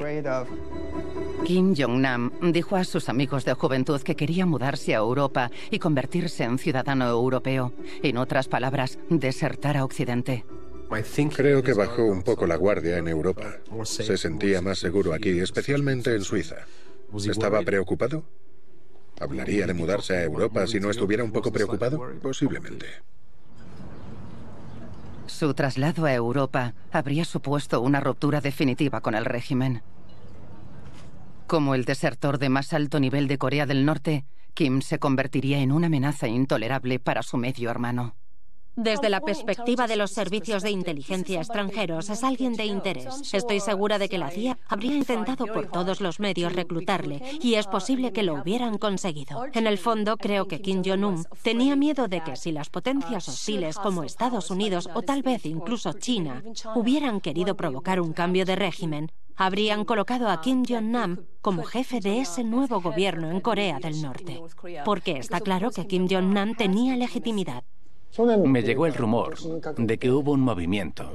Kim 1.45 1.75
Jong-nam 1.77 2.33
dijo 2.53 2.77
a 2.77 2.85
sus 2.85 3.09
amigos 3.09 3.45
de 3.45 3.55
juventud 3.55 4.01
que 4.01 4.17
quería 4.17 4.47
mudarse 4.47 4.95
a 4.95 4.99
Europa 4.99 5.51
y 5.71 5.79
convertirse 5.79 6.45
en 6.45 6.59
ciudadano 6.59 7.09
europeo. 7.09 7.73
En 8.03 8.17
otras 8.17 8.49
palabras, 8.49 8.99
desertar 9.11 9.77
a 9.77 9.85
Occidente. 9.85 10.45
Creo 11.35 11.63
que 11.63 11.73
bajó 11.73 12.05
un 12.05 12.23
poco 12.23 12.47
la 12.47 12.57
guardia 12.57 12.99
en 12.99 13.09
Europa. 13.09 13.57
Se 13.85 14.17
sentía 14.17 14.63
más 14.63 14.79
seguro 14.79 15.13
aquí, 15.13 15.41
especialmente 15.41 16.15
en 16.15 16.23
Suiza. 16.23 16.57
¿Estaba 17.29 17.63
preocupado? 17.63 18.25
¿Hablaría 19.21 19.67
de 19.67 19.75
mudarse 19.75 20.17
a 20.17 20.23
Europa 20.23 20.67
si 20.67 20.79
no 20.79 20.91
estuviera 20.91 21.25
un 21.25 21.33
poco 21.33 21.51
preocupado? 21.51 22.01
Posiblemente. 22.23 22.87
Su 25.27 25.55
traslado 25.55 26.05
a 26.05 26.15
Europa 26.15 26.75
habría 26.93 27.25
supuesto 27.25 27.81
una 27.81 28.01
ruptura 28.01 28.41
definitiva 28.41 29.01
con 29.01 29.15
el 29.15 29.25
régimen. 29.25 29.83
Como 31.47 31.75
el 31.75 31.85
desertor 31.85 32.39
de 32.39 32.49
más 32.49 32.73
alto 32.73 33.01
nivel 33.01 33.27
de 33.29 33.39
Corea 33.39 33.67
del 33.67 33.85
Norte, 33.85 34.25
Kim 34.55 34.83
se 34.83 34.99
convertiría 34.99 35.59
en 35.59 35.73
una 35.73 35.87
amenaza 35.89 36.29
intolerable 36.29 36.99
para 36.99 37.23
su 37.23 37.37
medio 37.37 37.71
hermano. 37.71 38.15
Desde 38.77 39.09
la 39.09 39.23
perspectiva 39.23 39.87
de 39.87 39.97
los 39.97 40.11
servicios 40.11 40.63
de 40.63 40.71
inteligencia 40.71 41.39
extranjeros, 41.39 42.11
es 42.11 42.23
alguien 42.23 42.53
de 42.53 42.67
interés. 42.67 43.33
Estoy 43.33 43.61
segura 43.61 43.99
de 43.99 44.11
que 44.11 44.19
la 44.19 44.31
CIA 44.31 44.59
habría 44.69 44.95
intentado 44.95 45.47
por 45.47 45.69
todos 45.69 46.03
los 46.03 46.21
medios 46.21 46.53
reclutarle 46.53 47.23
y 47.41 47.55
es 47.55 47.67
posible 47.67 48.13
que 48.13 48.23
lo 48.23 48.35
hubieran 48.35 48.77
conseguido. 48.77 49.47
En 49.55 49.67
el 49.67 49.79
fondo, 49.79 50.19
creo 50.19 50.47
que 50.47 50.61
Kim 50.61 50.83
Jong-un 50.85 51.25
tenía 51.43 51.75
miedo 51.75 52.07
de 52.07 52.23
que 52.23 52.37
si 52.37 52.53
las 52.53 52.69
potencias 52.69 53.29
hostiles 53.29 53.79
como 53.79 54.05
Estados 54.05 54.51
Unidos 54.51 54.91
o 54.93 55.01
tal 55.01 55.23
vez 55.23 55.47
incluso 55.47 55.95
China 55.95 56.43
hubieran 56.75 57.23
querido 57.23 57.57
provocar 57.57 57.99
un 57.99 58.13
cambio 58.13 58.45
de 58.45 58.57
régimen, 58.57 59.11
habrían 59.37 59.87
colocado 59.87 60.29
a 60.29 60.43
Kim 60.43 60.65
Jong-nam 60.69 61.25
como 61.41 61.63
jefe 61.63 62.01
de 62.01 62.21
ese 62.21 62.45
nuevo 62.45 62.83
gobierno 62.83 63.31
en 63.31 63.41
Corea 63.41 63.79
del 63.81 64.03
Norte. 64.03 64.43
Porque 64.85 65.13
está 65.13 65.41
claro 65.41 65.71
que 65.71 65.87
Kim 65.87 66.09
Jong-nam 66.11 66.55
tenía 66.55 66.95
legitimidad. 66.97 67.65
Me 68.45 68.63
llegó 68.63 68.87
el 68.87 68.95
rumor 68.95 69.37
de 69.77 69.99
que 69.99 70.11
hubo 70.11 70.33
un 70.33 70.41
movimiento 70.41 71.11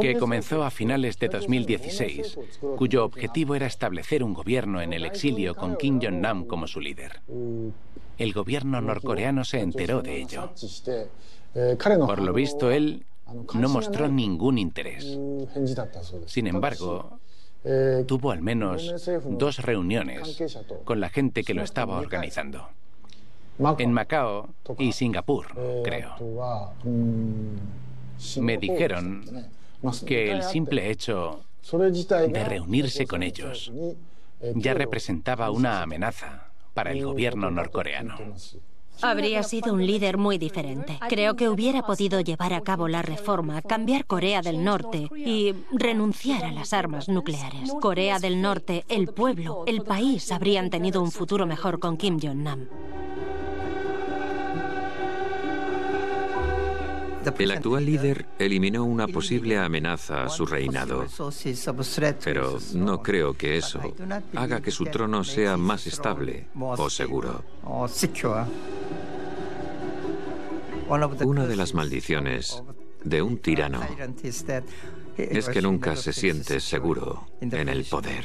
que 0.00 0.18
comenzó 0.18 0.62
a 0.62 0.70
finales 0.70 1.18
de 1.18 1.28
2016, 1.28 2.38
cuyo 2.76 3.04
objetivo 3.04 3.54
era 3.54 3.66
establecer 3.66 4.22
un 4.22 4.34
gobierno 4.34 4.82
en 4.82 4.92
el 4.92 5.04
exilio 5.04 5.54
con 5.54 5.76
Kim 5.76 6.00
Jong-nam 6.00 6.44
como 6.44 6.66
su 6.66 6.80
líder. 6.80 7.20
El 8.18 8.32
gobierno 8.32 8.80
norcoreano 8.80 9.44
se 9.44 9.60
enteró 9.60 10.02
de 10.02 10.20
ello. 10.20 10.50
Por 12.06 12.20
lo 12.20 12.32
visto, 12.32 12.70
él 12.70 13.06
no 13.54 13.68
mostró 13.68 14.08
ningún 14.08 14.58
interés. 14.58 15.18
Sin 16.26 16.46
embargo, 16.46 17.18
tuvo 18.06 18.32
al 18.32 18.42
menos 18.42 18.94
dos 19.24 19.58
reuniones 19.60 20.42
con 20.84 21.00
la 21.00 21.08
gente 21.08 21.42
que 21.42 21.54
lo 21.54 21.62
estaba 21.62 21.98
organizando. 21.98 22.68
En 23.78 23.92
Macao 23.92 24.48
y 24.78 24.92
Singapur, 24.92 25.46
creo. 25.84 26.14
Me 28.40 28.56
dijeron 28.56 29.24
que 30.06 30.30
el 30.32 30.42
simple 30.42 30.90
hecho 30.90 31.44
de 32.28 32.44
reunirse 32.44 33.06
con 33.06 33.22
ellos 33.22 33.70
ya 34.54 34.72
representaba 34.72 35.50
una 35.50 35.82
amenaza 35.82 36.46
para 36.72 36.92
el 36.92 37.04
gobierno 37.04 37.50
norcoreano. 37.50 38.16
Habría 39.02 39.42
sido 39.42 39.74
un 39.74 39.86
líder 39.86 40.16
muy 40.16 40.38
diferente. 40.38 40.98
Creo 41.08 41.36
que 41.36 41.50
hubiera 41.50 41.82
podido 41.82 42.20
llevar 42.20 42.54
a 42.54 42.62
cabo 42.62 42.88
la 42.88 43.02
reforma, 43.02 43.60
cambiar 43.60 44.06
Corea 44.06 44.40
del 44.40 44.64
Norte 44.64 45.08
y 45.14 45.54
renunciar 45.72 46.44
a 46.44 46.52
las 46.52 46.72
armas 46.72 47.10
nucleares. 47.10 47.72
Corea 47.80 48.18
del 48.18 48.40
Norte, 48.40 48.84
el 48.88 49.08
pueblo, 49.08 49.64
el 49.66 49.82
país 49.82 50.32
habrían 50.32 50.70
tenido 50.70 51.02
un 51.02 51.10
futuro 51.10 51.46
mejor 51.46 51.78
con 51.78 51.98
Kim 51.98 52.18
Jong-nam. 52.18 52.68
El 57.38 57.50
actual 57.50 57.84
líder 57.84 58.26
eliminó 58.38 58.84
una 58.84 59.06
posible 59.06 59.58
amenaza 59.58 60.24
a 60.24 60.28
su 60.28 60.46
reinado, 60.46 61.06
pero 62.24 62.58
no 62.74 63.02
creo 63.02 63.34
que 63.34 63.56
eso 63.56 63.80
haga 64.34 64.60
que 64.60 64.70
su 64.70 64.84
trono 64.86 65.24
sea 65.24 65.56
más 65.56 65.86
estable 65.86 66.46
o 66.58 66.88
seguro. 66.88 67.44
Una 71.24 71.46
de 71.46 71.56
las 71.56 71.74
maldiciones 71.74 72.62
de 73.04 73.22
un 73.22 73.38
tirano 73.38 73.80
es 75.16 75.48
que 75.48 75.62
nunca 75.62 75.96
se 75.96 76.12
siente 76.12 76.60
seguro 76.60 77.26
en 77.40 77.68
el 77.68 77.84
poder. 77.84 78.24